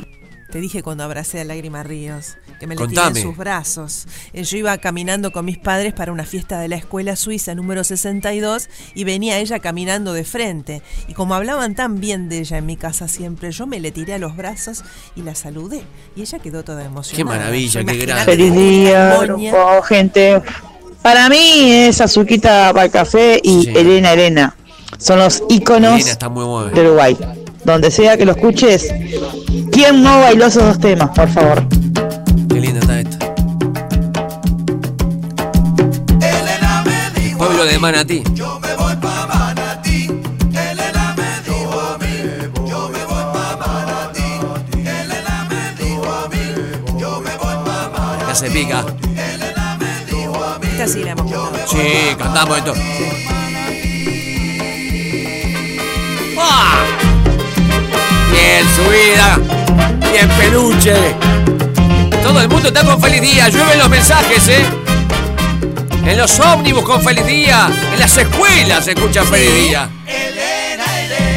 Te 0.51 0.61
dije 0.61 0.83
cuando 0.83 1.05
abracé 1.05 1.41
a 1.41 1.45
Lágrima 1.45 1.83
Ríos, 1.85 2.37
que 2.61 2.69
me 2.69 2.77
le 2.77 2.87
tiré 2.87 3.01
en 3.03 3.17
sus 3.23 3.37
brazos. 3.37 4.07
Eh, 4.33 4.45
Yo 4.45 4.59
iba 4.59 4.79
caminando 4.79 5.33
con 5.33 5.45
mis 5.45 5.59
padres 5.59 5.93
para 5.95 6.13
una 6.13 6.25
fiesta 6.25 6.61
de 6.61 6.69
la 6.69 6.77
escuela 6.77 7.17
suiza 7.17 7.57
número 7.57 7.83
62 7.83 8.69
y 8.95 9.03
venía 9.03 9.39
ella 9.39 9.59
caminando 9.59 10.13
de 10.13 10.23
frente. 10.23 10.83
Y 11.09 11.15
como 11.15 11.35
hablaban 11.35 11.75
tan 11.75 11.99
bien 11.99 12.29
de 12.29 12.39
ella 12.39 12.59
en 12.59 12.67
mi 12.67 12.77
casa 12.77 13.09
siempre, 13.09 13.51
yo 13.51 13.67
me 13.67 13.81
le 13.81 13.91
tiré 13.91 14.15
a 14.15 14.19
los 14.19 14.37
brazos 14.37 14.85
y 15.17 15.23
la 15.23 15.35
saludé. 15.35 15.83
Y 16.15 16.21
ella 16.23 16.39
quedó 16.39 16.63
toda 16.63 16.85
emocionada. 16.85 17.17
Qué 17.17 17.25
maravilla, 17.25 17.85
qué 17.85 17.97
grande. 17.97 18.25
Feliz 18.25 18.53
día, 18.55 19.17
grupo, 19.23 19.83
gente. 19.83 20.41
Para 21.03 21.29
mí 21.31 21.73
es 21.73 22.01
Azuquita 22.01 22.71
para 22.75 22.85
el 22.85 22.91
café 22.93 23.41
y 23.43 23.63
Sí. 23.65 23.73
Elena 23.75 24.13
Elena. 24.13 24.55
Son 24.99 25.19
los 25.19 25.43
íconos 25.49 26.05
de 26.05 26.81
Uruguay. 26.83 27.17
Donde 27.65 27.91
sea 27.91 28.17
que 28.17 28.25
lo 28.27 28.33
escuches, 28.33 28.93
¿quién 29.73 30.03
no 30.03 30.21
bailó 30.21 30.47
esos 30.47 30.63
dos 30.63 30.79
temas, 30.81 31.11
por 31.11 31.29
favor? 31.29 31.67
Pueblo 37.61 37.73
de 37.75 37.79
Manatí. 37.79 38.23
Acá 48.23 48.35
se 48.35 48.51
pica. 48.51 48.83
Esta 50.63 50.89
sí 50.89 51.05
la 51.05 51.11
hemos 51.11 51.31
cantado. 51.31 51.69
Sí, 51.69 52.17
cantamos 52.17 52.57
esto. 52.57 52.75
¡Ah! 56.39 56.79
Bien 58.33 58.67
subida, 58.75 59.39
bien 60.11 60.29
peluche. 60.39 60.95
Todo 62.23 62.41
el 62.41 62.49
mundo 62.49 62.69
está 62.69 62.83
con 62.87 62.99
feliz 63.03 63.21
día. 63.21 63.51
Llueven 63.51 63.79
los 63.79 63.91
mensajes, 63.91 64.49
¿eh? 64.49 64.80
En 66.05 66.17
los 66.17 66.41
ómnibus 66.41 66.85
con 66.85 67.03
feliz 67.03 67.27
día. 67.27 67.71
En 67.93 67.99
las 67.99 68.17
escuelas 68.17 68.85
se 68.85 68.93
escucha 68.93 69.25
feliz 69.25 69.55
día. 69.55 69.89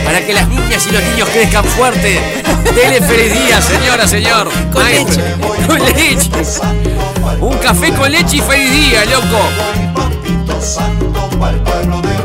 Para 0.03 0.25
que 0.25 0.33
las 0.33 0.47
niñas 0.47 0.85
y 0.87 0.91
los 0.91 1.03
niños 1.03 1.29
crezcan 1.29 1.65
fuerte. 1.65 2.19
Dele 2.73 3.01
feliz 3.01 3.33
día, 3.33 3.61
señora, 3.61 4.07
señor. 4.07 4.49
Con 4.71 4.83
Maestro. 4.83 5.23
Con 5.67 5.79
leche. 5.79 6.29
Un 7.39 7.57
café 7.57 7.91
con 7.93 8.11
leche 8.11 8.37
y 8.37 8.41
feliz 8.41 8.71
día, 8.71 9.05
loco. 9.05 9.39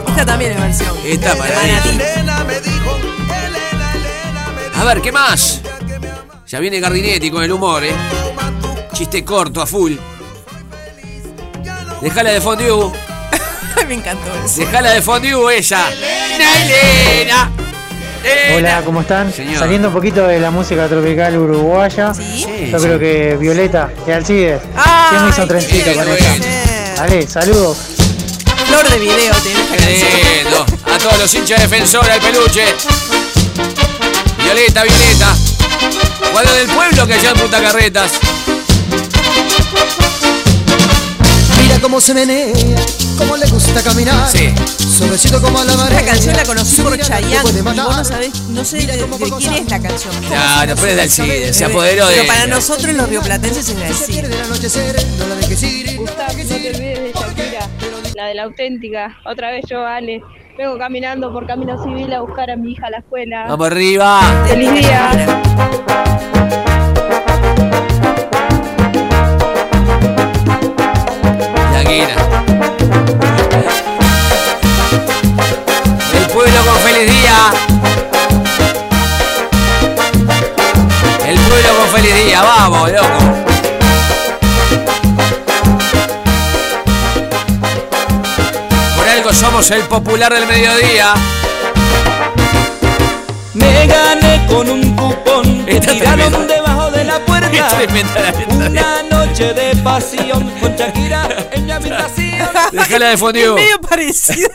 Esta 0.09 0.27
también 0.27 0.53
es 0.53 0.61
versión. 0.61 0.97
Esta 1.05 1.35
para 1.35 1.55
Manatí. 1.55 1.99
A 4.75 4.85
ver, 4.85 5.01
¿qué 5.01 5.13
más? 5.13 5.61
Ya 6.47 6.61
viene 6.61 6.81
Gardinetti 6.81 7.31
con 7.31 7.43
el 7.43 7.53
humor, 7.53 7.85
¿eh? 7.85 7.93
Chiste 8.93 9.25
corto, 9.25 9.61
a 9.61 9.67
full. 9.67 9.95
Dejala 12.01 12.31
de 12.31 12.41
fondue. 12.41 12.93
me 13.89 13.95
encantó 13.95 14.31
eso. 14.45 14.61
Dejala 14.61 14.91
de 14.91 15.03
fondue 15.03 15.57
ella. 15.59 15.87
Elena. 15.91 17.51
Hola, 18.57 18.83
¿cómo 18.85 19.01
están? 19.01 19.33
Señor. 19.33 19.59
Saliendo 19.59 19.89
un 19.89 19.95
poquito 19.95 20.27
de 20.27 20.39
la 20.39 20.51
música 20.51 20.87
tropical 20.89 21.37
uruguaya. 21.39 22.13
Yo 22.13 22.79
creo 22.79 22.99
que 22.99 23.37
Violeta 23.39 23.91
y 24.07 24.11
Alcides. 24.11 24.61
¿Quién 25.11 25.25
me 25.25 25.31
hizo 25.31 25.43
un 25.43 25.49
trencito 25.49 25.95
con 25.95 26.09
esta? 26.09 27.03
Dale, 27.03 27.27
saludos. 27.27 27.79
Flor 28.67 28.89
de 28.91 28.99
video 28.99 29.35
tiene. 29.37 30.43
Lindo. 30.45 30.67
A 30.93 30.99
todos 30.99 31.19
los 31.19 31.35
hinchas 31.35 31.61
defensores 31.61 32.11
del 32.11 32.33
peluche. 32.33 32.65
Violeta, 34.45 34.83
Violeta. 34.83 35.37
Cuadro 36.33 36.53
del 36.53 36.69
pueblo 36.69 37.07
que 37.07 37.15
allá 37.15 37.31
en 37.31 37.37
Punta 37.39 37.63
Carretas. 37.63 38.13
Mira 41.79 41.91
cómo 41.91 42.01
se 42.01 42.13
menea 42.13 42.53
como 43.17 43.37
le 43.37 43.47
gusta 43.47 43.81
caminar. 43.85 44.29
Sí. 44.29 44.53
Suavecito 44.79 45.41
como 45.41 45.63
la 45.63 45.77
marea. 45.77 46.01
Esta 46.01 46.11
canción 46.11 46.37
la 46.37 46.43
conocí 46.43 46.83
por 46.83 46.99
Chayanne. 46.99 47.51
Y 47.57 47.63
vos 47.63 47.77
no 47.77 48.05
sabés, 48.05 48.41
no 48.49 48.65
sé 48.65 48.79
de, 48.79 48.97
de 48.97 49.07
quién 49.39 49.55
es 49.55 49.71
la 49.71 49.81
canción. 49.81 50.13
Claro, 50.27 50.75
pero 50.75 50.89
es 50.89 50.97
del 50.97 51.11
CIDE, 51.11 51.55
se 51.55 51.65
apoderó 51.67 52.09
de 52.09 52.17
Pero 52.17 52.27
para 52.27 52.47
nosotros 52.49 52.93
los 52.95 53.09
rioplatenses 53.09 53.69
es 53.69 53.77
del 54.09 54.23
no 54.23 54.57
ir. 55.69 55.97
Gustavo, 55.99 56.33
no 56.33 56.45
te 56.49 56.55
olvides 56.55 56.79
de 56.79 57.13
Shakira, 57.15 57.69
la 58.17 58.25
de 58.27 58.35
la 58.35 58.43
auténtica. 58.43 59.17
Otra 59.25 59.53
vez 59.53 59.65
yo, 59.69 59.87
Ale. 59.87 60.21
Vengo 60.57 60.77
caminando 60.79 61.33
por 61.33 61.47
Camino 61.47 61.81
Civil 61.85 62.13
a 62.13 62.23
buscar 62.23 62.51
a 62.51 62.57
mi 62.57 62.73
hija 62.73 62.89
a 62.89 62.91
la 62.91 62.99
escuela. 62.99 63.47
Vamos 63.49 63.69
arriba. 63.69 64.21
¡Feliz 64.49 64.73
día! 64.73 66.65
Feliz 82.01 82.27
día, 82.27 82.43
vamos, 82.43 82.93
loco. 82.93 83.19
Por 88.97 89.09
algo 89.09 89.33
somos 89.33 89.71
el 89.71 89.83
popular 89.83 90.33
del 90.33 90.47
mediodía. 90.47 91.15
Me 93.55 93.87
gané 93.87 94.47
con 94.47 94.69
un 94.69 94.95
cupón 94.95 95.67
que 95.67 95.81
tiraron 95.81 96.47
debajo 96.47 96.91
de 96.91 97.05
la 97.05 97.19
puerta. 97.25 97.51
Es 97.51 97.69
tremenda 97.77 98.21
la 98.21 98.31
letra. 98.31 98.55
Una 98.55 99.03
noche 99.03 99.53
de 99.55 99.77
pasión 99.83 100.51
con 100.61 100.77
Shakira 100.77 101.29
en 101.53 101.67
mi 101.67 101.73
habitación. 101.73 102.49
Déjala 102.73 103.09
de 103.09 103.15
Es 103.15 103.21
fondió. 103.21 103.55
medio 103.57 103.81
parecida 103.81 104.49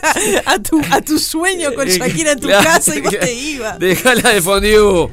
a 0.46 0.58
tu, 0.58 0.80
a 0.90 1.00
tu 1.02 1.18
sueño 1.18 1.74
con 1.74 1.86
Shakira 1.86 2.32
en 2.32 2.40
tu 2.40 2.48
casa 2.48 2.94
y 2.94 3.00
vos 3.02 3.14
te 3.18 3.32
ibas. 3.32 3.78
Déjala 3.78 4.30
de 4.30 4.40
fondió. 4.40 5.10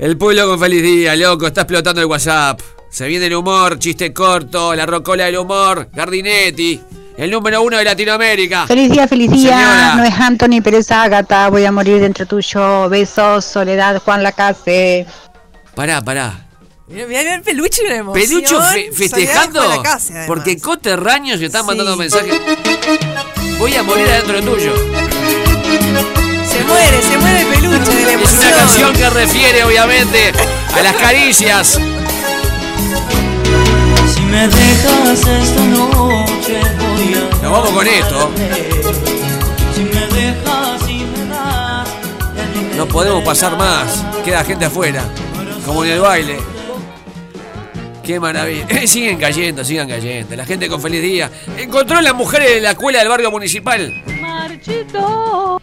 El 0.00 0.16
pueblo 0.16 0.46
con 0.48 0.58
feliz 0.58 0.82
día, 0.82 1.14
loco. 1.14 1.46
Está 1.46 1.60
explotando 1.62 2.00
el 2.00 2.06
WhatsApp. 2.06 2.58
Se 2.88 3.06
viene 3.06 3.26
el 3.26 3.34
humor, 3.34 3.78
chiste 3.78 4.12
corto, 4.12 4.74
la 4.74 4.86
rocola 4.86 5.26
del 5.26 5.36
humor, 5.36 5.88
Gardinetti, 5.92 6.80
el 7.18 7.30
número 7.30 7.62
uno 7.62 7.76
de 7.76 7.84
Latinoamérica. 7.84 8.66
Feliz 8.66 8.90
día, 8.90 9.06
feliz 9.06 9.30
día. 9.30 9.50
Señora. 9.56 9.94
No 9.96 10.04
es 10.04 10.14
Anthony, 10.14 10.60
pero 10.64 10.78
es 10.78 10.90
Ágata. 10.90 11.48
Voy 11.50 11.64
a 11.66 11.70
morir 11.70 12.00
dentro 12.00 12.24
tuyo. 12.26 12.88
Besos, 12.88 13.44
Soledad, 13.44 14.00
Juan 14.02 14.22
Lacase. 14.22 15.06
Pará, 15.74 16.02
pará. 16.02 16.46
Mirá, 16.88 17.06
mirá 17.06 17.34
el 17.34 17.42
peluche 17.42 17.82
una 17.84 17.96
emoción. 17.96 18.28
Pelucho 18.28 18.62
fe- 18.62 18.90
festejando. 18.92 19.68
Lacase, 19.68 20.24
porque 20.26 20.58
coterráneos 20.58 21.38
se 21.38 21.46
están 21.46 21.60
Sí. 21.62 21.66
mandando 21.68 21.96
mensajes. 21.96 22.40
Voy 23.58 23.74
a 23.76 23.82
morir 23.84 24.06
adentro 24.08 24.40
tuyo. 24.40 24.72
Se 26.70 26.76
muere, 26.76 27.02
se 27.02 27.18
muere 27.18 27.40
el 27.40 27.46
peluche 27.48 27.94
de 27.94 28.02
la 28.02 28.08
Es 28.08 28.14
emoción. 28.14 28.38
una 28.46 28.56
canción 28.56 28.92
que 28.92 29.10
refiere, 29.10 29.64
obviamente, 29.64 30.32
a 30.72 30.82
las 30.82 30.94
caricias. 30.94 31.80
Si 34.14 34.20
me 34.20 34.46
dejas 34.46 35.18
esta 35.18 35.64
noche 35.64 36.60
voy 36.78 37.14
a 37.14 37.42
Nos 37.42 37.52
vamos 37.52 37.70
con 37.70 37.86
esto. 37.86 38.30
Si 39.74 39.80
me 39.80 40.06
dejas 40.14 40.88
y 40.88 41.04
me 41.04 41.26
das 41.28 41.88
No 42.76 42.86
podemos 42.86 43.24
pasar 43.24 43.56
más. 43.56 44.04
Queda 44.24 44.44
gente 44.44 44.66
afuera. 44.66 45.02
Como 45.66 45.84
en 45.84 45.90
el 45.90 46.00
baile. 46.00 46.38
Qué 48.04 48.20
maravilla. 48.20 48.86
siguen 48.86 49.18
cayendo, 49.18 49.64
sigan 49.64 49.88
cayendo. 49.88 50.36
La 50.36 50.44
gente 50.46 50.68
con 50.68 50.80
feliz 50.80 51.02
día. 51.02 51.30
Encontró 51.58 52.00
las 52.00 52.14
mujeres 52.14 52.48
de 52.54 52.60
la 52.60 52.70
escuela 52.70 53.00
del 53.00 53.08
barrio 53.08 53.32
municipal. 53.32 54.04
Marchito. 54.20 55.60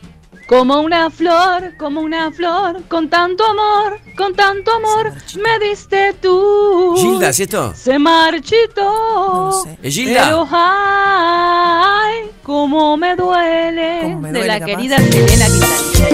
Como 0.47 0.79
una 0.79 1.09
flor, 1.09 1.75
como 1.77 1.99
una 2.01 2.31
flor, 2.31 2.81
con 2.87 3.09
tanto 3.09 3.43
amor, 3.45 3.99
con 4.15 4.33
tanto 4.33 4.71
amor, 4.73 5.11
me 5.43 5.59
diste 5.67 6.13
tú. 6.21 6.95
Gilda, 6.97 7.29
¿es 7.29 7.39
esto? 7.41 7.73
Se 7.75 7.99
marchitó. 7.99 9.65
¿Es 9.83 9.93
Gilda? 9.93 10.23
Pero 10.23 10.47
ay, 10.49 12.31
cómo 12.43 12.95
me 12.95 13.15
duele. 13.17 13.99
Cómo 14.03 14.19
me 14.21 14.31
de 14.31 14.47
la 14.47 14.59
capaz. 14.59 14.65
querida 14.67 14.97
Selena 14.99 15.45
Quintanilla. 15.47 16.07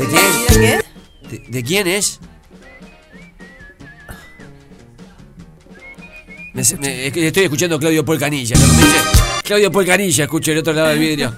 ¿De 0.00 0.06
quién? 0.08 0.32
¿Qué? 0.48 0.80
¿De, 1.28 1.38
de 1.48 1.62
quién 1.62 1.86
es? 1.86 2.18
Me- 6.52 6.64
me- 6.80 7.06
estoy 7.28 7.44
escuchando 7.44 7.76
a 7.76 7.78
Claudio 7.78 8.04
Polcanilla. 8.04 8.56
¿no? 8.58 8.64
Claudio 9.44 9.70
Polcanilla, 9.70 10.24
escucho 10.24 10.50
el 10.50 10.58
otro 10.58 10.72
lado 10.72 10.88
del 10.88 10.98
vidrio. 10.98 11.32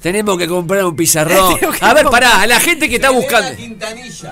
Tenemos 0.00 0.38
que 0.38 0.46
comprar 0.46 0.84
un 0.84 0.96
pizarrón. 0.96 1.56
A 1.80 1.92
ver, 1.92 2.06
pará, 2.06 2.40
a 2.40 2.46
la 2.46 2.58
gente 2.58 2.88
que 2.88 2.94
está 2.96 3.10
buscando. 3.10 3.50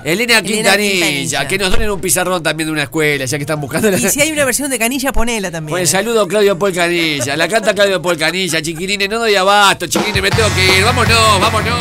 Elena 0.03 0.41
Quintanilla, 0.41 1.05
Quintanilla. 1.05 1.47
que 1.47 1.57
nos 1.59 1.71
donen 1.71 1.91
un 1.91 2.01
pizarrón 2.01 2.41
también 2.41 2.67
de 2.67 2.73
una 2.73 2.83
escuela, 2.83 3.25
ya 3.25 3.37
que 3.37 3.43
están 3.43 3.61
buscando. 3.61 3.89
Y 3.95 3.99
si 4.09 4.19
hay 4.21 4.31
una 4.31 4.45
versión 4.45 4.69
de 4.71 4.79
canilla, 4.79 5.11
ponela 5.11 5.51
también. 5.51 5.69
Pues 5.71 5.89
saludo 5.91 6.23
a 6.23 6.27
Claudio 6.27 6.57
Polcanilla. 6.57 7.37
La 7.37 7.47
canta 7.47 7.73
Claudio 7.75 8.01
Polcanilla. 8.01 8.61
Chiquirines, 8.61 9.09
no 9.09 9.19
doy 9.19 9.35
abasto. 9.35 9.85
Chiquirines, 9.85 10.21
me 10.23 10.31
tengo 10.31 10.49
que 10.55 10.77
ir. 10.79 10.83
Vámonos, 10.83 11.39
vámonos. 11.39 11.79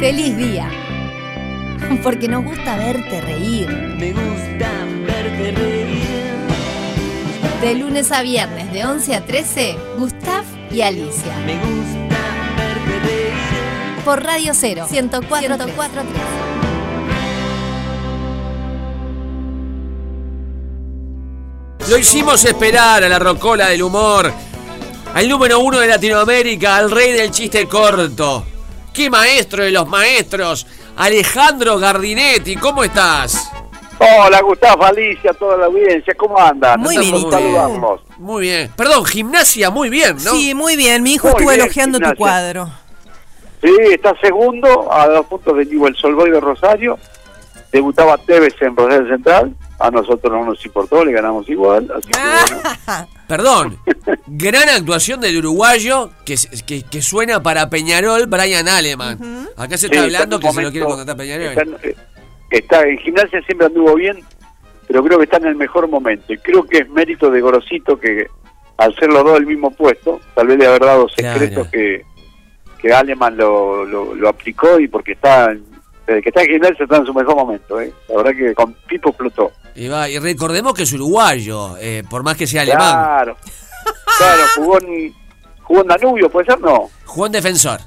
Feliz 0.00 0.36
día. 0.36 0.70
Porque 2.02 2.26
nos 2.28 2.44
gusta 2.44 2.76
verte 2.76 3.20
reír. 3.20 3.68
Me 3.68 4.12
gusta 4.12 4.70
verte 5.06 5.52
reír. 5.52 5.98
De 7.60 7.74
lunes 7.74 8.10
a 8.12 8.22
viernes, 8.22 8.72
de 8.72 8.84
11 8.84 9.14
a 9.14 9.24
13, 9.24 9.76
Gustav 9.98 10.44
y 10.70 10.80
Alicia. 10.82 11.36
Me 11.46 11.54
gusta. 11.54 12.07
Por 14.08 14.24
Radio 14.24 14.54
Cero, 14.54 14.86
104.3. 14.90 15.70
Lo 21.90 21.98
hicimos 21.98 22.42
esperar 22.46 23.04
a 23.04 23.08
la 23.10 23.18
rocola 23.18 23.68
del 23.68 23.82
humor. 23.82 24.32
Al 25.12 25.28
número 25.28 25.58
uno 25.58 25.80
de 25.80 25.88
Latinoamérica, 25.88 26.76
al 26.76 26.90
rey 26.90 27.12
del 27.12 27.30
chiste 27.30 27.68
corto. 27.68 28.46
¡Qué 28.94 29.10
maestro 29.10 29.64
de 29.64 29.72
los 29.72 29.86
maestros! 29.86 30.66
Alejandro 30.96 31.78
Gardinetti, 31.78 32.56
¿cómo 32.56 32.84
estás? 32.84 33.50
Hola, 33.98 34.40
Gustavo, 34.40 34.86
Alicia, 34.86 35.34
toda 35.34 35.58
la 35.58 35.66
audiencia, 35.66 36.14
¿cómo 36.14 36.38
andan? 36.38 36.80
Muy 36.80 36.96
bien, 36.96 37.30
saludamos. 37.30 38.00
Muy 38.16 38.40
bien. 38.40 38.72
Perdón, 38.74 39.04
gimnasia, 39.04 39.68
muy 39.68 39.90
bien, 39.90 40.16
¿no? 40.24 40.30
Sí, 40.30 40.54
muy 40.54 40.76
bien. 40.76 41.02
Mi 41.02 41.12
hijo 41.12 41.26
Muy 41.26 41.32
estuvo 41.32 41.50
bien, 41.50 41.60
elogiando 41.60 41.98
tu 41.98 42.14
cuadro. 42.14 42.70
Sí, 43.62 43.70
está 43.92 44.14
segundo 44.20 44.92
a 44.92 45.06
dos 45.08 45.26
puntos 45.26 45.56
de 45.56 45.66
Newell 45.66 45.96
Solboy 45.96 46.30
de 46.30 46.40
Rosario. 46.40 46.98
Debutaba 47.72 48.16
Tevez 48.18 48.54
en 48.60 48.74
Rosario 48.76 49.08
Central. 49.08 49.54
A 49.80 49.90
nosotros 49.90 50.32
no 50.32 50.44
nos 50.44 50.64
importó, 50.64 51.04
le 51.04 51.12
ganamos 51.12 51.48
igual. 51.48 51.88
Así 51.96 52.08
que 52.10 52.18
bueno. 52.18 53.08
Perdón. 53.28 53.78
Gran 54.26 54.68
actuación 54.70 55.20
del 55.20 55.38
uruguayo 55.38 56.10
que, 56.24 56.36
que, 56.66 56.82
que 56.82 57.02
suena 57.02 57.42
para 57.42 57.68
Peñarol, 57.68 58.26
Brian 58.26 58.68
Aleman. 58.68 59.48
Acá 59.56 59.76
se 59.76 59.86
está 59.86 60.02
hablando 60.02 60.40
que 60.40 60.50
se 60.50 60.62
lo 60.62 60.70
quiere 60.70 60.86
contratar 60.86 61.16
Peñarol. 61.16 61.46
Está, 61.46 61.62
en- 61.62 61.76
eh, 61.82 61.96
está 62.50 62.82
en 62.88 62.98
gimnasia 62.98 63.42
siempre 63.42 63.66
anduvo 63.66 63.94
bien, 63.94 64.18
pero 64.86 65.04
creo 65.04 65.18
que 65.18 65.24
está 65.24 65.36
en 65.36 65.46
el 65.46 65.56
mejor 65.56 65.86
momento. 65.88 66.32
Y 66.32 66.38
creo 66.38 66.64
que 66.64 66.78
es 66.78 66.88
mérito 66.88 67.30
de 67.30 67.40
Gorosito 67.40 68.00
que 68.00 68.26
al 68.78 68.94
ser 68.96 69.10
los 69.10 69.22
dos 69.24 69.34
del 69.34 69.46
mismo 69.46 69.70
puesto, 69.72 70.20
tal 70.34 70.46
vez 70.46 70.58
de 70.58 70.66
haber 70.66 70.82
dado 70.82 71.06
secretos 71.08 71.68
que, 71.68 72.04
que 72.80 72.92
Aleman 72.92 73.36
lo, 73.36 73.84
lo, 73.84 74.14
lo 74.14 74.28
aplicó 74.28 74.78
y 74.80 74.88
porque 74.88 75.12
está 75.12 75.50
en- 75.50 75.64
desde 76.06 76.22
que 76.22 76.28
está 76.30 76.42
en 76.42 76.48
gimnasia 76.48 76.84
está 76.84 76.96
en 76.96 77.06
su 77.06 77.12
mejor 77.12 77.36
momento. 77.36 77.80
¿eh? 77.80 77.92
La 78.08 78.16
verdad 78.16 78.30
que 78.32 78.54
con 78.54 78.72
Pipo 78.88 79.10
explotó. 79.10 79.52
Y, 79.74 79.88
va, 79.88 80.08
y 80.08 80.18
recordemos 80.18 80.72
que 80.74 80.84
es 80.84 80.92
uruguayo, 80.92 81.76
eh, 81.78 82.02
por 82.08 82.22
más 82.22 82.36
que 82.36 82.46
sea 82.46 82.62
alemán. 82.62 82.78
Claro, 83.04 83.36
claro, 84.16 84.42
jugó 84.56 84.80
en, 84.80 85.14
jugó 85.62 85.82
en 85.82 85.86
Danubio, 85.88 86.30
¿puede 86.30 86.46
ser? 86.46 86.60
No, 86.60 86.88
Jugó 87.04 87.26
en 87.26 87.32
defensor. 87.32 87.80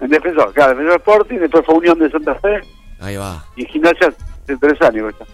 en 0.00 0.08
Defensor, 0.10 0.52
claro, 0.52 0.70
Defensor 0.70 0.96
Sporting, 0.98 1.38
después 1.38 1.64
fue 1.66 1.74
Unión 1.76 1.98
de 1.98 2.10
Santa 2.10 2.34
Fe 2.36 2.60
Ahí 3.00 3.16
va. 3.16 3.44
y 3.56 3.64
gimnasia 3.66 4.12
de 4.46 4.56
tres 4.58 4.80
años. 4.82 5.10
está. 5.12 5.24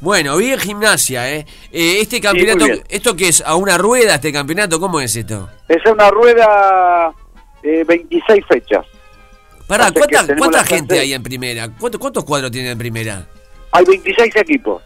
Bueno, 0.00 0.36
bien 0.36 0.58
gimnasia, 0.58 1.30
¿eh? 1.30 1.46
Eh, 1.70 2.00
este 2.00 2.20
campeonato. 2.20 2.66
¿esto 2.88 3.14
qué 3.16 3.28
es? 3.28 3.42
¿A 3.46 3.54
una 3.54 3.78
rueda 3.78 4.16
este 4.16 4.32
campeonato? 4.32 4.78
¿Cómo 4.80 5.00
es 5.00 5.14
esto? 5.16 5.48
Es 5.68 5.84
una 5.86 6.10
rueda 6.10 7.12
de 7.64 7.84
26 7.84 8.44
fechas. 8.46 8.86
Pará, 9.66 9.90
¿cuánta, 9.92 10.36
cuánta 10.36 10.64
gente 10.64 10.98
hay 11.00 11.14
en 11.14 11.22
primera? 11.22 11.68
¿Cuántos, 11.78 11.98
¿Cuántos 12.00 12.24
cuadros 12.24 12.50
tiene 12.50 12.70
en 12.70 12.78
primera? 12.78 13.26
Hay 13.72 13.84
26 13.84 14.36
equipos. 14.36 14.82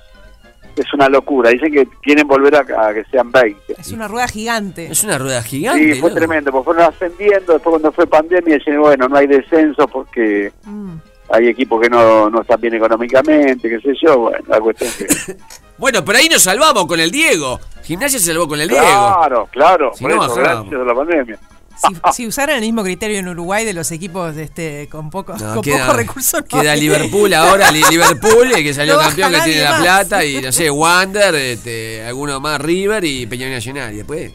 Es 0.76 0.94
una 0.94 1.08
locura. 1.08 1.50
Dicen 1.50 1.72
que 1.72 1.88
quieren 2.00 2.28
volver 2.28 2.54
a, 2.54 2.60
a 2.60 2.94
que 2.94 3.02
sean 3.10 3.32
20. 3.32 3.74
Es 3.80 3.90
una 3.90 4.06
rueda 4.06 4.28
gigante. 4.28 4.86
Es 4.86 5.02
una 5.02 5.18
rueda 5.18 5.42
gigante. 5.42 5.94
Sí, 5.94 6.00
fue 6.00 6.10
¿no? 6.10 6.16
tremendo, 6.16 6.52
porque 6.52 6.64
fueron 6.66 6.84
ascendiendo, 6.84 7.54
después 7.54 7.70
cuando 7.72 7.90
fue 7.90 8.06
pandemia 8.06 8.54
decían, 8.54 8.80
bueno, 8.80 9.08
no 9.08 9.16
hay 9.16 9.26
descenso 9.26 9.88
porque 9.88 10.52
Mm. 10.64 10.94
hay 11.30 11.48
equipos 11.48 11.80
que 11.82 11.90
no, 11.90 12.30
no 12.30 12.42
están 12.42 12.60
bien 12.60 12.74
económicamente, 12.74 13.68
qué 13.68 13.80
sé 13.80 13.92
yo, 14.00 14.16
bueno, 14.20 14.38
la 14.46 14.60
cuestión 14.60 14.88
es 14.90 15.24
que 15.26 15.36
Bueno, 15.78 16.04
pero 16.04 16.18
ahí 16.18 16.28
nos 16.28 16.42
salvamos 16.42 16.86
con 16.86 16.98
el 17.00 17.10
Diego. 17.10 17.58
Gimnasia 17.82 18.18
se 18.20 18.26
salvó 18.26 18.46
con 18.46 18.60
el 18.60 18.68
Diego. 18.68 18.84
Claro, 18.84 19.48
claro, 19.50 19.90
Si 19.94 20.04
por 20.04 20.14
no, 20.14 20.24
eso, 20.24 20.36
bajábamos. 20.36 20.70
gracias 20.70 20.80
a 20.80 20.84
la 20.84 20.94
pandemia. 20.94 21.38
Si, 21.86 21.94
si 22.22 22.26
usaran 22.26 22.56
el 22.56 22.62
mismo 22.62 22.82
criterio 22.82 23.18
en 23.18 23.28
Uruguay 23.28 23.64
de 23.64 23.72
los 23.72 23.90
equipos 23.92 24.36
este, 24.36 24.88
con, 24.90 25.10
poco, 25.10 25.34
No, 25.38 25.54
con 25.54 25.62
queda, 25.62 25.80
pocos 25.86 25.96
recursos. 25.96 26.40
no 26.40 26.60
queda 26.60 26.72
hay. 26.72 26.80
Liverpool 26.80 27.32
ahora, 27.34 27.70
Li- 27.70 27.82
Liverpool, 27.90 28.52
el 28.52 28.62
que 28.64 28.74
salió 28.74 28.94
No 28.94 29.00
campeón, 29.00 29.32
que 29.32 29.40
tiene 29.42 29.62
la 29.62 29.78
plata, 29.78 30.24
y 30.24 30.40
no 30.42 30.50
sé, 30.52 30.70
Wander, 30.70 31.34
este, 31.36 32.04
alguno 32.04 32.40
más, 32.40 32.60
River 32.60 33.04
y 33.04 33.26
Peñarol 33.26 33.54
Nacional. 33.54 33.92
Y 33.94 33.98
después 33.98 34.32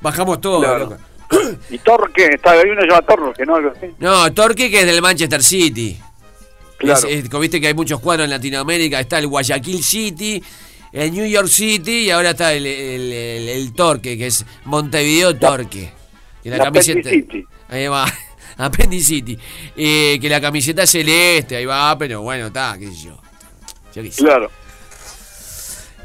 bajamos 0.00 0.40
todo. 0.40 0.60
Claro. 0.60 0.78
loco. 0.78 0.96
Y 1.70 1.78
Torque, 1.78 2.26
está, 2.34 2.52
hay 2.52 2.68
uno 2.68 2.82
llama 2.82 3.02
Torque, 3.02 3.44
¿no? 3.98 4.32
Torque 4.34 4.70
que 4.70 4.80
es 4.80 4.86
del 4.86 5.00
Manchester 5.00 5.42
City. 5.42 5.98
Claro. 6.78 6.98
Es- 6.98 7.04
es- 7.24 7.28
como 7.30 7.40
viste 7.40 7.60
que 7.60 7.68
hay 7.68 7.74
muchos 7.74 7.98
cuadros 8.00 8.24
en 8.24 8.30
Latinoamérica, 8.30 9.00
está 9.00 9.18
el 9.18 9.26
Guayaquil 9.26 9.82
City, 9.82 10.42
el 10.92 11.12
New 11.12 11.26
York 11.26 11.48
City 11.48 12.02
y 12.02 12.10
ahora 12.10 12.30
está 12.30 12.52
el, 12.52 12.66
el- 12.66 13.12
el- 13.12 13.48
el 13.48 13.72
Torque, 13.72 14.18
que 14.18 14.26
es 14.26 14.44
Montevideo 14.66 15.34
Torque. 15.36 15.92
Que 16.44 16.50
la 16.50 16.58
la 16.58 16.64
camiseta. 16.64 17.10
Ahí 17.68 17.88
va. 17.88 18.06
Appendicity. 18.58 19.38
Eh, 19.74 20.18
que 20.20 20.28
la 20.28 20.40
camiseta 20.40 20.82
es 20.82 20.90
celeste, 20.90 21.56
ahí 21.56 21.64
va, 21.64 21.96
pero 21.98 22.20
bueno, 22.20 22.48
está, 22.48 22.76
qué 22.78 22.88
sé 22.88 23.06
yo. 23.06 23.18
Yo 23.94 24.02
qué 24.02 24.12
sé. 24.12 24.22
Claro. 24.22 24.50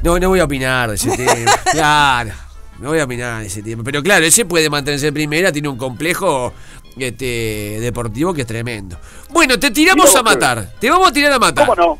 No, 0.02 0.18
no 0.18 0.30
voy 0.30 0.40
a 0.40 0.44
opinar 0.44 0.88
de 0.88 0.96
ese 0.96 1.14
tema. 1.16 1.52
Claro, 1.70 2.32
no 2.78 2.88
voy 2.88 3.00
a 3.00 3.04
opinar 3.04 3.42
de 3.42 3.48
ese 3.48 3.62
tema. 3.62 3.84
Pero 3.84 4.02
claro, 4.02 4.24
ese 4.24 4.46
puede 4.46 4.70
mantenerse 4.70 5.08
en 5.08 5.14
primera, 5.14 5.52
tiene 5.52 5.68
un 5.68 5.76
complejo 5.76 6.54
este, 6.96 7.78
deportivo 7.80 8.32
que 8.32 8.40
es 8.40 8.46
tremendo. 8.46 8.98
Bueno, 9.28 9.58
te 9.58 9.70
tiramos 9.70 10.16
a 10.16 10.22
matar. 10.22 10.72
Te 10.80 10.90
vamos 10.90 11.10
a 11.10 11.12
tirar 11.12 11.32
a 11.32 11.38
matar. 11.38 11.66
¿Cómo 11.66 11.76
no? 11.76 11.98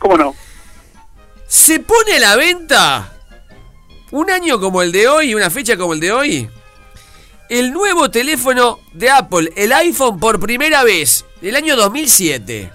¿Cómo 0.00 0.16
no? 0.16 0.34
Se 1.46 1.80
pone 1.80 2.14
a 2.16 2.18
la 2.18 2.36
venta 2.36 3.12
un 4.10 4.30
año 4.30 4.58
como 4.58 4.80
el 4.80 4.90
de 4.90 5.06
hoy, 5.06 5.34
una 5.34 5.50
fecha 5.50 5.76
como 5.76 5.92
el 5.92 6.00
de 6.00 6.12
hoy. 6.12 6.50
El 7.54 7.72
nuevo 7.72 8.10
teléfono 8.10 8.80
de 8.94 9.10
Apple, 9.10 9.52
el 9.54 9.72
iPhone 9.72 10.18
por 10.18 10.40
primera 10.40 10.82
vez, 10.82 11.24
el 11.40 11.54
año 11.54 11.76
2007. 11.76 12.68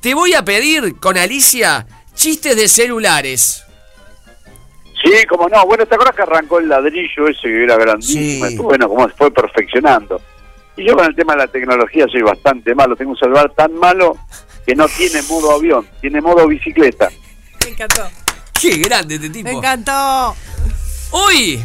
Te 0.00 0.14
voy 0.14 0.32
a 0.32 0.42
pedir 0.42 0.98
con 0.98 1.18
Alicia 1.18 1.86
chistes 2.14 2.56
de 2.56 2.68
celulares. 2.68 3.66
Sí, 5.04 5.26
como 5.28 5.46
no. 5.50 5.62
Bueno, 5.66 5.84
¿te 5.84 5.94
acuerdas 5.94 6.16
que 6.16 6.22
arrancó 6.22 6.58
el 6.58 6.70
ladrillo 6.70 7.28
ese 7.28 7.42
que 7.42 7.64
era 7.64 7.76
grandísimo? 7.76 8.46
Sí. 8.46 8.56
Bueno, 8.56 8.88
como 8.88 9.06
se 9.10 9.14
fue 9.14 9.30
perfeccionando. 9.30 10.22
Y 10.78 10.86
yo 10.86 10.96
con 10.96 11.04
el 11.04 11.14
tema 11.14 11.34
de 11.34 11.40
la 11.40 11.48
tecnología 11.48 12.06
soy 12.10 12.22
bastante 12.22 12.74
malo. 12.74 12.96
Tengo 12.96 13.10
un 13.10 13.18
celular 13.18 13.52
tan 13.54 13.74
malo 13.74 14.16
que 14.64 14.74
no 14.74 14.88
tiene 14.88 15.20
modo 15.20 15.52
avión, 15.52 15.86
tiene 16.00 16.22
modo 16.22 16.46
bicicleta. 16.46 17.10
Me 17.62 17.72
encantó. 17.72 18.08
Qué 18.58 18.78
grande 18.78 19.16
este 19.16 19.28
tipo. 19.28 19.50
Me 19.50 19.58
encantó. 19.58 20.34
Hoy, 21.10 21.62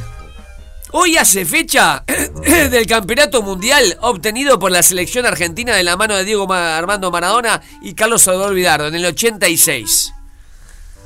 hoy 0.93 1.17
hace 1.17 1.45
fecha 1.45 2.03
del 2.71 2.87
campeonato 2.87 3.41
mundial 3.43 3.97
obtenido 4.01 4.57
por 4.57 4.71
la 4.71 4.81
selección 4.81 5.25
argentina 5.25 5.75
de 5.75 5.83
la 5.83 5.97
mano 5.97 6.15
de 6.15 6.23
Diego 6.23 6.47
Ma- 6.47 6.77
Armando 6.77 7.11
Maradona 7.11 7.61
y 7.81 7.93
Carlos 7.93 8.21
Salvador 8.23 8.53
Vidardo 8.53 8.87
en 8.87 8.95
el 8.95 9.05
86. 9.05 10.13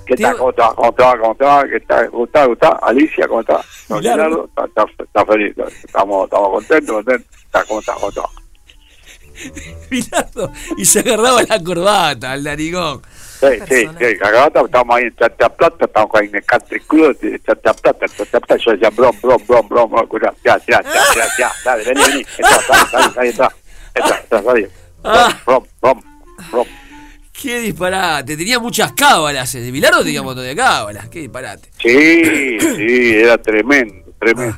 ¿Qué 0.05 0.15
tal? 0.15 0.38
¿Cómo 0.38 0.51
está? 0.51 0.69
¿Cómo 0.73 0.89
está? 0.89 1.17
¿Cómo 1.19 1.31
está? 1.33 1.63
¿Qué 1.69 1.79
tal? 1.81 2.09
¿Cómo 2.11 2.25
está? 2.25 2.41
¿Cómo 2.43 2.53
está? 2.53 2.69
Alicia, 2.81 3.27
¿cómo 3.27 3.41
está? 3.41 3.61
No, 3.89 3.99
Bilardo. 3.99 4.23
Bilardo, 4.23 4.45
Está, 4.45 4.65
está- 4.65 5.03
está 5.03 5.25
feliz. 5.25 5.55
Estamos, 5.83 6.23
estamos 6.25 6.49
contentos, 6.51 6.95
contentos. 6.95 7.27
Está, 7.43 7.63
¿Cómo 7.65 7.79
está? 7.81 7.93
¿Cómo 7.95 8.09
está? 8.09 8.21
Bilardo, 9.91 10.51
y 10.77 10.85
se 10.85 10.99
agarraba 10.99 11.43
la 11.43 11.61
corbata 11.63 12.31
al 12.31 12.43
narigón. 12.43 13.01
Sí, 13.51 13.59
sí, 13.67 13.87
sí, 13.99 14.17
cagata, 14.17 14.61
estamos 14.61 14.95
ahí 14.95 15.03
en 15.03 15.15
Chata 15.15 15.49
Plata, 15.49 15.85
estamos 15.85 16.11
ahí 16.15 16.27
en 16.27 16.35
el 16.35 16.43
Country 16.45 16.79
Club 16.81 17.19
de 17.19 17.39
Chata 17.39 17.73
Plata, 17.73 18.05
Chata 18.07 18.39
Plata, 18.39 18.57
yo 18.63 18.71
decía, 18.71 18.89
brom, 18.89 19.15
brom, 19.21 19.41
brom, 19.47 19.67
brom, 19.69 20.09
ya, 20.21 20.31
ya, 20.43 20.59
ya, 20.67 20.81
ya, 20.83 21.25
ya, 21.37 21.51
dale, 21.65 21.83
vení, 21.85 22.01
vení, 22.01 22.25
entra, 22.37 23.21
ahí 23.21 23.29
está, 23.29 23.51
entra, 23.93 24.23
Ah. 25.03 25.39
brom, 25.45 25.63
brom, 25.81 26.01
brom, 26.51 26.67
Qué 27.39 27.59
disparate. 27.59 28.35
Tenía 28.35 28.59
muchas 28.59 28.93
cábalas. 28.93 29.53
De 29.53 29.69
Bilardo 29.71 30.03
tenía 30.03 30.21
un 30.21 30.25
montón 30.25 30.43
de 30.43 30.55
cábalas. 30.55 31.07
Qué 31.07 31.19
disparate. 31.19 31.69
sí, 31.77 32.59
sí, 32.59 33.15
era 33.15 33.37
tremendo, 33.37 34.11
tremendo. 34.19 34.57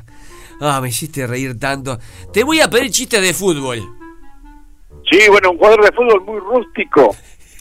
Ah, 0.62 0.80
me 0.82 0.88
hiciste 0.90 1.28
reír 1.28 1.60
tanto. 1.60 2.00
Te 2.34 2.44
voy 2.44 2.62
a 2.62 2.70
pedir 2.70 2.90
chistes 2.90 3.22
de 3.22 3.34
fútbol. 3.34 3.80
Sí, 5.10 5.20
bueno, 5.30 5.52
un 5.52 5.58
jugador 5.58 5.84
de 5.86 5.92
fútbol 5.92 6.22
muy 6.22 6.40
rústico, 6.40 7.16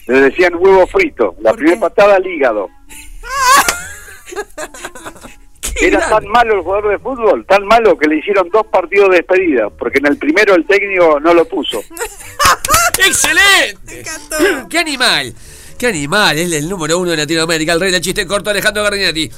le 0.08 0.20
decían 0.22 0.54
huevo 0.56 0.86
frito, 0.86 1.36
la 1.40 1.52
primera 1.52 1.78
patada 1.80 2.16
al 2.16 2.26
hígado. 2.26 2.68
Era 5.80 6.08
tan 6.08 6.26
malo 6.26 6.54
el 6.54 6.62
jugador 6.62 6.90
de 6.90 6.98
fútbol, 6.98 7.46
tan 7.46 7.64
malo 7.66 7.96
que 7.96 8.08
le 8.08 8.16
hicieron 8.18 8.48
dos 8.50 8.66
partidos 8.66 9.10
de 9.10 9.16
despedida, 9.18 9.70
porque 9.70 9.98
en 9.98 10.06
el 10.06 10.16
primero 10.16 10.54
el 10.56 10.66
técnico 10.66 11.20
no 11.20 11.32
lo 11.34 11.44
puso. 11.44 11.80
¡Excelente! 13.06 14.04
¡Qué 14.70 14.78
animal! 14.78 15.32
¡Qué 15.78 15.86
animal! 15.86 16.36
Es 16.36 16.52
el 16.52 16.68
número 16.68 16.98
uno 16.98 17.12
de 17.12 17.16
Latinoamérica, 17.18 17.72
el 17.74 17.80
rey 17.80 17.92
del 17.92 18.00
chiste 18.00 18.26
corto 18.26 18.50
Alejandro 18.50 18.82
Gardinetti. 18.82 19.30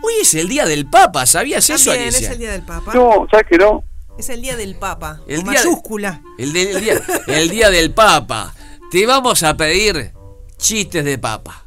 Hoy 0.00 0.12
es 0.22 0.32
el 0.34 0.48
día 0.48 0.64
del 0.64 0.88
Papa, 0.88 1.26
¿sabías 1.26 1.68
eso, 1.68 1.90
También 1.90 2.10
es 2.10 2.14
Alicia? 2.16 2.32
el 2.32 2.38
día 2.38 2.52
del 2.52 2.62
Papa. 2.62 2.92
No, 2.94 3.26
¿sabes 3.28 3.46
que 3.50 3.58
no? 3.58 3.82
Es 4.16 4.28
el 4.28 4.40
día 4.42 4.56
del 4.56 4.76
Papa. 4.76 5.20
El 5.26 5.42
con 5.42 5.50
día 5.50 5.60
de- 5.60 5.66
mayúscula. 5.66 6.22
El, 6.38 6.52
de- 6.52 6.70
el 6.70 6.80
día, 6.84 7.00
el 7.26 7.50
día 7.50 7.70
del 7.70 7.90
Papa. 7.92 8.54
Te 8.90 9.06
vamos 9.06 9.42
a 9.42 9.56
pedir 9.56 10.12
chistes 10.56 11.04
de 11.04 11.18
Papa. 11.18 11.64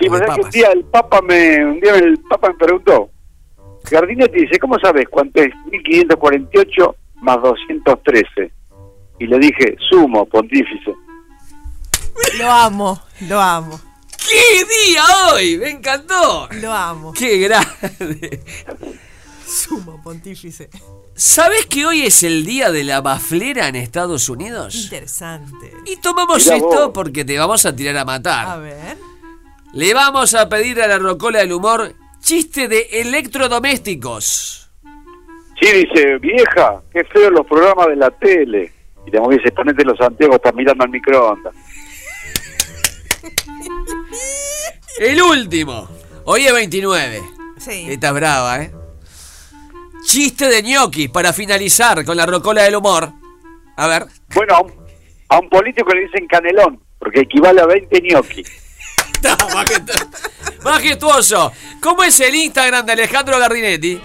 Sí, 0.00 0.08
pero 0.10 0.26
es 0.26 0.34
que 0.34 0.40
un 0.42 0.50
día 0.50 0.68
el 0.72 0.84
Papa 0.84 1.20
me, 1.22 1.64
un 1.64 1.80
día 1.80 1.94
el 1.94 2.18
Papa 2.28 2.48
me 2.48 2.54
preguntó, 2.54 3.10
Gardinetti 3.90 4.40
dice, 4.40 4.58
¿cómo 4.58 4.78
sabes 4.78 5.06
cuánto 5.08 5.40
es 5.40 5.54
1548 5.70 6.96
más 7.22 7.40
213? 7.42 8.52
Y 9.18 9.26
le 9.26 9.38
dije, 9.38 9.76
sumo, 9.88 10.26
pontífice. 10.26 10.94
Lo 12.38 12.50
amo, 12.50 13.00
lo 13.28 13.40
amo. 13.40 13.80
¡Qué 14.28 14.64
día 14.64 15.02
hoy! 15.32 15.58
¡Me 15.58 15.70
encantó! 15.70 16.48
Lo 16.60 16.72
amo. 16.72 17.12
¡Qué 17.12 17.38
grande! 17.38 18.40
Sumo 19.46 20.02
pontífice. 20.02 20.68
¿Sabes 21.14 21.66
que 21.66 21.86
hoy 21.86 22.02
es 22.02 22.22
el 22.22 22.44
día 22.44 22.70
de 22.70 22.84
la 22.84 23.00
baflera 23.00 23.68
en 23.68 23.76
Estados 23.76 24.28
Unidos? 24.28 24.74
Interesante. 24.74 25.72
Y 25.86 25.96
tomamos 25.96 26.46
esto 26.46 26.66
vos. 26.66 26.90
porque 26.92 27.24
te 27.24 27.38
vamos 27.38 27.64
a 27.64 27.74
tirar 27.74 27.96
a 27.96 28.04
matar. 28.04 28.46
A 28.46 28.56
ver. 28.56 28.96
Le 29.72 29.94
vamos 29.94 30.34
a 30.34 30.48
pedir 30.48 30.82
a 30.82 30.88
la 30.88 30.98
rocola 30.98 31.38
del 31.38 31.52
humor 31.52 31.94
chiste 32.20 32.66
de 32.66 32.88
electrodomésticos. 32.92 34.70
Sí, 35.60 35.72
dice, 35.72 36.18
vieja, 36.18 36.82
qué 36.92 37.04
feo 37.04 37.30
los 37.30 37.46
programas 37.46 37.86
de 37.88 37.96
la 37.96 38.10
tele. 38.10 38.72
Y 39.06 39.10
le 39.10 39.20
dice, 39.36 39.52
ponete 39.52 39.84
los 39.84 40.00
anteojos, 40.00 40.36
estás 40.36 40.54
mirando 40.54 40.84
al 40.84 40.90
microondas. 40.90 41.54
El 44.98 45.22
último. 45.22 45.88
Hoy 46.24 46.46
es 46.46 46.52
29. 46.52 47.22
Sí. 47.58 47.86
Esta 47.88 48.08
es 48.08 48.14
brava, 48.14 48.62
¿eh? 48.62 48.72
Chiste 50.06 50.46
de 50.46 50.62
ñoquis 50.62 51.10
para 51.10 51.32
finalizar 51.32 52.04
con 52.04 52.16
la 52.16 52.24
rocola 52.26 52.62
del 52.62 52.76
humor. 52.76 53.10
A 53.76 53.88
ver. 53.88 54.06
Bueno, 54.34 54.54
a 54.54 54.60
un, 54.60 54.72
a 55.28 55.38
un 55.40 55.48
político 55.48 55.92
le 55.92 56.02
dicen 56.02 56.28
canelón, 56.28 56.80
porque 57.00 57.22
equivale 57.22 57.60
a 57.60 57.66
20 57.66 58.00
gnocchi. 58.02 58.44
Majestuoso. 60.62 61.52
¿Cómo 61.82 62.04
es 62.04 62.20
el 62.20 62.36
Instagram 62.36 62.86
de 62.86 62.92
Alejandro 62.92 63.36
Gardinetti? 63.40 64.00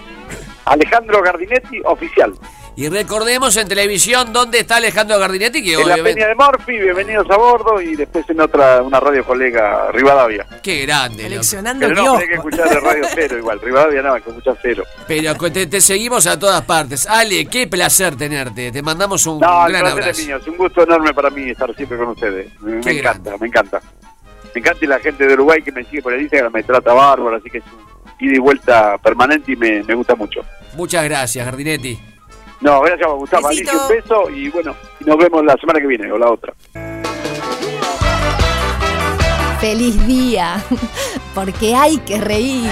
Alejandro 0.64 1.22
Gardinetti, 1.22 1.80
oficial. 1.84 2.34
Y 2.74 2.88
recordemos 2.88 3.54
en 3.58 3.68
televisión 3.68 4.32
dónde 4.32 4.60
está 4.60 4.76
Alejandro 4.76 5.18
Gardinetti, 5.18 5.62
que 5.62 5.74
En 5.74 5.80
la 5.80 5.84
obviamente... 5.94 6.14
Peña 6.14 6.28
de 6.28 6.34
Morphy, 6.34 6.78
bienvenidos 6.78 7.28
a 7.30 7.36
bordo, 7.36 7.78
y 7.82 7.94
después 7.94 8.28
en 8.30 8.40
otra, 8.40 8.80
una 8.82 8.98
radio 8.98 9.22
colega, 9.24 9.90
Rivadavia. 9.92 10.46
Qué 10.62 10.86
grande. 10.86 11.24
Seleccionando 11.24 11.86
Pero 11.86 12.02
no, 12.02 12.16
hay 12.16 12.28
que 12.28 12.34
escuchar 12.34 12.70
de 12.70 12.80
Radio 12.80 13.04
Cero 13.14 13.36
igual, 13.36 13.60
Rivadavia 13.60 14.00
no, 14.00 14.14
hay 14.14 14.22
que 14.22 14.30
escuchar 14.30 14.56
Cero. 14.62 14.84
Pero 15.06 15.34
te, 15.34 15.66
te 15.66 15.80
seguimos 15.82 16.26
a 16.26 16.38
todas 16.38 16.62
partes. 16.62 17.06
Ale, 17.06 17.44
qué 17.44 17.66
placer 17.66 18.16
tenerte. 18.16 18.72
Te 18.72 18.80
mandamos 18.80 19.26
un 19.26 19.38
No, 19.40 19.66
el 19.66 19.72
gran 19.72 19.82
placer 19.82 19.98
es 19.98 20.04
abrazo. 20.06 20.26
mío, 20.26 20.36
es 20.38 20.46
un 20.48 20.56
gusto 20.56 20.82
enorme 20.82 21.12
para 21.12 21.28
mí 21.28 21.50
estar 21.50 21.74
siempre 21.76 21.98
con 21.98 22.08
ustedes. 22.08 22.58
Me, 22.62 22.78
encanta, 22.90 23.36
me 23.38 23.48
encanta. 23.48 23.82
Me 24.54 24.60
encanta 24.60 24.82
y 24.82 24.88
la 24.88 24.98
gente 24.98 25.26
de 25.26 25.34
Uruguay 25.34 25.62
que 25.62 25.72
me 25.72 25.84
sigue 25.84 26.00
por 26.00 26.14
el 26.14 26.22
Instagram 26.22 26.52
me 26.52 26.62
trata 26.62 26.94
bárbaro, 26.94 27.36
así 27.36 27.50
que 27.50 27.58
es 27.58 27.64
un 27.64 28.26
ida 28.26 28.36
y 28.36 28.38
vuelta 28.38 28.96
permanente 28.96 29.52
y 29.52 29.56
me, 29.56 29.82
me 29.82 29.94
gusta 29.94 30.14
mucho. 30.14 30.40
Muchas 30.74 31.04
gracias, 31.04 31.44
Gardinetti. 31.44 32.11
No, 32.62 32.80
gracias 32.80 33.08
a 33.08 33.12
Gustavo. 33.12 33.48
Alicia, 33.48 33.72
un 33.72 33.88
beso 33.88 34.30
y 34.30 34.48
bueno, 34.50 34.74
nos 35.00 35.16
vemos 35.18 35.44
la 35.44 35.54
semana 35.56 35.80
que 35.80 35.86
viene 35.86 36.10
o 36.12 36.18
la 36.18 36.30
otra. 36.30 36.54
¡Feliz 39.60 40.06
día! 40.06 40.62
Porque 41.34 41.74
hay 41.74 41.98
que 41.98 42.20
reír. 42.20 42.70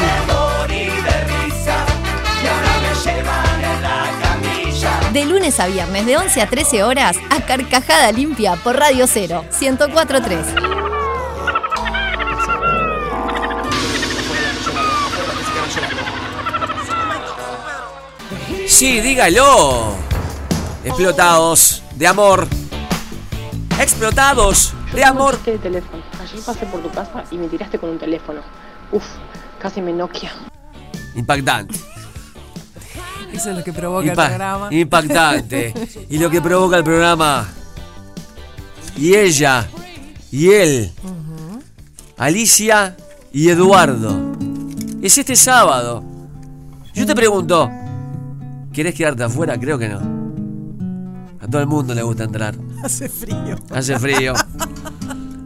De 5.12 5.24
lunes 5.24 5.58
a 5.58 5.66
viernes, 5.66 6.06
de 6.06 6.16
11 6.16 6.40
a 6.40 6.46
13 6.46 6.84
horas, 6.84 7.16
a 7.30 7.44
Carcajada 7.44 8.12
Limpia 8.12 8.54
por 8.62 8.76
Radio 8.76 9.08
Cero, 9.08 9.44
1043. 9.60 10.79
Sí, 18.70 19.00
dígalo. 19.00 19.94
Explotados 20.84 21.82
de 21.96 22.06
amor. 22.06 22.46
Explotados 23.78 24.72
de 24.94 25.04
amor. 25.04 25.42
de 25.42 25.58
teléfono. 25.58 26.02
Ayer 26.20 26.40
pasé 26.44 26.66
por 26.66 26.80
tu 26.82 26.90
casa 26.90 27.24
y 27.30 27.36
me 27.36 27.48
tiraste 27.48 27.78
con 27.78 27.90
un 27.90 27.98
teléfono. 27.98 28.40
Uf, 28.92 29.04
casi 29.60 29.80
me 29.80 29.92
noquia. 29.92 30.32
Impactante. 31.14 31.74
Eso 33.32 33.50
es 33.50 33.56
lo 33.56 33.64
que 33.64 33.72
provoca 33.72 34.06
Impa- 34.06 34.22
el 34.24 34.28
programa. 34.28 34.68
Impactante. 34.70 35.74
y 36.10 36.18
lo 36.18 36.30
que 36.30 36.40
provoca 36.40 36.76
el 36.78 36.84
programa. 36.84 37.48
Y 38.96 39.14
ella. 39.14 39.68
Y 40.32 40.50
él. 40.52 40.92
Alicia 42.16 42.96
y 43.32 43.48
Eduardo. 43.48 44.32
Es 45.02 45.16
este 45.18 45.36
sábado. 45.36 46.02
Yo 46.94 47.06
te 47.06 47.14
pregunto. 47.14 47.70
¿Quieres 48.72 48.94
quedarte 48.94 49.24
afuera? 49.24 49.58
Creo 49.58 49.78
que 49.78 49.88
no. 49.88 49.98
A 51.40 51.46
todo 51.46 51.60
el 51.60 51.66
mundo 51.66 51.94
le 51.94 52.02
gusta 52.02 52.24
entrar. 52.24 52.54
Hace 52.84 53.08
frío. 53.08 53.56
Hace 53.70 53.98
frío. 53.98 54.34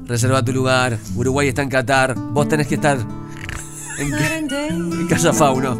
Reserva 0.06 0.44
tu 0.44 0.52
lugar. 0.52 0.98
Uruguay 1.16 1.48
está 1.48 1.62
en 1.62 1.68
Qatar. 1.70 2.14
Vos 2.14 2.48
tenés 2.48 2.66
que 2.66 2.74
estar 2.74 2.98
en, 3.98 4.50
en 4.52 5.08
Casa 5.08 5.32
Fauno. 5.32 5.78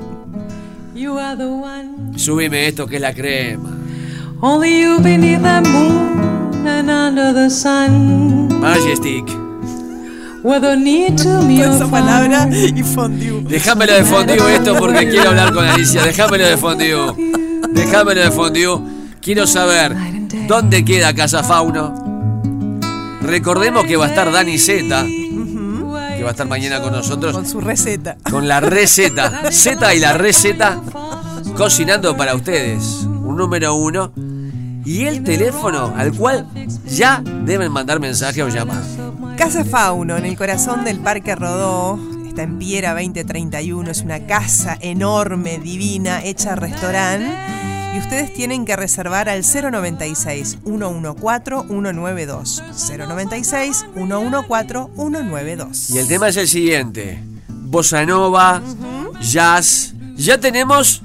You 0.95 1.19
are 1.19 1.37
the 1.37 1.45
one. 1.47 2.19
Subime 2.19 2.69
esto 2.69 2.87
que 2.87 2.97
es 2.97 3.03
la 3.03 3.13
crema. 3.13 3.77
Only 4.41 4.83
you 4.83 5.01
beneath 5.01 5.43
the 5.43 5.61
moon 5.69 6.67
and 6.67 6.89
under 6.91 7.35
the 7.35 7.51
sun. 7.51 8.49
Majestic. 8.61 9.44
Esa 10.45 11.91
palabra 11.91 12.51
y 12.53 12.83
fondue. 12.83 13.45
Déjamelo 13.49 13.95
de 13.95 14.05
fondue 14.05 14.55
esto 14.55 14.75
porque 14.75 15.09
quiero 15.09 15.31
hablar 15.31 15.55
con 15.55 15.65
Alicia. 15.65 16.03
Déjamelo 16.03 16.47
de 16.47 16.59
fondue. 16.59 17.15
Déjamelo 17.73 18.21
de 18.21 18.31
fondue. 18.31 18.79
Quiero 19.23 19.47
saber 19.47 19.97
dónde 20.47 20.85
queda 20.85 21.15
Casa 21.15 21.43
Fauno. 21.43 21.95
Recordemos 23.23 23.87
que 23.87 23.97
va 23.97 24.05
a 24.05 24.09
estar 24.09 24.31
Dani 24.31 24.59
Zeta, 24.59 25.07
que 25.07 26.23
va 26.23 26.29
a 26.29 26.33
estar 26.33 26.47
mañana 26.47 26.83
con 26.83 26.93
nosotros. 26.93 27.33
Con 27.33 27.47
su 27.47 27.63
receta. 27.63 28.19
Con 28.31 28.47
la 28.47 28.61
receta. 28.61 29.51
Z 29.51 29.95
y 29.95 29.99
la 29.99 30.13
receta 30.13 30.79
cocinando 31.57 32.19
para 32.19 32.35
ustedes. 32.35 33.07
Un 33.07 33.37
número 33.39 33.75
uno. 33.77 34.13
Y 34.85 35.05
el 35.05 35.25
teléfono 35.25 35.95
al 35.97 36.13
cual 36.13 36.47
ya 36.87 37.23
deben 37.47 37.73
mandar 37.73 37.99
mensaje 37.99 38.43
o 38.43 38.49
llamar. 38.49 38.83
Casa 39.37 39.65
Fauno, 39.65 40.17
en 40.17 40.25
el 40.27 40.37
corazón 40.37 40.85
del 40.85 41.01
Parque 41.01 41.35
Rodó. 41.35 41.99
Está 42.27 42.43
en 42.43 42.59
Piera 42.59 42.93
2031. 42.95 43.91
Es 43.91 44.01
una 44.03 44.27
casa 44.27 44.77
enorme, 44.81 45.59
divina, 45.59 46.23
hecha 46.25 46.55
restaurante. 46.55 47.33
Y 47.95 47.99
ustedes 47.99 48.33
tienen 48.33 48.65
que 48.65 48.75
reservar 48.77 49.29
al 49.29 49.43
096 49.43 50.59
114 50.65 51.67
192. 51.69 52.63
096 52.99 53.87
114 53.95 54.79
192. 54.97 55.91
Y 55.91 55.99
el 55.99 56.09
tema 56.09 56.29
es 56.29 56.37
el 56.37 56.49
siguiente. 56.49 57.23
Bossa 57.49 58.05
Nova, 58.05 58.63
jazz. 59.21 59.95
Ya 60.17 60.39
tenemos... 60.39 61.03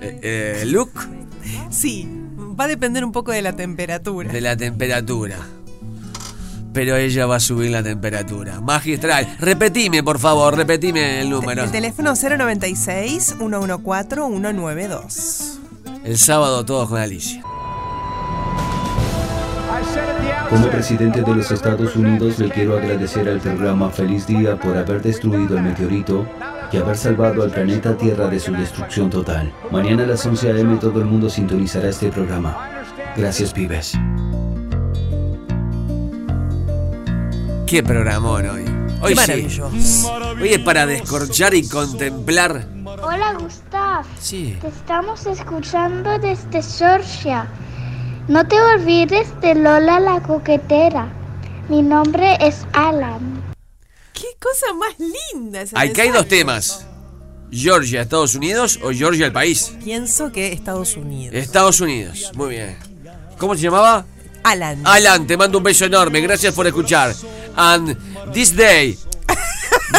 eh, 0.00 0.20
eh, 0.22 0.64
look 0.66 0.90
Sí, 1.70 2.08
va 2.58 2.64
a 2.64 2.68
depender 2.68 3.04
un 3.04 3.12
poco 3.12 3.30
de 3.32 3.42
la 3.42 3.54
temperatura. 3.54 4.32
de 4.32 4.40
la 4.40 4.56
temperatura. 4.56 5.36
Pero 6.76 6.94
ella 6.94 7.24
va 7.24 7.36
a 7.36 7.40
subir 7.40 7.70
la 7.70 7.82
temperatura. 7.82 8.60
Magistral. 8.60 9.26
Repetime, 9.40 10.02
por 10.02 10.18
favor, 10.18 10.54
repetime 10.54 11.22
el 11.22 11.30
número. 11.30 11.64
El 11.64 11.70
teléfono 11.70 12.12
096 12.12 13.36
114 13.38 14.20
192. 14.20 15.58
El 16.04 16.18
sábado 16.18 16.66
todos 16.66 16.90
con 16.90 17.00
Alicia. 17.00 17.42
Como 20.50 20.68
presidente 20.68 21.22
de 21.22 21.34
los 21.34 21.50
Estados 21.50 21.96
Unidos 21.96 22.38
le 22.38 22.50
quiero 22.50 22.76
agradecer 22.76 23.26
al 23.26 23.40
programa 23.40 23.88
Feliz 23.88 24.26
Día 24.26 24.60
por 24.60 24.76
haber 24.76 25.00
destruido 25.00 25.56
el 25.56 25.62
meteorito 25.62 26.26
y 26.70 26.76
haber 26.76 26.98
salvado 26.98 27.42
al 27.42 27.52
planeta 27.52 27.96
Tierra 27.96 28.28
de 28.28 28.38
su 28.38 28.52
destrucción 28.52 29.08
total. 29.08 29.50
Mañana 29.70 30.02
a 30.02 30.08
las 30.08 30.26
11 30.26 30.50
a.m. 30.50 30.76
todo 30.76 31.00
el 31.00 31.06
mundo 31.06 31.30
sintonizará 31.30 31.88
este 31.88 32.10
programa. 32.10 32.84
Gracias, 33.16 33.54
pibes. 33.54 33.94
Qué 37.66 37.82
programón 37.82 38.48
hoy. 38.48 38.64
Hoy 39.02 39.14
Qué 39.14 39.20
sí. 39.20 39.26
maravilloso. 39.28 40.12
Hoy 40.40 40.48
es 40.52 40.58
para 40.60 40.86
descorchar 40.86 41.52
y 41.52 41.68
contemplar. 41.68 42.68
Hola 43.02 43.34
Gustav. 43.40 44.04
Sí. 44.20 44.56
Te 44.60 44.68
estamos 44.68 45.26
escuchando 45.26 46.16
desde 46.18 46.62
Georgia. 46.62 47.48
No 48.28 48.46
te 48.46 48.60
olvides 48.60 49.28
de 49.40 49.56
Lola 49.56 49.98
la 49.98 50.22
coquetera. 50.22 51.08
Mi 51.68 51.82
nombre 51.82 52.36
es 52.40 52.64
Alan. 52.72 53.42
Qué 54.12 54.28
cosa 54.40 54.72
más 54.74 54.94
linda 54.98 55.64
Acá 55.74 56.02
hay 56.02 56.10
dos 56.10 56.28
temas. 56.28 56.86
Georgia, 57.50 58.02
Estados 58.02 58.34
Unidos 58.36 58.78
o 58.82 58.90
Georgia, 58.92 59.26
el 59.26 59.32
país. 59.32 59.72
Pienso 59.82 60.30
que 60.30 60.52
Estados 60.52 60.96
Unidos. 60.96 61.34
Estados 61.34 61.80
Unidos. 61.80 62.30
Muy 62.34 62.50
bien. 62.50 62.76
¿Cómo 63.38 63.54
se 63.56 63.62
llamaba? 63.62 64.06
Alan. 64.42 64.80
Alan, 64.84 65.26
te 65.26 65.36
mando 65.36 65.58
un 65.58 65.64
beso 65.64 65.84
enorme. 65.84 66.20
Gracias 66.20 66.54
por 66.54 66.66
escuchar. 66.66 67.14
And 67.56 67.96
this 68.34 68.50
day, 68.50 68.96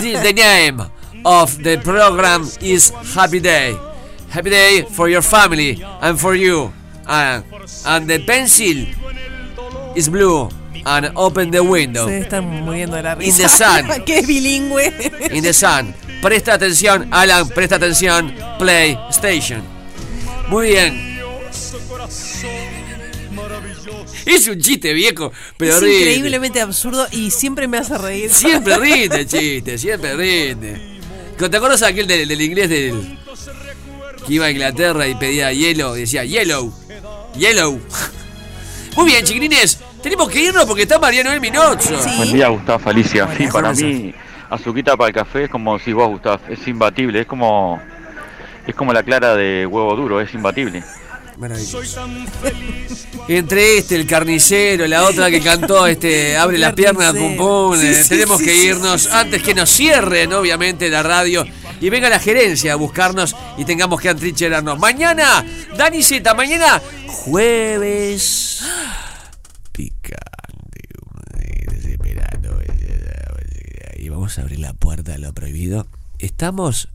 the, 0.01 0.19
the 0.23 0.33
name 0.33 0.81
of 1.25 1.63
the 1.63 1.77
program 1.77 2.45
is 2.61 2.89
Happy 3.15 3.39
Day. 3.39 3.75
Happy 4.29 4.49
Day 4.49 4.83
for 4.83 5.09
your 5.09 5.21
family 5.21 5.81
and 5.83 6.19
for 6.19 6.35
you. 6.35 6.71
And, 7.07 7.43
and 7.85 8.09
the 8.09 8.23
pencil 8.25 8.85
is 9.95 10.09
blue. 10.09 10.49
And 10.85 11.11
open 11.17 11.51
the 11.51 11.63
window. 11.63 12.07
Se 12.07 12.21
están 12.21 12.45
muriendo 12.63 12.95
de 12.95 13.03
la 13.03 13.13
In 13.13 13.35
the 13.35 13.49
sun. 13.49 13.87
que 14.05 14.19
es 14.19 14.27
bilingüe. 14.27 15.31
In 15.31 15.43
the 15.43 15.53
sun. 15.53 15.93
Presta 16.21 16.53
atención, 16.53 17.09
Alan, 17.11 17.49
presta 17.49 17.75
atención. 17.75 18.33
PlayStation. 18.57 19.61
Muy 20.47 20.69
bien. 20.69 21.16
Es 24.27 24.47
un 24.47 24.59
chiste 24.59 24.93
viejo, 24.93 25.31
pero 25.57 25.73
es 25.75 25.81
rinde. 25.81 25.97
increíblemente 25.99 26.61
absurdo 26.61 27.07
y 27.11 27.31
siempre 27.31 27.67
me 27.67 27.77
hace 27.77 27.97
reír. 27.97 28.29
Siempre 28.29 28.77
rinde 28.79 29.21
el 29.21 29.27
chiste, 29.27 29.77
siempre 29.77 30.15
rinde. 30.15 30.99
¿Te 31.37 31.57
acuerdas 31.57 31.81
aquel 31.83 32.07
del, 32.07 32.27
del 32.27 32.41
inglés 32.41 32.69
del 32.69 33.17
que 34.25 34.33
iba 34.33 34.47
a 34.47 34.51
Inglaterra 34.51 35.07
y 35.07 35.15
pedía 35.15 35.53
hielo 35.53 35.95
y 35.95 36.01
decía 36.01 36.25
yellow, 36.25 36.73
yellow? 37.37 37.79
Muy 38.97 39.05
bien, 39.05 39.23
chiquilines, 39.23 39.79
tenemos 40.01 40.29
que 40.29 40.41
irnos 40.41 40.65
porque 40.65 40.81
está 40.81 40.99
Mariano 40.99 41.31
El 41.31 41.39
Minozzo. 41.39 41.95
Buen 42.17 42.33
día, 42.33 42.47
Gustavo, 42.47 42.89
Alicia. 42.89 43.29
Sí, 43.37 43.47
para 43.47 43.71
mí, 43.71 44.13
azuquita 44.49 44.97
para 44.97 45.09
el 45.09 45.13
café 45.13 45.43
es 45.45 45.49
como 45.49 45.77
si 45.79 45.93
vos, 45.93 46.09
Gustavo, 46.09 46.39
es 46.49 46.67
imbatible, 46.67 47.21
es 47.21 47.27
como 47.27 47.79
es 48.65 48.75
como 48.75 48.91
la 48.91 49.03
clara 49.03 49.35
de 49.35 49.65
huevo 49.65 49.95
duro, 49.95 50.19
es 50.19 50.33
imbatible. 50.33 50.83
Maravilloso. 51.37 52.07
Entre 53.27 53.77
este, 53.77 53.95
el 53.95 54.07
carnicero, 54.07 54.87
la 54.87 55.03
otra 55.03 55.29
que 55.29 55.41
cantó, 55.41 55.85
este, 55.85 56.37
abre 56.37 56.57
las 56.57 56.73
piernas, 56.73 57.13
pum 57.13 57.35
pum, 57.35 57.77
Sí, 57.77 57.87
eh, 57.87 58.03
sí, 58.03 58.09
tenemos 58.09 58.39
sí, 58.39 58.45
que 58.45 58.65
irnos 58.65 59.07
antes 59.07 59.43
que 59.43 59.53
nos 59.53 59.69
cierren, 59.69 60.33
obviamente, 60.33 60.89
la 60.89 61.03
radio 61.03 61.45
y 61.79 61.89
venga 61.89 62.09
la 62.09 62.19
gerencia 62.19 62.73
a 62.73 62.75
buscarnos 62.75 63.35
y 63.57 63.65
tengamos 63.65 64.01
que 64.01 64.09
antrincherarnos. 64.09 64.79
Mañana, 64.79 65.45
Dani 65.77 66.01
Z, 66.01 66.33
mañana, 66.33 66.81
jueves. 67.07 68.63
Picante, 69.71 70.87
desesperado. 71.69 72.57
Y 73.97 74.09
vamos 74.09 74.39
a 74.39 74.41
abrir 74.41 74.59
la 74.59 74.73
puerta 74.73 75.13
a 75.13 75.17
lo 75.17 75.33
prohibido. 75.33 75.85
Estamos 76.17 76.89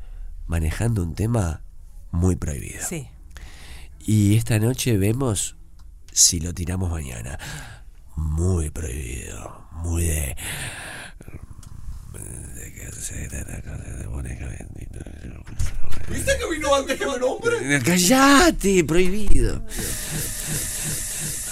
manejando 0.47 1.03
un 1.03 1.14
tema 1.14 1.61
muy 2.11 2.36
prohibido. 2.36 2.80
Sí. 2.88 3.09
Y 4.05 4.36
esta 4.36 4.59
noche 4.59 4.96
vemos 4.96 5.57
si 6.12 6.40
lo 6.40 6.53
tiramos 6.53 6.90
mañana. 6.90 7.38
Muy 8.16 8.70
prohibido. 8.70 9.66
Muy 9.72 10.05
de. 10.05 10.36
¿Viste 16.09 16.32
que 16.38 16.50
vino 16.50 16.74
antes 16.74 16.98
que 16.98 17.05
el 17.05 17.22
hombre? 17.22 17.80
¡Cállate! 17.84 18.84
Prohibido. 18.84 19.64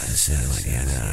Hacer 0.03 0.39
mañana. 0.49 1.11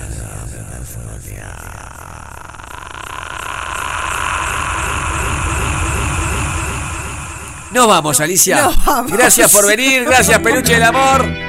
Nos 7.71 7.87
vamos, 7.87 8.19
Alicia. 8.19 8.61
Nos 8.61 8.85
vamos. 8.85 9.11
Gracias 9.11 9.51
por 9.51 9.67
venir, 9.67 10.05
gracias, 10.05 10.39
Peluche 10.39 10.73
del 10.73 10.83
Amor. 10.83 11.47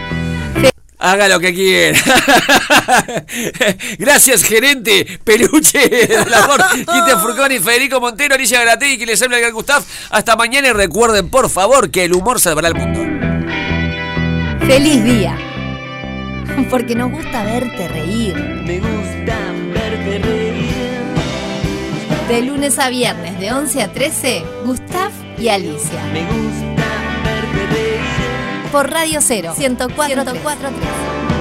Haga 1.00 1.28
lo 1.28 1.38
que 1.38 1.54
quiera. 1.54 1.96
Gracias, 3.98 4.42
gerente 4.42 5.20
Peluche 5.22 5.88
del 5.88 6.34
Amor, 6.34 6.60
Quinte 6.74 7.16
Furconi, 7.20 7.60
Federico 7.60 8.00
Montero, 8.00 8.34
Alicia 8.34 8.58
Garategui, 8.58 8.98
que 8.98 9.06
les 9.06 9.22
habla 9.22 9.36
el 9.36 9.42
gran 9.42 9.54
Gustav. 9.54 9.84
Hasta 10.10 10.34
mañana 10.34 10.68
y 10.68 10.72
recuerden, 10.72 11.30
por 11.30 11.50
favor, 11.50 11.92
que 11.92 12.04
el 12.04 12.14
humor 12.14 12.40
salvará 12.40 12.68
el 12.68 12.74
mundo. 12.74 13.00
Feliz 14.66 15.04
día. 15.04 15.38
Porque 16.68 16.96
nos 16.96 17.12
gusta 17.12 17.44
verte 17.44 17.86
reír. 17.86 18.34
Me 18.34 18.80
gusta 18.80 19.36
verte 19.72 20.18
reír. 20.18 20.68
De 22.28 22.42
lunes 22.42 22.76
a 22.80 22.88
viernes, 22.88 23.38
de 23.38 23.52
11 23.52 23.82
a 23.82 23.92
13, 23.92 24.44
Gustav 24.64 25.12
y 25.40 25.48
Alicia. 25.48 26.04
Me 26.12 26.22
gusta 26.24 26.86
verte 27.24 27.66
reír. 27.66 28.70
Por 28.72 28.90
Radio 28.90 29.20
0, 29.22 29.54
104.3. 29.56 31.37